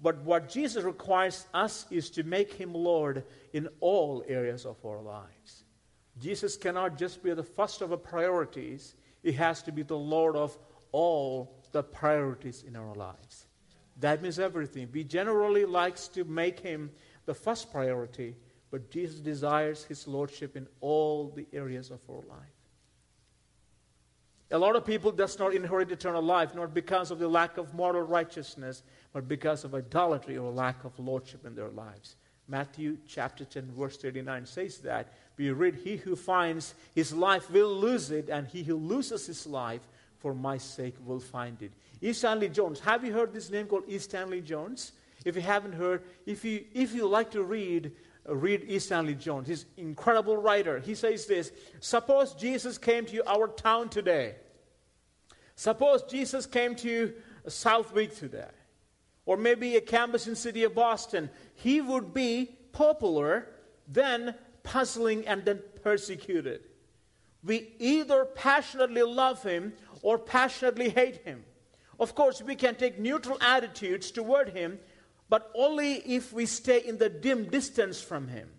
but 0.01 0.21
what 0.23 0.49
Jesus 0.49 0.83
requires 0.83 1.47
us 1.53 1.85
is 1.89 2.09
to 2.11 2.23
make 2.23 2.51
him 2.51 2.73
Lord 2.73 3.23
in 3.53 3.69
all 3.79 4.21
areas 4.27 4.65
of 4.65 4.75
our 4.85 5.01
lives. 5.01 5.63
Jesus 6.19 6.57
cannot 6.57 6.97
just 6.97 7.23
be 7.23 7.33
the 7.33 7.41
first 7.41 7.81
of 7.81 7.91
our 7.91 7.97
priorities, 7.97 8.95
he 9.23 9.31
has 9.31 9.63
to 9.63 9.71
be 9.71 9.81
the 9.81 9.97
Lord 9.97 10.35
of 10.35 10.57
all 10.91 11.55
the 11.71 11.83
priorities 11.83 12.63
in 12.67 12.75
our 12.75 12.93
lives. 12.93 13.47
That 13.97 14.21
means 14.21 14.39
everything. 14.39 14.89
We 14.91 15.05
generally 15.05 15.63
likes 15.63 16.09
to 16.09 16.25
make 16.25 16.59
him 16.59 16.91
the 17.25 17.33
first 17.33 17.71
priority, 17.71 18.35
but 18.71 18.91
Jesus 18.91 19.21
desires 19.21 19.85
his 19.85 20.05
lordship 20.05 20.57
in 20.57 20.67
all 20.81 21.29
the 21.29 21.47
areas 21.53 21.91
of 21.91 22.01
our 22.09 22.23
life. 22.27 22.50
A 24.51 24.57
lot 24.57 24.75
of 24.75 24.85
people 24.85 25.11
does 25.11 25.39
not 25.39 25.53
inherit 25.53 25.91
eternal 25.91 26.21
life, 26.21 26.53
not 26.53 26.73
because 26.73 27.09
of 27.09 27.19
the 27.19 27.27
lack 27.27 27.57
of 27.57 27.73
moral 27.73 28.01
righteousness, 28.01 28.83
but 29.13 29.27
because 29.27 29.63
of 29.63 29.73
idolatry 29.73 30.37
or 30.37 30.51
lack 30.51 30.83
of 30.83 30.97
lordship 30.99 31.45
in 31.45 31.55
their 31.55 31.69
lives. 31.69 32.17
Matthew 32.47 32.97
chapter 33.07 33.45
10, 33.45 33.71
verse 33.71 33.97
39 33.97 34.45
says 34.45 34.79
that. 34.79 35.13
We 35.37 35.51
read, 35.51 35.75
He 35.75 35.95
who 35.95 36.17
finds 36.17 36.75
his 36.93 37.13
life 37.13 37.49
will 37.49 37.73
lose 37.73 38.11
it, 38.11 38.29
and 38.29 38.45
he 38.45 38.63
who 38.63 38.75
loses 38.75 39.25
his 39.25 39.47
life 39.47 39.87
for 40.17 40.33
my 40.33 40.57
sake 40.57 40.95
will 41.05 41.21
find 41.21 41.61
it. 41.61 41.71
E. 42.01 42.11
Stanley 42.11 42.49
Jones. 42.49 42.79
Have 42.81 43.05
you 43.05 43.13
heard 43.13 43.33
this 43.33 43.49
name 43.49 43.67
called 43.67 43.83
E. 43.87 43.97
Stanley 43.97 44.41
Jones? 44.41 44.91
If 45.23 45.35
you 45.35 45.41
haven't 45.41 45.73
heard, 45.73 46.03
if 46.25 46.43
you, 46.43 46.65
if 46.73 46.93
you 46.93 47.07
like 47.07 47.31
to 47.31 47.43
read, 47.43 47.91
read 48.27 48.63
E. 48.67 48.79
Stanley 48.79 49.15
Jones. 49.15 49.47
He's 49.47 49.63
an 49.77 49.87
incredible 49.89 50.37
writer. 50.37 50.79
He 50.79 50.95
says 50.95 51.25
this 51.25 51.51
Suppose 51.79 52.33
Jesus 52.33 52.77
came 52.77 53.05
to 53.07 53.27
our 53.27 53.47
town 53.47 53.89
today. 53.89 54.35
Suppose 55.55 56.03
Jesus 56.03 56.45
came 56.45 56.75
to 56.75 57.13
Southwick 57.47 58.15
today, 58.15 58.49
or 59.25 59.37
maybe 59.37 59.75
a 59.75 59.81
campus 59.81 60.27
in 60.27 60.35
city 60.35 60.63
of 60.63 60.73
Boston. 60.73 61.29
He 61.55 61.81
would 61.81 62.13
be 62.13 62.57
popular, 62.71 63.47
then 63.87 64.35
puzzling, 64.63 65.27
and 65.27 65.43
then 65.45 65.61
persecuted. 65.83 66.61
We 67.43 67.73
either 67.79 68.25
passionately 68.25 69.01
love 69.03 69.43
him 69.43 69.73
or 70.01 70.17
passionately 70.17 70.89
hate 70.89 71.17
him. 71.25 71.43
Of 71.99 72.15
course, 72.15 72.41
we 72.41 72.55
can 72.55 72.75
take 72.75 72.99
neutral 72.99 73.37
attitudes 73.41 74.11
toward 74.11 74.49
him, 74.49 74.79
but 75.31 75.49
only 75.55 75.93
if 75.93 76.33
we 76.33 76.45
stay 76.45 76.79
in 76.85 76.97
the 76.97 77.07
dim 77.07 77.45
distance 77.45 78.01
from 78.01 78.27
him. 78.27 78.49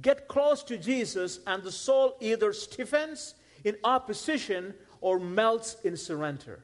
Get 0.00 0.28
close 0.28 0.62
to 0.62 0.78
Jesus, 0.78 1.40
and 1.44 1.60
the 1.60 1.72
soul 1.72 2.16
either 2.20 2.52
stiffens 2.52 3.34
in 3.64 3.76
opposition 3.82 4.72
or 5.00 5.18
melts 5.18 5.76
in 5.82 5.96
surrender. 5.96 6.62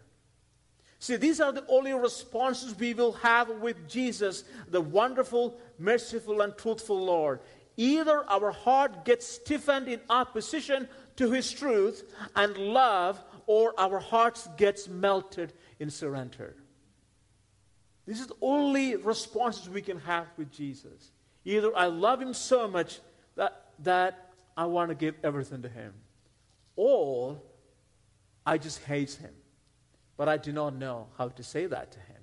See, 1.01 1.17
these 1.17 1.41
are 1.41 1.51
the 1.51 1.67
only 1.69 1.93
responses 1.93 2.79
we 2.79 2.95
will 2.95 3.15
have 3.15 3.49
with 3.49 3.89
Jesus, 3.89 4.45
the 4.69 4.81
wonderful, 4.81 5.59
merciful, 5.81 6.43
and 6.43 6.57
truthful 6.57 7.05
Lord. 7.05 7.41
Either 7.77 8.25
our 8.31 8.53
heart 8.53 9.05
gets 9.05 9.27
stiffened 9.27 9.89
in 9.89 10.01
opposition 10.09 10.89
to 11.17 11.33
His 11.33 11.51
truth 11.51 12.05
and 12.37 12.57
love, 12.57 13.21
or 13.49 13.75
our 13.79 13.99
hearts 13.99 14.49
gets 14.57 14.87
melted 14.87 15.53
in 15.81 15.91
surrender. 15.91 16.55
This 18.07 18.21
is 18.21 18.29
the 18.29 18.37
only 18.41 18.97
responses 18.97 19.69
we 19.69 19.83
can 19.83 19.99
have 20.01 20.27
with 20.37 20.53
Jesus. 20.53 21.11
Either 21.45 21.77
I 21.77 21.87
love 21.87 22.23
Him 22.23 22.35
so 22.35 22.69
much 22.69 23.01
that, 23.35 23.67
that 23.81 24.33
I 24.57 24.67
want 24.67 24.91
to 24.91 24.95
give 24.95 25.17
everything 25.25 25.63
to 25.63 25.69
Him, 25.69 25.93
or 26.77 27.41
I 28.47 28.59
just 28.59 28.83
hate 28.85 29.13
him. 29.13 29.35
But 30.17 30.29
I 30.29 30.37
do 30.37 30.53
not 30.53 30.77
know 30.77 31.09
how 31.19 31.29
to 31.29 31.43
say 31.43 31.67
that 31.67 31.91
to 31.91 31.99
him. 31.99 32.17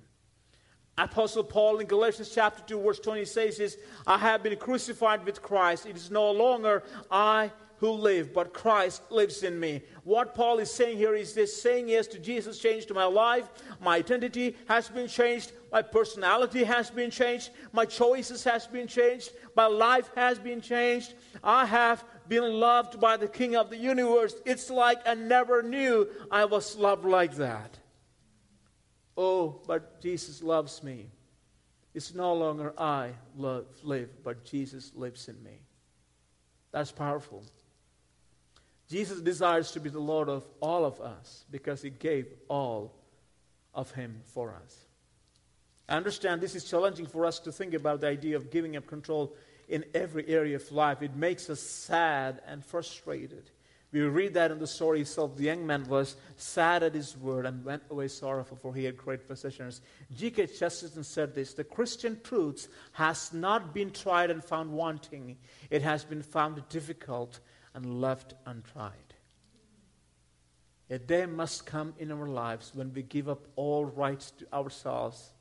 Apostle 0.96 1.44
Paul 1.44 1.78
in 1.78 1.86
Galatians 1.86 2.30
chapter 2.34 2.62
2, 2.66 2.80
verse 2.80 2.98
20 3.00 3.24
says 3.24 3.76
I 4.06 4.16
have 4.16 4.42
been 4.42 4.56
crucified 4.56 5.24
with 5.26 5.42
Christ. 5.42 5.86
It 5.86 5.96
is 5.96 6.10
no 6.10 6.30
longer 6.30 6.82
I 7.10 7.52
who 7.84 7.92
live, 7.92 8.32
but 8.32 8.54
Christ 8.54 9.02
lives 9.10 9.42
in 9.42 9.60
me. 9.60 9.82
What 10.04 10.34
Paul 10.34 10.58
is 10.58 10.72
saying 10.72 10.96
here 10.96 11.14
is 11.14 11.34
this 11.34 11.60
saying 11.60 11.90
yes 11.90 12.06
to 12.08 12.18
Jesus 12.18 12.58
changed 12.58 12.90
my 12.94 13.04
life. 13.04 13.46
My 13.78 13.96
identity 13.96 14.56
has 14.68 14.88
been 14.88 15.06
changed. 15.06 15.52
My 15.70 15.82
personality 15.82 16.64
has 16.64 16.90
been 16.90 17.10
changed. 17.10 17.50
My 17.72 17.84
choices 17.84 18.42
has 18.44 18.66
been 18.66 18.86
changed. 18.86 19.32
My 19.54 19.66
life 19.66 20.10
has 20.16 20.38
been 20.38 20.62
changed. 20.62 21.12
I 21.42 21.66
have 21.66 22.02
been 22.26 22.54
loved 22.58 23.00
by 23.00 23.18
the 23.18 23.28
King 23.28 23.54
of 23.54 23.68
the 23.68 23.76
universe. 23.76 24.34
It's 24.46 24.70
like 24.70 25.06
I 25.06 25.12
never 25.14 25.62
knew 25.62 26.08
I 26.30 26.46
was 26.46 26.76
loved 26.76 27.04
like 27.04 27.34
that. 27.36 27.78
Oh, 29.14 29.60
but 29.66 30.00
Jesus 30.00 30.42
loves 30.42 30.82
me. 30.82 31.10
It's 31.92 32.14
no 32.14 32.32
longer 32.32 32.72
I 32.78 33.10
love, 33.36 33.66
live, 33.82 34.08
but 34.24 34.42
Jesus 34.42 34.90
lives 34.94 35.28
in 35.28 35.40
me. 35.44 35.60
That's 36.72 36.90
powerful. 36.90 37.44
Jesus 38.94 39.20
desires 39.20 39.72
to 39.72 39.80
be 39.80 39.90
the 39.90 39.98
Lord 39.98 40.28
of 40.28 40.44
all 40.60 40.84
of 40.84 41.00
us 41.00 41.46
because 41.50 41.82
he 41.82 41.90
gave 41.90 42.28
all 42.46 42.94
of 43.74 43.90
him 43.90 44.20
for 44.26 44.54
us. 44.54 44.84
I 45.88 45.96
understand 45.96 46.40
this 46.40 46.54
is 46.54 46.62
challenging 46.62 47.06
for 47.06 47.26
us 47.26 47.40
to 47.40 47.50
think 47.50 47.74
about 47.74 48.02
the 48.02 48.06
idea 48.06 48.36
of 48.36 48.52
giving 48.52 48.76
up 48.76 48.86
control 48.86 49.34
in 49.68 49.84
every 49.94 50.28
area 50.28 50.54
of 50.54 50.70
life. 50.70 51.02
It 51.02 51.16
makes 51.16 51.50
us 51.50 51.58
sad 51.58 52.40
and 52.46 52.64
frustrated. 52.64 53.50
We 53.90 54.02
read 54.02 54.34
that 54.34 54.52
in 54.52 54.60
the 54.60 54.66
story 54.68 55.00
itself. 55.00 55.36
The 55.36 55.42
young 55.42 55.66
man 55.66 55.88
was 55.88 56.14
sad 56.36 56.84
at 56.84 56.94
his 56.94 57.16
word 57.16 57.46
and 57.46 57.64
went 57.64 57.82
away 57.90 58.06
sorrowful, 58.06 58.58
for 58.58 58.72
he 58.72 58.84
had 58.84 58.96
great 58.96 59.26
possessions. 59.26 59.80
G.K. 60.16 60.46
Chesterton 60.46 61.02
said 61.02 61.34
this 61.34 61.52
The 61.52 61.64
Christian 61.64 62.20
truths 62.22 62.68
has 62.92 63.32
not 63.32 63.74
been 63.74 63.90
tried 63.90 64.30
and 64.30 64.44
found 64.44 64.70
wanting, 64.70 65.36
it 65.68 65.82
has 65.82 66.04
been 66.04 66.22
found 66.22 66.62
difficult 66.68 67.40
and 67.74 68.00
left 68.00 68.34
untried. 68.46 69.14
A 70.90 70.98
day 70.98 71.26
must 71.26 71.66
come 71.66 71.94
in 71.98 72.12
our 72.12 72.28
lives 72.28 72.72
when 72.74 72.92
we 72.92 73.02
give 73.02 73.28
up 73.28 73.46
all 73.56 73.84
rights 73.84 74.30
to 74.32 74.46
ourselves 74.52 75.32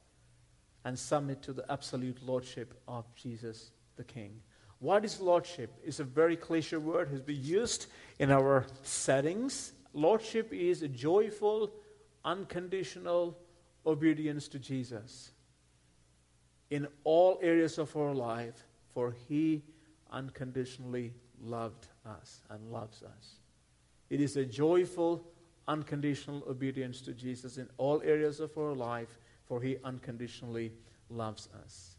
and 0.86 0.98
submit 0.98 1.42
to 1.44 1.54
the 1.54 1.70
absolute 1.72 2.26
lordship 2.26 2.74
of 2.88 3.06
Jesus 3.16 3.72
the 3.96 4.04
King. 4.04 4.40
What 4.80 5.06
is 5.06 5.20
lordship? 5.20 5.72
It's 5.84 6.00
a 6.00 6.04
very 6.04 6.36
cliche 6.36 6.78
word, 6.78 7.10
has 7.10 7.22
been 7.22 7.44
used 7.44 7.88
in 8.20 8.32
our 8.32 8.66
settings. 8.82 9.74
Lordship 9.94 10.52
is 10.52 10.82
a 10.82 10.88
joyful, 10.88 11.72
unconditional 12.26 13.38
obedience 13.86 14.48
to 14.50 14.60
Jesus 14.60 15.32
in 16.70 16.88
all 17.04 17.38
areas 17.42 17.78
of 17.78 17.96
our 17.96 18.14
life, 18.14 18.66
for 18.94 19.16
He 19.28 19.62
unconditionally 20.12 21.14
loved 21.40 21.88
us 22.06 22.41
and 22.49 22.72
loves 22.72 23.04
us. 23.04 23.36
It 24.10 24.22
is 24.22 24.38
a 24.38 24.45
joyful, 24.45 25.26
unconditional 25.68 26.43
obedience 26.47 27.01
to 27.01 27.14
Jesus 27.14 27.58
in 27.58 27.70
all 27.78 28.01
areas 28.04 28.39
of 28.39 28.58
our 28.58 28.74
life, 28.74 29.18
for 29.45 29.62
He 29.62 29.78
unconditionally 29.84 30.72
loves 31.10 31.49
us. 31.64 31.95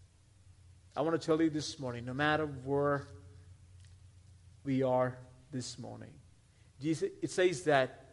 I 0.97 1.03
want 1.03 1.21
to 1.21 1.25
tell 1.25 1.41
you 1.43 1.51
this 1.51 1.79
morning 1.81 2.05
no 2.05 2.15
matter 2.15 2.47
where 2.47 3.07
we 4.65 4.83
are 4.83 5.19
this 5.51 5.79
morning, 5.79 6.11
Jesus, 6.81 7.11
it 7.23 7.31
says 7.31 7.63
that 7.63 8.05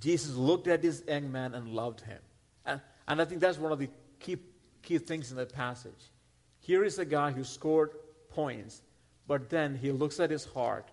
Jesus 0.00 0.34
looked 0.34 0.66
at 0.68 0.82
this 0.82 1.02
young 1.06 1.30
man 1.30 1.54
and 1.54 1.68
loved 1.68 2.00
him. 2.00 2.18
And, 2.64 2.80
and 3.06 3.20
I 3.20 3.24
think 3.24 3.40
that's 3.40 3.58
one 3.58 3.72
of 3.72 3.78
the 3.78 3.90
key, 4.18 4.38
key 4.82 4.98
things 4.98 5.30
in 5.30 5.36
that 5.36 5.52
passage. 5.52 6.10
Here 6.60 6.84
is 6.84 6.98
a 6.98 7.04
guy 7.04 7.30
who 7.32 7.44
scored 7.44 7.90
points, 8.30 8.82
but 9.32 9.48
then 9.48 9.74
he 9.74 9.90
looks 9.90 10.20
at 10.20 10.30
his 10.30 10.44
heart. 10.44 10.90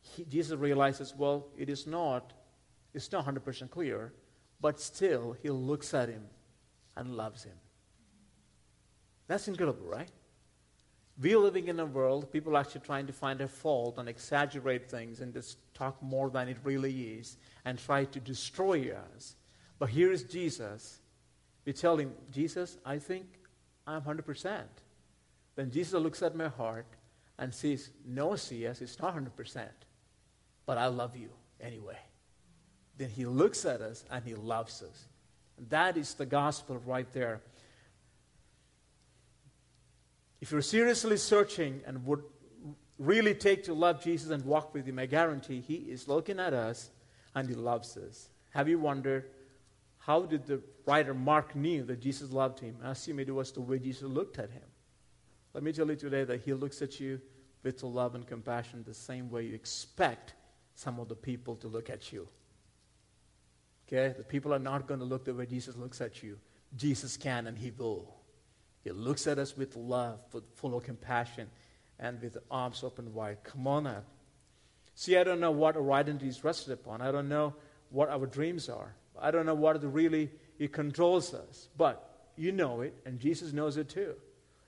He, 0.00 0.24
Jesus 0.24 0.56
realizes, 0.56 1.12
well, 1.18 1.48
it 1.58 1.68
is 1.68 1.88
not, 1.88 2.32
it's 2.94 3.10
not 3.10 3.26
100% 3.26 3.68
clear, 3.68 4.12
but 4.60 4.78
still 4.78 5.36
he 5.42 5.50
looks 5.50 5.92
at 5.92 6.08
him 6.08 6.22
and 6.94 7.16
loves 7.16 7.42
him. 7.42 7.56
That's 9.26 9.48
incredible, 9.48 9.84
right? 9.84 10.08
We're 11.20 11.40
living 11.40 11.66
in 11.66 11.80
a 11.80 11.84
world, 11.84 12.30
people 12.30 12.56
are 12.56 12.60
actually 12.60 12.82
trying 12.82 13.08
to 13.08 13.12
find 13.12 13.40
a 13.40 13.48
fault 13.48 13.98
and 13.98 14.08
exaggerate 14.08 14.88
things 14.88 15.20
and 15.20 15.34
just 15.34 15.58
talk 15.74 16.00
more 16.00 16.30
than 16.30 16.46
it 16.46 16.58
really 16.62 17.18
is 17.18 17.38
and 17.64 17.76
try 17.76 18.04
to 18.04 18.20
destroy 18.20 18.92
us. 19.16 19.34
But 19.80 19.88
here 19.88 20.12
is 20.12 20.22
Jesus. 20.22 21.00
We 21.64 21.72
tell 21.72 21.96
him, 21.96 22.12
Jesus, 22.30 22.78
I 22.86 23.00
think 23.00 23.26
I'm 23.84 24.02
100%. 24.02 24.62
Then 25.56 25.72
Jesus 25.72 25.94
looks 25.94 26.22
at 26.22 26.36
my 26.36 26.46
heart 26.46 26.86
and 27.40 27.52
says, 27.52 27.90
No, 28.06 28.36
CS, 28.36 28.82
it's 28.82 29.00
not 29.00 29.16
100%, 29.16 29.66
but 30.66 30.78
I 30.78 30.86
love 30.86 31.16
you 31.16 31.30
anyway. 31.60 31.98
Then 32.96 33.08
he 33.08 33.24
looks 33.24 33.64
at 33.64 33.80
us 33.80 34.04
and 34.10 34.24
he 34.24 34.34
loves 34.34 34.82
us. 34.82 35.06
That 35.70 35.96
is 35.96 36.14
the 36.14 36.26
gospel 36.26 36.80
right 36.86 37.10
there. 37.12 37.40
If 40.40 40.52
you're 40.52 40.62
seriously 40.62 41.16
searching 41.16 41.80
and 41.86 42.06
would 42.06 42.22
really 42.98 43.34
take 43.34 43.64
to 43.64 43.74
love 43.74 44.02
Jesus 44.04 44.30
and 44.30 44.44
walk 44.44 44.72
with 44.72 44.86
Him, 44.86 44.98
I 44.98 45.04
guarantee 45.04 45.60
He 45.60 45.74
is 45.74 46.08
looking 46.08 46.40
at 46.40 46.54
us 46.54 46.90
and 47.34 47.46
He 47.46 47.54
loves 47.54 47.96
us. 47.98 48.30
Have 48.50 48.66
you 48.66 48.78
wondered 48.78 49.26
how 49.98 50.22
did 50.22 50.46
the 50.46 50.62
writer 50.86 51.12
Mark 51.12 51.54
knew 51.54 51.84
that 51.84 52.00
Jesus 52.00 52.32
loved 52.32 52.58
him? 52.58 52.76
I 52.82 52.92
assume 52.92 53.20
it 53.20 53.32
was 53.32 53.52
the 53.52 53.60
way 53.60 53.78
Jesus 53.78 54.02
looked 54.02 54.38
at 54.38 54.50
him. 54.50 54.62
Let 55.52 55.62
me 55.62 55.72
tell 55.72 55.88
you 55.88 55.96
today 55.96 56.24
that 56.24 56.42
He 56.42 56.52
looks 56.52 56.80
at 56.80 57.00
you 57.00 57.20
with 57.62 57.82
love 57.82 58.14
and 58.14 58.26
compassion 58.26 58.84
the 58.86 58.94
same 58.94 59.30
way 59.30 59.44
you 59.44 59.54
expect 59.54 60.34
some 60.74 60.98
of 60.98 61.08
the 61.08 61.14
people 61.14 61.56
to 61.56 61.68
look 61.68 61.90
at 61.90 62.12
you. 62.12 62.28
Okay? 63.86 64.14
The 64.16 64.24
people 64.24 64.54
are 64.54 64.58
not 64.58 64.86
going 64.86 65.00
to 65.00 65.06
look 65.06 65.24
the 65.24 65.34
way 65.34 65.46
Jesus 65.46 65.76
looks 65.76 66.00
at 66.00 66.22
you. 66.22 66.38
Jesus 66.76 67.16
can 67.16 67.46
and 67.46 67.58
He 67.58 67.70
will. 67.70 68.14
He 68.82 68.90
looks 68.90 69.26
at 69.26 69.38
us 69.38 69.56
with 69.56 69.76
love, 69.76 70.20
full 70.54 70.76
of 70.76 70.84
compassion, 70.84 71.48
and 71.98 72.20
with 72.22 72.38
arms 72.50 72.82
open 72.82 73.12
wide. 73.12 73.38
Come 73.44 73.66
on 73.66 73.84
now. 73.84 74.02
See, 74.94 75.16
I 75.16 75.24
don't 75.24 75.40
know 75.40 75.50
what 75.50 75.76
our 75.76 75.92
identity 75.92 76.28
is 76.28 76.42
rested 76.44 76.72
upon. 76.72 77.02
I 77.02 77.12
don't 77.12 77.28
know 77.28 77.54
what 77.90 78.08
our 78.08 78.26
dreams 78.26 78.68
are. 78.68 78.94
I 79.20 79.30
don't 79.30 79.44
know 79.44 79.54
what 79.54 79.82
really 79.92 80.30
it 80.58 80.72
controls 80.72 81.34
us. 81.34 81.68
But 81.76 82.30
you 82.36 82.52
know 82.52 82.80
it, 82.80 82.94
and 83.04 83.20
Jesus 83.20 83.52
knows 83.52 83.76
it 83.76 83.88
too. 83.88 84.14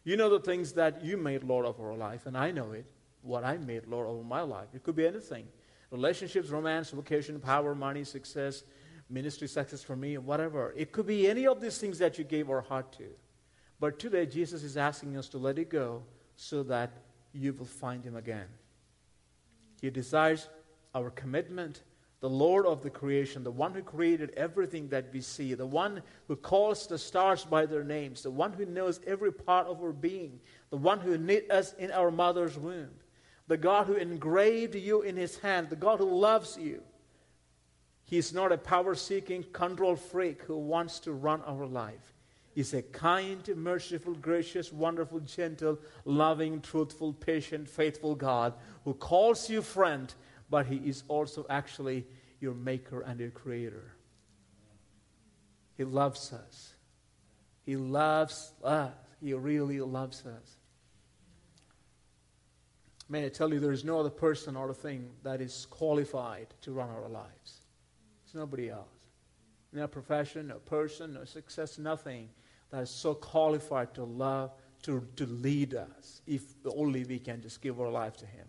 You 0.04 0.16
know 0.16 0.28
the 0.28 0.40
things 0.40 0.72
that 0.72 1.04
you 1.04 1.16
made 1.16 1.44
Lord 1.44 1.64
of 1.64 1.80
our 1.80 1.94
life, 1.94 2.26
and 2.26 2.36
I 2.36 2.50
know 2.50 2.72
it, 2.72 2.86
what 3.22 3.44
I 3.44 3.56
made 3.56 3.86
Lord 3.86 4.08
over 4.08 4.24
my 4.24 4.42
life. 4.42 4.68
It 4.74 4.82
could 4.82 4.96
be 4.96 5.06
anything 5.06 5.46
relationships, 5.90 6.48
romance, 6.48 6.90
vocation, 6.90 7.38
power, 7.38 7.74
money, 7.74 8.02
success, 8.02 8.64
ministry 9.10 9.46
success 9.46 9.82
for 9.82 9.94
me, 9.94 10.16
whatever. 10.18 10.72
It 10.76 10.90
could 10.90 11.06
be 11.06 11.28
any 11.28 11.46
of 11.46 11.60
these 11.60 11.78
things 11.78 11.98
that 11.98 12.18
you 12.18 12.24
gave 12.24 12.50
our 12.50 12.62
heart 12.62 12.92
to. 12.94 13.08
But 13.78 13.98
today, 13.98 14.26
Jesus 14.26 14.62
is 14.62 14.76
asking 14.76 15.16
us 15.16 15.28
to 15.30 15.38
let 15.38 15.58
it 15.58 15.68
go 15.68 16.02
so 16.34 16.62
that 16.64 16.90
you 17.32 17.52
will 17.52 17.66
find 17.66 18.04
Him 18.04 18.16
again. 18.16 18.46
He 19.80 19.90
desires 19.90 20.48
our 20.94 21.10
commitment. 21.10 21.82
The 22.22 22.30
Lord 22.30 22.66
of 22.66 22.82
the 22.82 22.88
creation, 22.88 23.42
the 23.42 23.50
one 23.50 23.74
who 23.74 23.82
created 23.82 24.30
everything 24.36 24.88
that 24.88 25.12
we 25.12 25.20
see, 25.20 25.54
the 25.54 25.66
one 25.66 26.02
who 26.28 26.36
calls 26.36 26.86
the 26.86 26.96
stars 26.96 27.44
by 27.44 27.66
their 27.66 27.82
names, 27.82 28.22
the 28.22 28.30
one 28.30 28.52
who 28.52 28.64
knows 28.64 29.00
every 29.06 29.32
part 29.32 29.66
of 29.66 29.82
our 29.82 29.92
being, 29.92 30.40
the 30.70 30.76
one 30.76 31.00
who 31.00 31.18
knit 31.18 31.50
us 31.50 31.74
in 31.74 31.90
our 31.90 32.10
mother's 32.10 32.56
womb, 32.56 32.92
the 33.48 33.56
God 33.56 33.88
who 33.88 33.94
engraved 33.94 34.76
you 34.76 35.02
in 35.02 35.16
His 35.16 35.36
hand, 35.40 35.68
the 35.68 35.76
God 35.76 35.98
who 35.98 36.08
loves 36.08 36.56
you. 36.56 36.80
He's 38.04 38.32
not 38.32 38.52
a 38.52 38.58
power 38.58 38.94
seeking 38.94 39.42
control 39.52 39.96
freak 39.96 40.42
who 40.44 40.56
wants 40.56 41.00
to 41.00 41.12
run 41.12 41.42
our 41.42 41.66
life 41.66 42.12
He's 42.54 42.74
a 42.74 42.82
kind, 42.82 43.48
merciful, 43.56 44.14
gracious, 44.14 44.72
wonderful, 44.72 45.20
gentle, 45.20 45.78
loving, 46.04 46.60
truthful, 46.60 47.14
patient, 47.14 47.68
faithful 47.68 48.14
God 48.14 48.52
who 48.84 48.92
calls 48.92 49.48
you 49.48 49.62
friend, 49.62 50.12
but 50.52 50.66
He 50.66 50.76
is 50.76 51.02
also 51.08 51.46
actually 51.48 52.06
your 52.38 52.52
maker 52.52 53.00
and 53.00 53.18
your 53.18 53.30
creator. 53.30 53.94
He 55.78 55.84
loves 55.84 56.30
us. 56.30 56.74
He 57.64 57.76
loves 57.76 58.52
us. 58.62 58.92
He 59.22 59.32
really 59.32 59.80
loves 59.80 60.26
us. 60.26 60.56
May 63.08 63.24
I 63.24 63.30
tell 63.30 63.50
you, 63.50 63.60
there 63.60 63.72
is 63.72 63.82
no 63.82 63.98
other 63.98 64.10
person 64.10 64.54
or 64.54 64.74
thing 64.74 65.08
that 65.22 65.40
is 65.40 65.66
qualified 65.70 66.48
to 66.60 66.72
run 66.72 66.90
our 66.90 67.08
lives. 67.08 67.62
It's 68.22 68.34
nobody 68.34 68.68
else. 68.68 68.88
No 69.72 69.86
profession, 69.86 70.48
no 70.48 70.56
person, 70.56 71.14
no 71.14 71.24
success, 71.24 71.78
nothing 71.78 72.28
that 72.70 72.82
is 72.82 72.90
so 72.90 73.14
qualified 73.14 73.94
to 73.94 74.04
love, 74.04 74.52
to, 74.82 75.02
to 75.16 75.24
lead 75.24 75.74
us, 75.74 76.20
if 76.26 76.42
only 76.76 77.04
we 77.04 77.18
can 77.18 77.40
just 77.40 77.62
give 77.62 77.80
our 77.80 77.90
life 77.90 78.18
to 78.18 78.26
Him. 78.26 78.46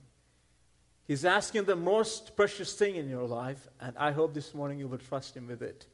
He's 1.05 1.25
asking 1.25 1.65
the 1.65 1.75
most 1.75 2.35
precious 2.35 2.73
thing 2.73 2.95
in 2.95 3.09
your 3.09 3.25
life, 3.25 3.67
and 3.81 3.97
I 3.97 4.11
hope 4.11 4.33
this 4.33 4.53
morning 4.53 4.79
you 4.79 4.87
will 4.87 4.97
trust 4.97 5.35
Him 5.35 5.47
with 5.47 5.61
it 5.61 5.85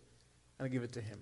and 0.59 0.71
give 0.71 0.83
it 0.83 0.91
to 0.93 1.01
Him. 1.01 1.19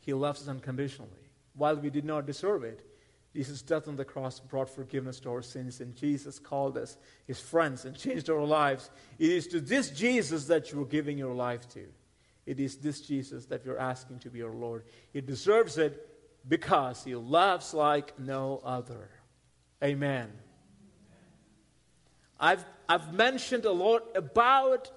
He 0.00 0.12
loves 0.12 0.42
us 0.42 0.48
unconditionally. 0.48 1.10
While 1.54 1.76
we 1.76 1.90
did 1.90 2.04
not 2.04 2.26
deserve 2.26 2.64
it, 2.64 2.84
Jesus' 3.32 3.62
death 3.62 3.86
on 3.86 3.94
the 3.94 4.04
cross 4.04 4.40
brought 4.40 4.68
forgiveness 4.68 5.20
to 5.20 5.30
our 5.30 5.42
sins, 5.42 5.80
and 5.80 5.94
Jesus 5.94 6.40
called 6.40 6.76
us 6.76 6.96
his 7.26 7.38
friends 7.38 7.84
and 7.84 7.96
changed 7.96 8.28
our 8.28 8.44
lives. 8.44 8.90
It 9.18 9.30
is 9.30 9.46
to 9.48 9.60
this 9.60 9.90
Jesus 9.90 10.46
that 10.46 10.72
you 10.72 10.82
are 10.82 10.86
giving 10.86 11.16
your 11.16 11.34
life 11.34 11.68
to. 11.70 11.86
It 12.46 12.58
is 12.58 12.76
this 12.78 13.00
Jesus 13.00 13.46
that 13.46 13.64
you're 13.64 13.78
asking 13.78 14.20
to 14.20 14.30
be 14.30 14.38
your 14.38 14.54
Lord. 14.54 14.84
He 15.12 15.20
deserves 15.20 15.78
it 15.78 16.08
because 16.48 17.04
he 17.04 17.14
loves 17.14 17.72
like 17.72 18.18
no 18.18 18.60
other. 18.64 19.10
Amen. 19.84 20.32
I've, 22.40 22.64
I've 22.88 23.12
mentioned 23.12 23.64
a 23.66 23.72
lot 23.72 24.08
about 24.14 24.90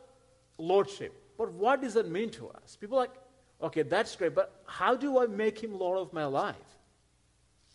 lordship, 0.57 1.13
but 1.37 1.51
what 1.51 1.81
does 1.81 1.93
that 1.95 2.09
mean 2.09 2.29
to 2.31 2.49
us? 2.49 2.77
People 2.79 2.97
like, 2.97 3.11
okay, 3.61 3.83
that's 3.83 4.15
great, 4.15 4.33
but 4.33 4.63
how 4.65 4.95
do 4.95 5.19
I 5.19 5.27
make 5.27 5.61
him 5.61 5.77
Lord 5.77 5.99
of 5.99 6.13
my 6.13 6.25
life? 6.25 6.55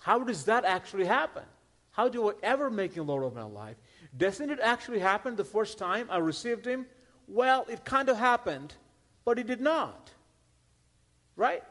How 0.01 0.25
does 0.25 0.45
that 0.45 0.64
actually 0.64 1.05
happen? 1.05 1.45
How 1.91 2.09
do 2.09 2.31
I 2.31 2.33
ever 2.43 2.71
make 2.71 2.95
him 2.95 3.07
Lord 3.07 3.25
of 3.25 3.35
my 3.35 3.43
life? 3.43 3.77
Doesn't 4.16 4.51
it 4.51 4.59
actually 4.61 5.01
happen 5.01 5.37
the 5.37 5.45
first 5.45 5.79
time 5.79 6.09
I 6.11 6.19
received 6.19 6.64
him? 6.64 6.87
Well, 7.27 7.66
it 7.69 7.85
kind 7.85 8.09
of 8.09 8.16
happened 8.16 8.73
but 9.29 9.39
it 9.39 9.47
did 9.47 9.61
not. 9.61 10.11
Right? 11.37 11.62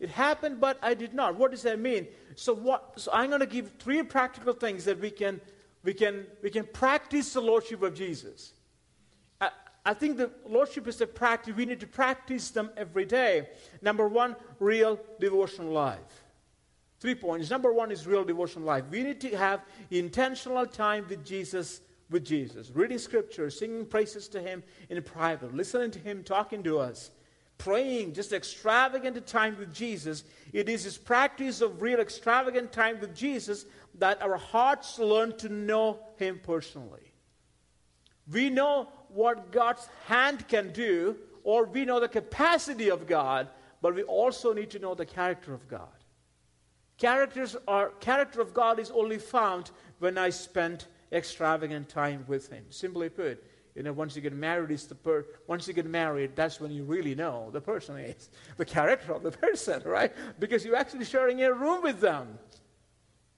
It 0.00 0.10
happened, 0.10 0.60
but 0.60 0.76
I 0.82 0.94
did 0.94 1.14
not. 1.14 1.36
What 1.36 1.52
does 1.52 1.62
that 1.62 1.78
mean? 1.78 2.08
So 2.34 2.52
what 2.52 2.94
so 3.00 3.12
I'm 3.12 3.28
going 3.28 3.38
to 3.38 3.46
give 3.46 3.74
three 3.78 4.02
practical 4.02 4.52
things 4.54 4.86
that 4.86 4.98
we 4.98 5.12
can 5.12 5.40
we 5.86 5.94
can 5.94 6.26
we 6.42 6.50
can 6.50 6.64
practice 6.64 7.32
the 7.32 7.40
lordship 7.40 7.80
of 7.82 7.94
Jesus. 7.94 8.52
I, 9.40 9.50
I 9.84 9.94
think 9.94 10.16
the 10.16 10.32
lordship 10.46 10.88
is 10.88 11.00
a 11.00 11.06
practice. 11.06 11.54
We 11.54 11.64
need 11.64 11.78
to 11.78 11.86
practice 11.86 12.50
them 12.50 12.70
every 12.76 13.04
day. 13.04 13.48
Number 13.80 14.08
one, 14.08 14.34
real 14.58 14.98
devotional 15.20 15.72
life. 15.72 16.24
Three 16.98 17.14
points. 17.14 17.50
Number 17.50 17.72
one 17.72 17.92
is 17.92 18.04
real 18.04 18.24
devotional 18.24 18.66
life. 18.66 18.82
We 18.90 19.04
need 19.04 19.20
to 19.20 19.36
have 19.36 19.60
intentional 19.92 20.66
time 20.66 21.06
with 21.08 21.24
Jesus 21.24 21.80
with 22.10 22.24
Jesus, 22.24 22.70
reading 22.74 22.98
scripture, 22.98 23.48
singing 23.50 23.84
praises 23.84 24.28
to 24.28 24.40
Him 24.40 24.62
in 24.90 25.00
private, 25.02 25.54
listening 25.54 25.90
to 25.92 25.98
Him 26.00 26.22
talking 26.22 26.62
to 26.64 26.78
us, 26.78 27.10
praying, 27.58 28.14
just 28.14 28.32
extravagant 28.32 29.24
time 29.26 29.56
with 29.58 29.74
Jesus. 29.74 30.24
It 30.52 30.68
is 30.68 30.84
this 30.84 30.98
practice 30.98 31.60
of 31.60 31.82
real 31.82 32.00
extravagant 32.00 32.72
time 32.72 33.00
with 33.00 33.14
Jesus 33.14 33.66
that 33.98 34.22
our 34.22 34.36
hearts 34.36 34.98
learn 34.98 35.36
to 35.38 35.48
know 35.48 36.00
Him 36.16 36.40
personally. 36.42 37.12
We 38.30 38.50
know 38.50 38.88
what 39.08 39.52
God's 39.52 39.88
hand 40.06 40.48
can 40.48 40.72
do, 40.72 41.16
or 41.44 41.64
we 41.64 41.84
know 41.84 42.00
the 42.00 42.08
capacity 42.08 42.90
of 42.90 43.06
God, 43.06 43.48
but 43.80 43.94
we 43.94 44.02
also 44.02 44.52
need 44.52 44.70
to 44.70 44.78
know 44.78 44.94
the 44.94 45.06
character 45.06 45.54
of 45.54 45.68
God. 45.68 45.88
Characters 46.98 47.56
are, 47.68 47.90
character 48.00 48.40
of 48.40 48.54
God 48.54 48.78
is 48.78 48.90
only 48.90 49.18
found 49.18 49.70
when 49.98 50.18
I 50.18 50.30
spend 50.30 50.86
extravagant 51.12 51.88
time 51.88 52.24
with 52.26 52.48
Him. 52.48 52.64
Simply 52.70 53.08
put, 53.08 53.44
you 53.74 53.82
know, 53.82 53.92
once 53.92 54.16
you 54.16 54.22
get 54.22 54.32
married, 54.32 54.70
is 54.70 54.86
the 54.86 54.94
per- 54.94 55.26
once 55.46 55.68
you 55.68 55.74
get 55.74 55.86
married, 55.86 56.34
that's 56.34 56.60
when 56.60 56.70
you 56.70 56.84
really 56.84 57.14
know 57.14 57.50
the 57.52 57.60
person 57.60 57.98
is 57.98 58.30
the 58.56 58.64
character 58.64 59.12
of 59.12 59.22
the 59.22 59.30
person, 59.30 59.82
right? 59.84 60.12
Because 60.38 60.64
you're 60.64 60.76
actually 60.76 61.04
sharing 61.04 61.42
a 61.42 61.52
room 61.52 61.82
with 61.82 62.00
them. 62.00 62.38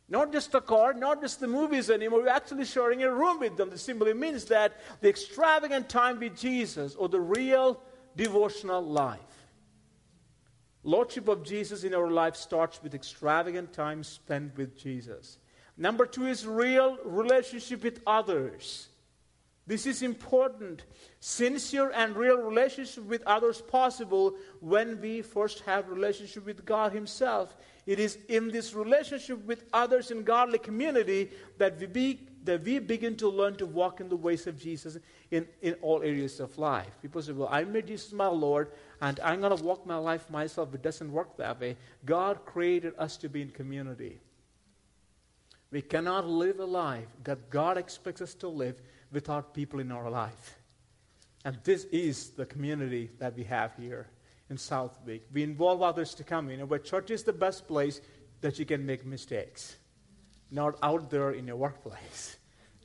Not 0.09 0.33
just 0.33 0.53
the 0.53 0.61
car, 0.61 0.95
not 0.95 1.21
just 1.21 1.41
the 1.41 1.47
movies 1.47 1.91
anymore. 1.91 2.23
We're 2.23 2.29
actually 2.29 2.65
sharing 2.65 3.03
a 3.03 3.13
room 3.13 3.41
with 3.41 3.57
them. 3.57 3.69
This 3.69 3.83
simply 3.83 4.15
means 4.15 4.47
that 4.47 4.73
the 5.01 5.09
extravagant 5.09 5.89
time 5.89 6.19
with 6.19 6.37
Jesus 6.37 6.95
or 6.95 7.09
the 7.09 7.21
real 7.21 7.81
devotional 8.17 8.83
life. 8.83 9.21
Lordship 10.83 11.29
of 11.29 11.45
Jesus 11.45 11.85
in 11.85 11.95
our 11.95 12.11
life 12.11 12.37
starts 12.37 12.83
with 12.83 12.95
extravagant 12.95 13.75
time 13.75 14.03
spent 14.03 14.57
with 14.57 14.79
Jesus. 14.79 15.39
Number 15.77 16.07
two 16.07 16.27
is 16.27 16.47
real 16.47 16.97
relationship 17.05 17.83
with 17.83 18.01
others. 18.07 18.89
This 19.67 19.85
is 19.85 20.03
important. 20.03 20.85
Sincere 21.21 21.93
and 21.95 22.17
real 22.17 22.39
relationship 22.39 23.05
with 23.05 23.23
others 23.27 23.61
possible 23.61 24.35
when 24.61 24.99
we 24.99 25.21
first 25.21 25.61
have 25.61 25.91
relationship 25.91 26.47
with 26.47 26.65
God 26.65 26.93
Himself. 26.93 27.55
It 27.89 27.99
is 27.99 28.19
in 28.29 28.49
this 28.49 28.75
relationship 28.75 29.47
with 29.47 29.65
others 29.73 30.11
in 30.11 30.23
godly 30.23 30.59
community 30.59 31.31
that 31.57 31.81
we, 31.81 31.87
be, 31.87 32.29
that 32.45 32.63
we 32.63 32.81
begin 32.81 33.17
to 33.17 33.31
learn 33.31 33.57
to 33.57 33.65
walk 33.65 34.03
in 34.03 34.11
the 34.11 34.17
ways 34.17 34.47
of 34.47 34.61
Jesus 34.61 34.99
in, 35.31 35.49
in 35.63 35.73
all 35.81 36.03
areas 36.03 36.39
of 36.39 36.59
life. 36.59 36.91
People 37.01 37.23
say, 37.23 37.33
Well, 37.33 37.49
I 37.51 37.65
made 37.65 37.87
Jesus 37.87 38.13
my 38.13 38.27
Lord, 38.27 38.73
and 39.01 39.19
I'm 39.21 39.41
going 39.41 39.57
to 39.57 39.65
walk 39.65 39.87
my 39.87 39.97
life 39.97 40.29
myself. 40.29 40.75
It 40.75 40.83
doesn't 40.83 41.11
work 41.11 41.39
that 41.39 41.59
way. 41.59 41.79
God 42.05 42.45
created 42.45 42.93
us 42.99 43.17
to 43.17 43.29
be 43.31 43.41
in 43.41 43.49
community. 43.53 44.21
We 45.71 45.81
cannot 45.81 46.29
live 46.29 46.61
a 46.61 46.67
life 46.67 47.09
that 47.25 47.49
God 47.49 47.79
expects 47.79 48.21
us 48.21 48.35
to 48.35 48.49
live 48.49 48.83
without 49.13 49.55
people 49.55 49.81
in 49.81 49.93
our 49.93 50.11
life. 50.11 50.59
And 51.43 51.57
this 51.65 51.85
is 51.85 52.33
the 52.33 52.45
community 52.45 53.09
that 53.19 53.35
we 53.35 53.45
have 53.45 53.75
here 53.79 54.09
in 54.51 54.57
Southwick. 54.57 55.27
We 55.33 55.43
involve 55.43 55.83
others 55.83 56.15
to 56.15 56.25
come 56.25 56.51
in, 56.51 56.61
and 56.61 56.69
where 56.69 56.79
church 56.79 57.11
is 57.11 57.23
the 57.23 57.33
best 57.33 57.67
place 57.67 58.01
that 58.41 58.59
you 58.59 58.65
can 58.65 58.87
make 58.87 59.05
mistakes, 59.05 59.77
not 60.51 60.79
out 60.83 61.11
there 61.11 61.33
in 61.33 61.47
your 61.47 61.57
workplace. 61.57 62.39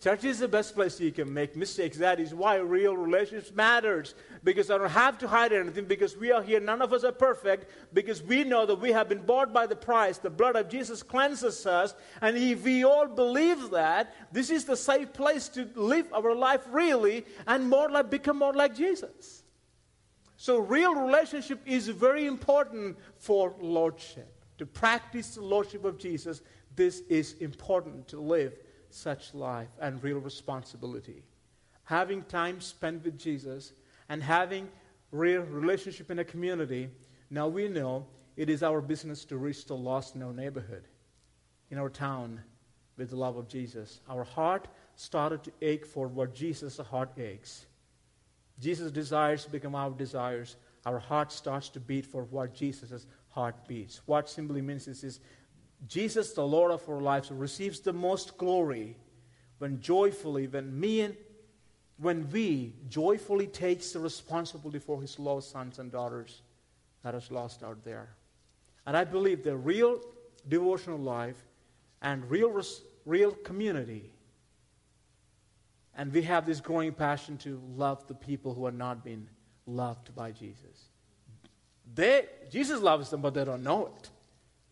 Church 0.04 0.26
is 0.26 0.40
the 0.40 0.50
best 0.50 0.76
place 0.76 1.00
you 1.00 1.14
can 1.14 1.34
make 1.34 1.56
mistakes. 1.56 1.96
That 1.96 2.20
is 2.20 2.36
why 2.36 2.58
real 2.58 2.98
relationships 2.98 3.56
matters. 3.56 4.16
Because 4.44 4.70
I 4.70 4.78
don't 4.78 4.90
have 4.90 5.18
to 5.20 5.30
hide 5.30 5.54
anything. 5.54 5.86
Because 5.86 6.18
we 6.18 6.30
are 6.30 6.44
here, 6.44 6.60
none 6.60 6.82
of 6.82 6.92
us 6.92 7.06
are 7.06 7.14
perfect. 7.14 7.72
Because 7.94 8.22
we 8.22 8.44
know 8.44 8.66
that 8.66 8.82
we 8.82 8.92
have 8.92 9.08
been 9.08 9.22
bought 9.26 9.54
by 9.54 9.66
the 9.66 9.78
price. 9.78 10.18
The 10.18 10.30
blood 10.30 10.58
of 10.58 10.68
Jesus 10.68 11.02
cleanses 11.04 11.66
us. 11.66 11.96
And 12.20 12.36
if 12.36 12.66
we 12.66 12.84
all 12.84 13.08
believe 13.08 13.70
that, 13.70 14.14
this 14.30 14.50
is 14.50 14.66
the 14.66 14.76
safe 14.76 15.14
place 15.14 15.48
to 15.50 15.70
live 15.74 16.12
our 16.12 16.36
life 16.36 16.64
really 16.70 17.26
and 17.48 17.70
more 17.70 17.90
like 17.90 18.10
become 18.10 18.40
more 18.40 18.54
like 18.54 18.76
Jesus. 18.76 19.43
So 20.44 20.58
real 20.58 20.94
relationship 20.94 21.62
is 21.66 21.88
very 21.88 22.26
important 22.26 22.98
for 23.18 23.56
lordship. 23.62 24.44
To 24.58 24.66
practice 24.66 25.36
the 25.36 25.42
lordship 25.42 25.86
of 25.86 25.98
Jesus, 25.98 26.42
this 26.76 27.00
is 27.08 27.36
important 27.40 28.10
to 28.10 28.20
live 28.20 28.60
such 28.90 29.34
life 29.34 29.70
and 29.80 30.04
real 30.04 30.18
responsibility. 30.18 31.24
Having 31.86 32.24
time 32.24 32.60
spent 32.60 33.06
with 33.06 33.18
Jesus 33.18 33.72
and 34.10 34.22
having 34.22 34.68
real 35.12 35.44
relationship 35.44 36.12
in 36.12 36.20
a 36.20 36.26
community, 36.26 36.90
now 37.30 37.48
we 37.48 37.70
know 37.70 38.06
it 38.36 38.50
is 38.50 38.64
our 38.64 38.82
business 38.82 39.24
to 39.24 39.38
reach 39.38 39.66
the 39.66 39.78
lost 39.78 40.14
in 40.14 40.24
our 40.24 40.34
neighborhood, 40.34 40.90
in 41.70 41.78
our 41.78 41.90
town, 41.90 42.42
with 42.98 43.12
the 43.12 43.16
love 43.16 43.38
of 43.38 43.48
Jesus. 43.48 44.02
Our 44.10 44.26
heart 44.26 44.68
started 44.98 45.42
to 45.46 45.54
ache 45.62 45.86
for 45.86 46.10
what 46.10 46.36
Jesus' 46.36 46.80
heart 46.80 47.18
aches. 47.18 47.66
Jesus' 48.60 48.92
desires 48.92 49.46
become 49.46 49.76
our 49.76 49.92
desires. 49.92 50.56
Our 50.86 51.00
heart 51.00 51.32
starts 51.32 51.70
to 51.70 51.80
beat 51.80 52.06
for 52.06 52.24
what 52.26 52.54
Jesus' 52.54 53.06
heart 53.30 53.68
beats. 53.68 54.02
What 54.06 54.30
simply 54.30 54.62
means 54.62 54.88
is, 54.88 55.04
is 55.04 55.20
Jesus, 55.88 56.34
the 56.34 56.46
Lord 56.46 56.72
of 56.72 56.88
our 56.88 57.02
lives, 57.02 57.32
receives 57.32 57.80
the 57.80 57.94
most 57.94 58.38
glory 58.38 58.98
when 59.58 59.82
joyfully, 59.82 60.48
when 60.48 60.80
me 60.80 61.02
and 61.02 61.16
when 61.98 62.30
we 62.32 62.74
joyfully 62.90 63.48
takes 63.48 63.92
the 63.92 64.00
responsibility 64.00 64.80
for 64.80 65.02
his 65.02 65.20
lost 65.20 65.52
sons 65.52 65.80
and 65.80 65.92
daughters 65.92 66.42
that 67.04 67.16
is 67.16 67.32
lost 67.32 67.64
out 67.64 67.84
there. 67.84 68.10
And 68.86 68.98
I 68.98 69.04
believe 69.04 69.44
the 69.44 69.56
real 69.56 70.02
devotional 70.48 70.98
life 70.98 71.42
and 72.02 72.30
real, 72.30 72.62
real 73.06 73.32
community, 73.32 74.12
and 75.96 76.12
we 76.12 76.24
have 76.24 76.46
this 76.46 76.60
growing 76.60 76.92
passion 76.92 77.38
to 77.40 77.62
love 77.76 78.06
the 78.08 78.16
people 78.16 78.54
who 78.54 78.66
are 78.66 78.72
not 78.72 79.04
being 79.04 79.28
loved 79.68 80.16
by 80.16 80.32
Jesus. 80.32 80.90
They, 81.96 82.26
Jesus 82.52 82.82
loves 82.82 83.10
them, 83.10 83.22
but 83.22 83.34
they 83.34 83.46
don't 83.46 83.64
know 83.64 83.88
it, 83.88 84.10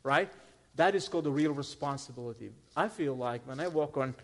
right? 0.04 0.32
That 0.76 0.96
is 0.96 1.08
called 1.08 1.26
the 1.26 1.32
real 1.32 1.52
responsibility. 1.52 2.50
I 2.76 2.88
feel 2.88 3.16
like 3.16 3.46
when 3.48 3.60
I 3.60 3.68
walk 3.68 3.98
on 3.98 4.16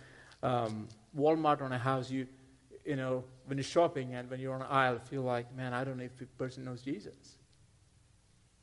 um, 0.41 0.87
Walmart 1.15 1.61
on 1.61 1.71
a 1.71 1.77
house, 1.77 2.09
you, 2.09 2.27
you 2.85 2.95
know, 2.95 3.23
when 3.45 3.57
you're 3.57 3.63
shopping 3.63 4.15
and 4.15 4.29
when 4.29 4.39
you're 4.39 4.53
on 4.53 4.61
an 4.61 4.67
aisle, 4.69 4.99
feel 4.99 5.21
like, 5.21 5.53
man, 5.55 5.73
I 5.73 5.83
don't 5.83 5.97
know 5.97 6.05
if 6.05 6.17
the 6.17 6.25
person 6.25 6.65
knows 6.65 6.81
Jesus. 6.81 7.37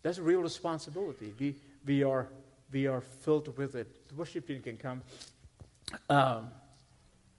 That's 0.02 0.18
a 0.18 0.22
real 0.22 0.40
responsibility. 0.40 1.32
We, 1.38 1.56
we, 1.86 2.02
are, 2.02 2.28
we 2.72 2.86
are 2.86 3.00
filled 3.00 3.56
with 3.56 3.74
it. 3.74 4.08
The 4.08 4.14
worship 4.14 4.46
team 4.46 4.60
can 4.60 4.76
come. 4.76 5.02
Um, 6.08 6.50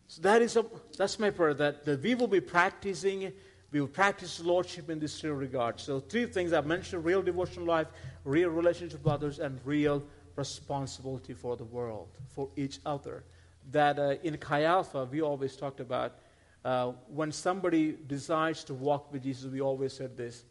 so 0.08 0.22
that 0.22 0.42
is 0.42 0.56
a, 0.56 0.66
that's 0.98 1.20
my 1.20 1.30
prayer 1.30 1.54
that, 1.56 1.86
that 1.86 2.02
we 2.02 2.16
will 2.16 2.28
be 2.28 2.42
practicing, 2.42 3.32
we 3.72 3.82
will 3.82 3.88
practice 3.88 4.40
Lordship 4.40 4.90
in 4.90 5.00
this 5.00 5.24
regard. 5.24 5.80
So, 5.80 6.00
three 6.00 6.26
things 6.28 6.54
I've 6.54 6.68
mentioned 6.68 7.04
real 7.04 7.22
devotional 7.22 7.66
life, 7.66 7.88
real 8.24 8.50
relationship 8.50 9.04
with 9.04 9.14
others, 9.14 9.40
and 9.40 9.60
real 9.66 10.04
responsibility 10.36 11.34
for 11.34 11.58
the 11.58 11.64
world, 11.64 12.10
for 12.28 12.50
each 12.56 12.80
other. 12.86 13.24
That 13.72 13.98
uh, 13.98 14.16
in 14.24 14.38
Chi 14.38 14.64
Alpha, 14.64 15.06
we 15.06 15.22
always 15.22 15.56
talked 15.56 15.80
about 15.80 16.20
uh, 16.64 16.94
when 17.08 17.32
somebody 17.32 17.96
decides 18.08 18.64
to 18.66 18.74
walk 18.74 19.12
with 19.12 19.24
Jesus, 19.24 19.52
we 19.52 19.62
always 19.62 19.94
said 19.94 20.18
this 20.18 20.46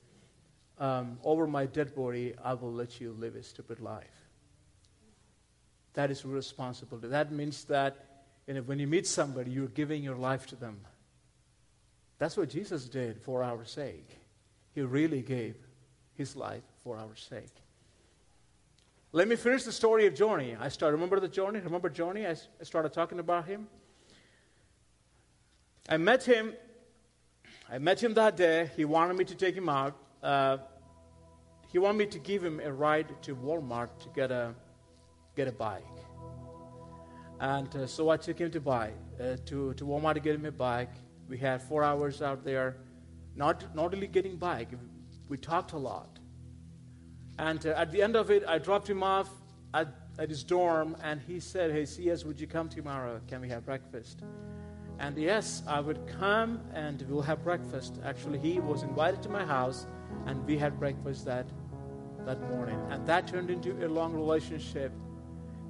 um, 0.79 1.19
over 1.25 1.47
my 1.47 1.67
dead 1.67 1.95
body, 1.95 2.35
I 2.43 2.55
will 2.55 2.73
let 2.73 3.01
you 3.01 3.13
live 3.19 3.37
a 3.37 3.43
stupid 3.43 3.81
life. 3.81 4.29
That 5.95 6.11
is 6.11 6.25
responsibility. 6.25 7.09
That 7.09 7.33
means 7.33 7.65
that 7.65 8.14
you 8.47 8.55
know, 8.55 8.63
when 8.63 8.79
you 8.79 8.87
meet 8.87 9.07
somebody, 9.07 9.51
you're 9.51 9.69
giving 9.69 10.03
your 10.03 10.17
life 10.17 10.47
to 10.49 10.57
them. 10.57 10.81
That's 12.19 12.37
what 12.37 12.51
Jesus 12.51 12.89
did 12.89 13.21
for 13.21 13.43
our 13.43 13.65
sake. 13.65 14.09
He 14.75 14.83
really 14.83 15.23
gave 15.23 15.57
his 16.15 16.37
life 16.37 16.63
for 16.83 16.99
our 16.99 17.15
sake. 17.17 17.55
Let 19.13 19.29
me 19.29 19.37
finish 19.37 19.63
the 19.63 19.73
story 19.73 20.07
of 20.07 20.15
Johnny. 20.15 20.57
I 20.59 20.69
start. 20.69 20.93
Remember 20.93 21.21
the 21.21 21.29
Johnny? 21.29 21.61
Remember 21.61 21.89
Johnny? 21.89 22.27
I 22.27 22.35
started 22.63 22.93
talking 22.93 23.21
about 23.21 23.47
him. 23.47 23.69
I 25.89 25.97
met 25.99 26.25
him. 26.25 26.55
I 27.71 27.79
met 27.79 28.03
him 28.03 28.15
that 28.15 28.37
day. 28.37 28.71
He 28.77 28.85
wanted 28.85 29.17
me 29.17 29.25
to 29.25 29.35
take 29.35 29.55
him 29.55 29.69
out. 29.69 29.97
Uh, 30.23 30.59
he 31.71 31.79
wanted 31.79 31.99
me 31.99 32.07
to 32.07 32.19
give 32.19 32.43
him 32.43 32.61
a 32.61 32.73
ride 32.73 33.15
to 33.23 33.37
Walmart 33.37 33.91
to 34.01 34.09
get 34.15 34.31
a 34.31 34.55
get 35.37 35.49
a 35.49 35.53
bike. 35.53 36.04
And 37.45 37.77
uh, 37.77 37.87
so 37.87 38.09
I 38.09 38.17
took 38.17 38.39
him 38.39 38.51
to 38.53 38.61
buy 38.61 38.93
uh, 39.21 39.37
to 39.45 39.75
to 39.75 39.85
Walmart 39.85 40.15
to 40.15 40.21
get 40.21 40.35
him 40.35 40.47
a 40.47 40.51
bike. 40.51 40.95
We 41.29 41.37
had 41.37 41.61
four 41.61 41.85
hours 41.85 42.23
out 42.23 42.43
there, 42.43 42.77
not 43.37 43.75
not 43.75 43.93
only 43.93 44.07
getting 44.07 44.37
bike. 44.37 44.71
We 45.29 45.37
talked 45.37 45.73
a 45.73 45.77
lot. 45.77 46.19
And 47.39 47.67
uh, 47.67 47.83
at 47.83 47.93
the 47.93 48.01
end 48.01 48.17
of 48.17 48.31
it, 48.31 48.45
I 48.49 48.57
dropped 48.59 48.89
him 48.89 49.03
off 49.03 49.29
at, 49.75 49.89
at 50.19 50.31
his 50.31 50.43
dorm, 50.43 50.97
and 51.03 51.21
he 51.21 51.39
said, 51.39 51.71
Hey, 51.71 51.85
CS, 51.85 52.25
would 52.25 52.41
you 52.41 52.47
come 52.47 52.71
tomorrow? 52.71 53.21
Can 53.29 53.43
we 53.43 53.51
have 53.51 53.67
breakfast? 53.67 54.23
And 54.99 55.19
yes, 55.19 55.63
I 55.67 55.81
would 55.81 56.01
come 56.07 56.63
and 56.73 57.05
we'll 57.11 57.29
have 57.31 57.45
breakfast. 57.45 58.01
Actually, 58.05 58.39
he 58.39 58.59
was 58.59 58.83
invited 58.83 59.23
to 59.25 59.29
my 59.29 59.45
house, 59.45 59.87
and 60.25 60.47
we 60.47 60.57
had 60.57 60.79
breakfast 60.79 61.27
that, 61.27 61.47
that 62.25 62.41
morning. 62.49 62.81
And 62.91 63.07
that 63.07 63.27
turned 63.27 63.51
into 63.51 63.85
a 63.85 63.89
long 63.89 64.15
relationship 64.15 64.93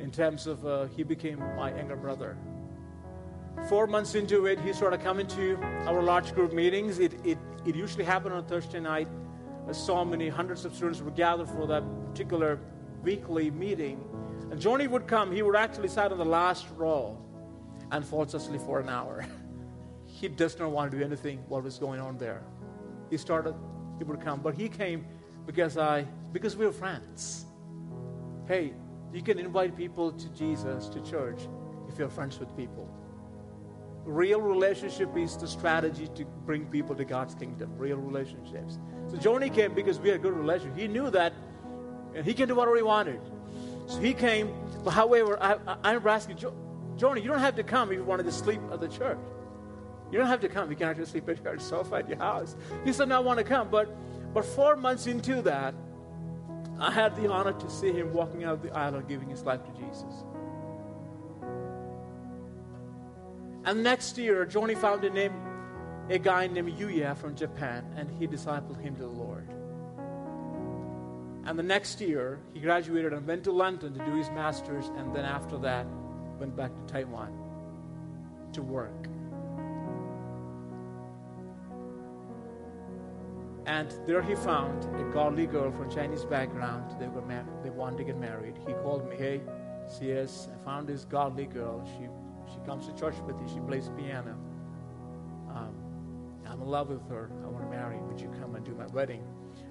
in 0.00 0.10
terms 0.10 0.46
of 0.46 0.66
uh, 0.66 0.86
he 0.86 1.02
became 1.02 1.38
my 1.56 1.74
younger 1.74 1.96
brother. 1.96 2.36
Four 3.68 3.86
months 3.86 4.14
into 4.14 4.46
it, 4.46 4.60
he 4.60 4.72
started 4.72 5.00
coming 5.00 5.26
to 5.28 5.56
our 5.86 6.02
large 6.02 6.34
group 6.34 6.52
meetings. 6.52 6.98
It, 6.98 7.14
it, 7.24 7.38
it 7.64 7.76
usually 7.76 8.04
happened 8.04 8.34
on 8.34 8.44
Thursday 8.44 8.80
night 8.80 9.08
so 9.72 10.04
many 10.04 10.28
hundreds 10.28 10.64
of 10.64 10.74
students 10.74 11.00
were 11.00 11.10
gathered 11.10 11.48
for 11.48 11.66
that 11.66 11.82
particular 12.10 12.58
weekly 13.02 13.50
meeting. 13.50 14.04
And 14.50 14.60
Johnny 14.60 14.86
would 14.86 15.06
come, 15.06 15.32
he 15.32 15.42
would 15.42 15.56
actually 15.56 15.88
sit 15.88 16.12
on 16.12 16.18
the 16.18 16.24
last 16.24 16.66
row 16.76 17.18
and 17.90 18.04
falls 18.04 18.34
asleep 18.34 18.60
for 18.60 18.80
an 18.80 18.88
hour. 18.88 19.26
he 20.06 20.28
does 20.28 20.58
not 20.58 20.70
want 20.70 20.90
to 20.90 20.98
do 20.98 21.04
anything 21.04 21.38
what 21.48 21.62
was 21.62 21.78
going 21.78 22.00
on 22.00 22.18
there. 22.18 22.42
He 23.10 23.16
started, 23.16 23.54
he 23.98 24.04
would 24.04 24.20
come, 24.20 24.40
but 24.40 24.54
he 24.54 24.68
came 24.68 25.06
because 25.46 25.78
I 25.78 26.06
because 26.32 26.56
we 26.56 26.66
were 26.66 26.72
friends. 26.72 27.46
Hey, 28.46 28.74
you 29.14 29.22
can 29.22 29.38
invite 29.38 29.76
people 29.76 30.10
to 30.10 30.28
Jesus, 30.30 30.88
to 30.88 31.00
church, 31.00 31.46
if 31.88 31.98
you're 31.98 32.08
friends 32.08 32.38
with 32.40 32.54
people. 32.56 32.88
Real 34.04 34.40
relationship 34.40 35.16
is 35.16 35.36
the 35.36 35.46
strategy 35.46 36.08
to 36.16 36.24
bring 36.44 36.66
people 36.66 36.96
to 36.96 37.04
God's 37.04 37.34
kingdom. 37.34 37.70
Real 37.78 37.96
relationships. 37.96 38.78
So 39.08 39.16
Johnny 39.16 39.48
came 39.50 39.72
because 39.72 40.00
we 40.00 40.08
had 40.08 40.18
a 40.18 40.22
good 40.22 40.34
relationship. 40.34 40.76
He 40.76 40.88
knew 40.88 41.10
that 41.10 41.32
and 42.14 42.26
he 42.26 42.34
can 42.34 42.48
do 42.48 42.56
whatever 42.56 42.76
he 42.76 42.82
wanted. 42.82 43.20
So 43.86 44.00
he 44.00 44.14
came, 44.14 44.52
but 44.82 44.90
however, 44.90 45.40
I, 45.40 45.54
I, 45.66 45.76
I 45.84 45.88
remember 45.90 46.08
asking, 46.08 46.38
Johnny, 46.96 47.20
you 47.20 47.28
don't 47.28 47.38
have 47.38 47.56
to 47.56 47.62
come 47.62 47.92
if 47.92 47.98
you 47.98 48.04
wanted 48.04 48.24
to 48.24 48.32
sleep 48.32 48.60
at 48.72 48.80
the 48.80 48.88
church. 48.88 49.18
You 50.10 50.18
don't 50.18 50.28
have 50.28 50.40
to 50.40 50.48
come. 50.48 50.70
You 50.70 50.76
can 50.76 50.88
actually 50.88 51.06
sleep 51.06 51.28
at 51.28 51.42
your 51.42 51.58
sofa 51.58 51.96
at 51.96 52.08
your 52.08 52.18
house. 52.18 52.56
He 52.84 52.92
said, 52.92 53.08
no, 53.08 53.16
I 53.16 53.20
want 53.20 53.38
to 53.38 53.44
come. 53.44 53.68
But, 53.70 53.94
but 54.34 54.44
four 54.44 54.76
months 54.76 55.06
into 55.06 55.40
that, 55.42 55.74
I 56.78 56.90
had 56.90 57.14
the 57.16 57.30
honor 57.30 57.52
to 57.52 57.70
see 57.70 57.92
him 57.92 58.12
walking 58.12 58.44
out 58.44 58.54
of 58.54 58.62
the 58.62 58.70
aisle 58.70 58.96
and 58.96 59.08
giving 59.08 59.28
his 59.28 59.42
life 59.42 59.60
to 59.64 59.72
Jesus. 59.72 60.24
And 63.64 63.82
next 63.82 64.18
year, 64.18 64.44
Johnny 64.44 64.74
found 64.74 65.04
a 65.04 65.10
name, 65.10 65.32
a 66.10 66.18
guy 66.18 66.46
named 66.46 66.76
Yuya 66.78 67.16
from 67.16 67.34
Japan, 67.34 67.86
and 67.96 68.10
he 68.10 68.26
discipled 68.26 68.80
him 68.80 68.94
to 68.96 69.02
the 69.02 69.08
Lord. 69.08 69.48
And 71.46 71.58
the 71.58 71.62
next 71.62 72.00
year, 72.00 72.40
he 72.52 72.60
graduated 72.60 73.12
and 73.12 73.26
went 73.26 73.44
to 73.44 73.52
London 73.52 73.94
to 73.94 74.04
do 74.04 74.14
his 74.16 74.28
master's, 74.30 74.88
and 74.96 75.14
then 75.14 75.24
after 75.24 75.56
that, 75.58 75.86
went 76.38 76.56
back 76.56 76.74
to 76.74 76.92
Taiwan 76.92 77.32
to 78.52 78.62
work. 78.62 79.08
And 83.66 83.94
there 84.06 84.20
he 84.20 84.34
found 84.34 84.84
a 85.00 85.04
godly 85.12 85.46
girl 85.46 85.72
from 85.72 85.90
Chinese 85.90 86.24
background. 86.24 86.94
They 87.00 87.08
were 87.08 87.22
mar- 87.22 87.46
they 87.62 87.70
wanted 87.70 87.98
to 87.98 88.04
get 88.04 88.18
married. 88.18 88.58
He 88.66 88.74
called 88.74 89.08
me, 89.08 89.16
hey, 89.16 89.40
CS, 89.88 90.48
I 90.52 90.64
found 90.64 90.86
this 90.86 91.04
godly 91.04 91.46
girl. 91.46 91.86
She 91.96 92.08
she 92.52 92.60
comes 92.66 92.86
to 92.86 92.94
church 92.94 93.14
with 93.26 93.36
me. 93.36 93.48
She 93.52 93.60
plays 93.60 93.90
piano. 93.96 94.36
Um, 95.48 95.74
I'm 96.46 96.60
in 96.60 96.68
love 96.68 96.90
with 96.90 97.08
her. 97.08 97.30
I 97.42 97.48
want 97.48 97.64
to 97.64 97.70
marry. 97.70 97.96
Would 97.96 98.20
you 98.20 98.28
come 98.40 98.54
and 98.54 98.64
do 98.64 98.74
my 98.74 98.86
wedding? 98.88 99.24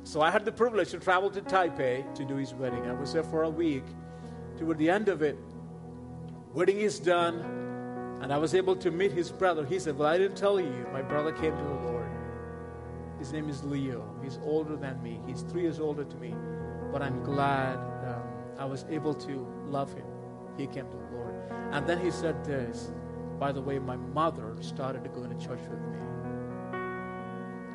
So 0.04 0.22
I 0.22 0.32
had 0.32 0.44
the 0.44 0.52
privilege 0.52 0.90
to 0.92 1.00
travel 1.00 1.30
to 1.30 1.42
Taipei 1.42 2.14
to 2.16 2.26
do 2.26 2.36
his 2.36 2.54
wedding. 2.54 2.86
I 2.88 2.94
was 2.94 3.14
there 3.14 3.24
for 3.24 3.44
a 3.44 3.50
week. 3.50 3.84
Toward 4.58 4.78
the 4.78 4.90
end 4.90 5.08
of 5.08 5.22
it, 5.22 5.38
wedding 6.54 6.80
is 6.80 7.00
done, 7.00 7.40
and 8.22 8.34
I 8.34 8.38
was 8.38 8.56
able 8.56 8.76
to 8.78 8.92
meet 8.92 9.12
his 9.12 9.32
brother. 9.32 9.66
He 9.66 9.80
said, 9.80 9.98
Well, 9.98 10.10
I 10.10 10.18
didn't 10.18 10.38
tell 10.38 10.60
you. 10.60 10.88
My 10.92 11.02
brother 11.02 11.32
came 11.32 11.56
to 11.56 11.64
the 11.64 11.70
Lord. 11.70 11.93
His 13.24 13.32
name 13.32 13.48
is 13.48 13.64
Leo. 13.64 14.04
He's 14.22 14.38
older 14.44 14.76
than 14.76 15.02
me. 15.02 15.18
He's 15.26 15.44
three 15.44 15.62
years 15.62 15.80
older 15.80 16.04
to 16.04 16.16
me. 16.18 16.36
But 16.92 17.02
I'm 17.02 17.24
glad 17.24 17.78
um, 18.06 18.22
I 18.60 18.66
was 18.66 18.84
able 18.90 19.14
to 19.14 19.48
love 19.70 19.94
him. 19.94 20.04
He 20.58 20.68
came 20.68 20.90
to 20.90 20.98
the 20.98 21.16
Lord. 21.16 21.34
And 21.72 21.88
then 21.88 22.02
he 22.02 22.12
said 22.12 22.44
this 22.44 22.92
By 23.40 23.54
the 23.54 23.62
way, 23.62 23.80
my 23.80 23.96
mother 23.96 24.58
started 24.60 25.06
to 25.06 25.10
go 25.10 25.26
to 25.26 25.34
church 25.36 25.62
with 25.70 25.80
me. 25.80 26.00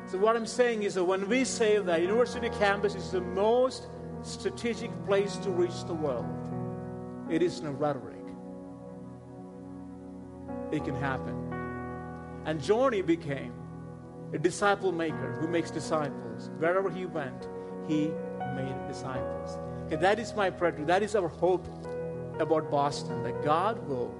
So, 0.05 0.19
what 0.19 0.35
I'm 0.35 0.45
saying 0.45 0.83
is 0.83 0.93
that 0.93 1.03
when 1.03 1.27
we 1.27 1.43
say 1.45 1.79
that 1.79 1.99
university 1.99 2.49
campus 2.49 2.93
is 2.93 3.09
the 3.09 3.21
most 3.21 3.87
strategic 4.21 4.91
place 5.07 5.35
to 5.37 5.49
reach 5.49 5.83
the 5.85 5.95
world, 5.95 6.27
it 7.27 7.41
isn't 7.41 7.65
a 7.65 7.71
rhetoric. 7.71 8.21
It 10.71 10.85
can 10.85 10.95
happen. 10.95 11.35
And 12.45 12.61
Johnny 12.61 13.01
became 13.01 13.58
a 14.33 14.37
disciple 14.37 14.91
maker 14.91 15.37
who 15.39 15.47
makes 15.47 15.71
disciples. 15.71 16.49
Wherever 16.57 16.89
he 16.89 17.05
went, 17.05 17.47
he 17.87 18.11
made 18.55 18.75
disciples. 18.87 19.57
Okay, 19.85 19.95
that 19.95 20.19
is 20.19 20.33
my 20.35 20.49
prayer. 20.49 20.71
That 20.85 21.03
is 21.03 21.15
our 21.15 21.27
hope 21.27 21.67
about 22.39 22.69
Boston 22.69 23.23
that 23.23 23.43
God 23.43 23.85
will 23.87 24.13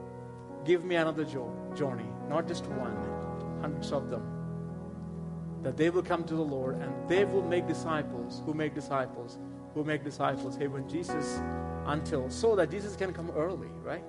give 0.65 0.83
me 0.83 0.95
another 0.95 1.23
Johnny, 1.23 2.09
not 2.27 2.47
just 2.47 2.65
one, 2.67 2.97
hundreds 3.61 3.91
of 3.91 4.09
them. 4.09 4.23
That 5.61 5.77
they 5.77 5.89
will 5.89 6.03
come 6.03 6.23
to 6.23 6.35
the 6.35 6.41
Lord 6.41 6.81
and 6.81 6.91
they 7.07 7.25
will 7.25 7.43
make 7.43 7.67
disciples 7.67 8.41
who 8.45 8.53
make 8.53 8.73
disciples 8.73 9.37
who 9.73 9.83
make 9.83 10.03
disciples. 10.03 10.55
Hey, 10.57 10.67
when 10.67 10.87
Jesus, 10.87 11.41
until 11.85 12.29
so 12.29 12.55
that 12.55 12.69
Jesus 12.71 12.95
can 12.95 13.13
come 13.13 13.31
early, 13.31 13.69
right? 13.83 14.03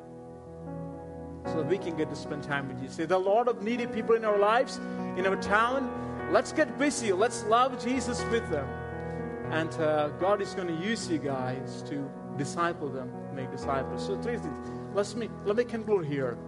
So 1.47 1.57
that 1.57 1.67
we 1.67 1.79
can 1.79 1.97
get 1.97 2.11
to 2.11 2.17
spend 2.17 2.43
time 2.43 2.69
with 2.69 2.81
Jesus. 2.81 2.97
There 2.97 3.17
are 3.17 3.21
a 3.21 3.25
lot 3.25 3.49
of 3.49 3.63
needy 3.63 3.87
people 3.87 4.15
in 4.15 4.25
our 4.25 4.39
lives, 4.39 4.79
in 5.17 5.27
our 5.27 5.37
town. 5.37 5.91
Let's 6.31 6.53
get 6.53 6.79
busy. 6.79 7.13
Let's 7.13 7.45
love 7.45 7.83
Jesus 7.83 8.23
with 8.31 8.49
them. 8.51 8.69
And 9.51 9.73
uh, 9.81 10.09
God 10.21 10.41
is 10.41 10.55
going 10.55 10.69
to 10.69 10.87
use 10.87 11.11
you 11.11 11.19
guys 11.19 11.83
to 11.89 12.09
disciple 12.37 12.89
them, 12.89 13.11
make 13.35 13.51
disciples. 13.51 14.07
So 14.07 14.21
three 14.21 14.39
things. 14.39 14.69
Let 14.95 15.15
me 15.17 15.29
let 15.45 15.57
me 15.57 15.65
conclude 15.65 16.07
here. 16.07 16.39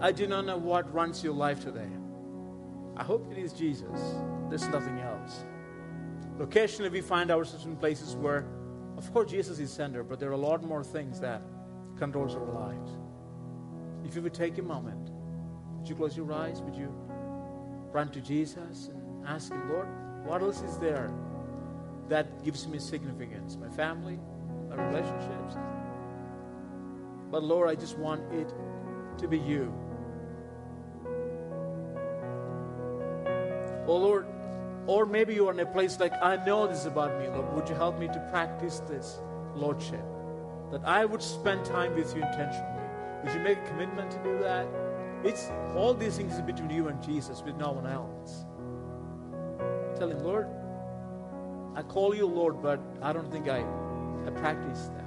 I 0.00 0.12
do 0.12 0.26
not 0.26 0.44
know 0.44 0.56
what 0.56 0.92
runs 0.92 1.22
your 1.22 1.34
life 1.34 1.60
today. 1.60 1.88
I 2.96 3.04
hope 3.04 3.30
it 3.30 3.38
is 3.38 3.52
Jesus. 3.52 4.00
There's 4.48 4.68
nothing 4.68 4.98
else. 5.00 5.44
Occasionally 6.40 6.90
we 6.90 7.00
find 7.00 7.30
ourselves 7.30 7.64
in 7.64 7.76
places 7.76 8.16
where, 8.16 8.44
of 8.96 9.12
course, 9.12 9.30
Jesus 9.30 9.58
is 9.58 9.72
center, 9.72 10.02
but 10.02 10.18
there 10.18 10.28
are 10.30 10.32
a 10.32 10.46
lot 10.50 10.62
more 10.62 10.82
things 10.84 11.20
that 11.20 11.42
controls 11.98 12.34
our 12.34 12.52
lives. 12.52 12.90
If 14.04 14.14
you 14.14 14.22
would 14.22 14.34
take 14.34 14.58
a 14.58 14.62
moment, 14.62 15.10
would 15.78 15.88
you 15.88 15.94
close 15.94 16.16
your 16.16 16.32
eyes? 16.32 16.60
Would 16.62 16.74
you 16.74 16.88
run 17.92 18.08
to 18.10 18.20
Jesus 18.20 18.88
and 18.88 19.26
ask 19.26 19.52
Him, 19.52 19.68
Lord, 19.70 19.88
what 20.24 20.42
else 20.42 20.62
is 20.62 20.78
there 20.78 21.12
that 22.08 22.44
gives 22.44 22.66
me 22.66 22.78
significance? 22.78 23.56
My 23.56 23.68
family, 23.68 24.18
my 24.68 24.76
relationships. 24.76 25.56
But 27.30 27.42
Lord, 27.42 27.68
I 27.68 27.74
just 27.74 27.98
want 27.98 28.32
it 28.32 28.52
to 29.18 29.28
be 29.28 29.38
you. 29.38 29.72
Oh 33.86 33.96
Lord, 33.96 34.26
or 34.86 35.06
maybe 35.06 35.34
you 35.34 35.48
are 35.48 35.52
in 35.52 35.60
a 35.60 35.66
place 35.66 35.98
like, 35.98 36.12
I 36.22 36.36
know 36.44 36.66
this 36.66 36.84
about 36.86 37.18
me, 37.18 37.28
Lord. 37.28 37.54
Would 37.54 37.68
you 37.68 37.74
help 37.74 37.98
me 37.98 38.06
to 38.08 38.28
practice 38.30 38.80
this 38.80 39.18
Lordship? 39.54 40.04
That 40.70 40.82
I 40.84 41.04
would 41.04 41.22
spend 41.22 41.64
time 41.64 41.94
with 41.94 42.14
you 42.16 42.22
intentionally. 42.22 42.82
Would 43.22 43.32
you 43.32 43.40
make 43.40 43.58
a 43.58 43.68
commitment 43.68 44.10
to 44.10 44.22
do 44.22 44.38
that? 44.38 44.66
It's 45.24 45.48
all 45.74 45.94
these 45.94 46.16
things 46.16 46.40
between 46.42 46.70
you 46.70 46.88
and 46.88 47.02
Jesus, 47.02 47.42
with 47.42 47.56
no 47.56 47.72
one 47.72 47.86
else. 47.86 48.44
Tell 49.98 50.10
him, 50.10 50.18
Lord, 50.22 50.48
I 51.74 51.82
call 51.82 52.14
you 52.14 52.26
Lord, 52.26 52.62
but 52.62 52.80
I 53.00 53.12
don't 53.12 53.30
think 53.32 53.48
I, 53.48 53.64
I 54.26 54.30
practice 54.30 54.90
that. 54.94 55.04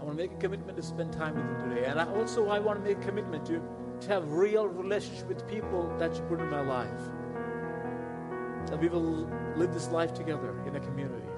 I 0.00 0.04
want 0.04 0.16
to 0.16 0.22
make 0.22 0.32
a 0.32 0.40
commitment 0.40 0.76
to 0.76 0.82
spend 0.82 1.12
time 1.12 1.34
with 1.34 1.46
you 1.46 1.68
today. 1.68 1.86
And 1.86 1.98
I 2.00 2.06
also 2.14 2.48
I 2.48 2.58
want 2.58 2.78
to 2.78 2.84
make 2.84 2.98
a 2.98 3.06
commitment 3.06 3.44
to, 3.46 3.62
to 4.00 4.08
have 4.08 4.30
real 4.30 4.66
relationship 4.66 5.28
with 5.28 5.46
people 5.48 5.94
that 5.98 6.14
you 6.14 6.22
put 6.22 6.40
in 6.40 6.48
my 6.50 6.60
life. 6.60 7.00
That 8.66 8.80
we 8.80 8.88
will 8.88 9.28
live 9.56 9.72
this 9.74 9.88
life 9.88 10.14
together 10.14 10.54
in 10.66 10.76
a 10.76 10.80
community. 10.80 11.31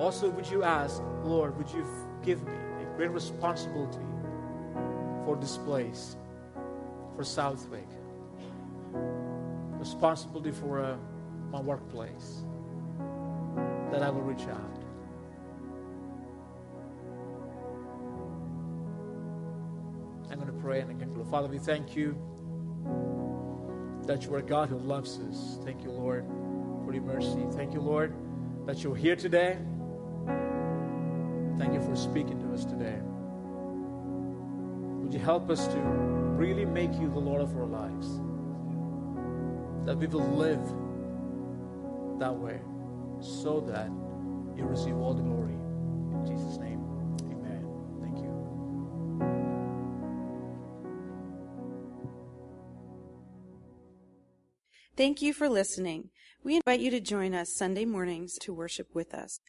Also, 0.00 0.30
would 0.30 0.48
you 0.48 0.62
ask, 0.62 1.02
Lord, 1.24 1.58
would 1.58 1.70
you 1.70 1.84
give 2.22 2.42
me 2.42 2.54
a 2.80 2.96
great 2.96 3.10
responsibility 3.10 3.98
for 5.26 5.36
this 5.38 5.58
place, 5.58 6.16
for 7.14 7.22
Southwick, 7.22 7.86
responsibility 9.78 10.52
for 10.52 10.82
uh, 10.82 10.96
my 11.50 11.60
workplace, 11.60 12.44
that 13.92 14.02
I 14.02 14.08
will 14.08 14.22
reach 14.22 14.48
out. 14.48 14.78
I'm 20.30 20.40
going 20.40 20.46
to 20.46 20.62
pray 20.62 20.80
and 20.80 20.90
I 20.90 20.94
conclude. 20.94 21.26
Father, 21.26 21.48
we 21.48 21.58
thank 21.58 21.94
you 21.94 22.16
that 24.06 24.24
you 24.24 24.34
are 24.34 24.38
a 24.38 24.42
God 24.42 24.70
who 24.70 24.78
loves 24.78 25.18
us. 25.18 25.58
Thank 25.62 25.82
you, 25.82 25.90
Lord, 25.90 26.24
for 26.86 26.94
your 26.94 27.02
mercy. 27.02 27.44
Thank 27.52 27.74
you, 27.74 27.82
Lord, 27.82 28.14
that 28.64 28.82
you're 28.82 28.96
here 28.96 29.14
today. 29.14 29.58
Thank 31.60 31.74
you 31.74 31.82
for 31.82 31.94
speaking 31.94 32.40
to 32.40 32.54
us 32.54 32.64
today. 32.64 32.98
Would 35.02 35.12
you 35.12 35.20
help 35.20 35.50
us 35.50 35.66
to 35.66 35.78
really 35.78 36.64
make 36.64 36.94
you 36.94 37.10
the 37.10 37.18
Lord 37.18 37.42
of 37.42 37.54
our 37.54 37.66
lives? 37.66 38.08
That 39.84 39.98
we 39.98 40.06
will 40.06 40.26
live 40.26 40.62
that 42.18 42.34
way 42.34 42.62
so 43.20 43.60
that 43.68 43.90
you 44.56 44.64
receive 44.64 44.96
all 44.96 45.12
the 45.12 45.22
glory. 45.22 45.52
In 45.52 46.24
Jesus' 46.24 46.56
name, 46.56 46.80
amen. 47.30 47.62
Thank 48.00 48.16
you. 48.24 48.32
Thank 54.96 55.20
you 55.20 55.34
for 55.34 55.50
listening. 55.50 56.08
We 56.42 56.56
invite 56.56 56.80
you 56.80 56.90
to 56.90 57.00
join 57.00 57.34
us 57.34 57.54
Sunday 57.54 57.84
mornings 57.84 58.38
to 58.38 58.54
worship 58.54 58.94
with 58.94 59.12
us. 59.12 59.40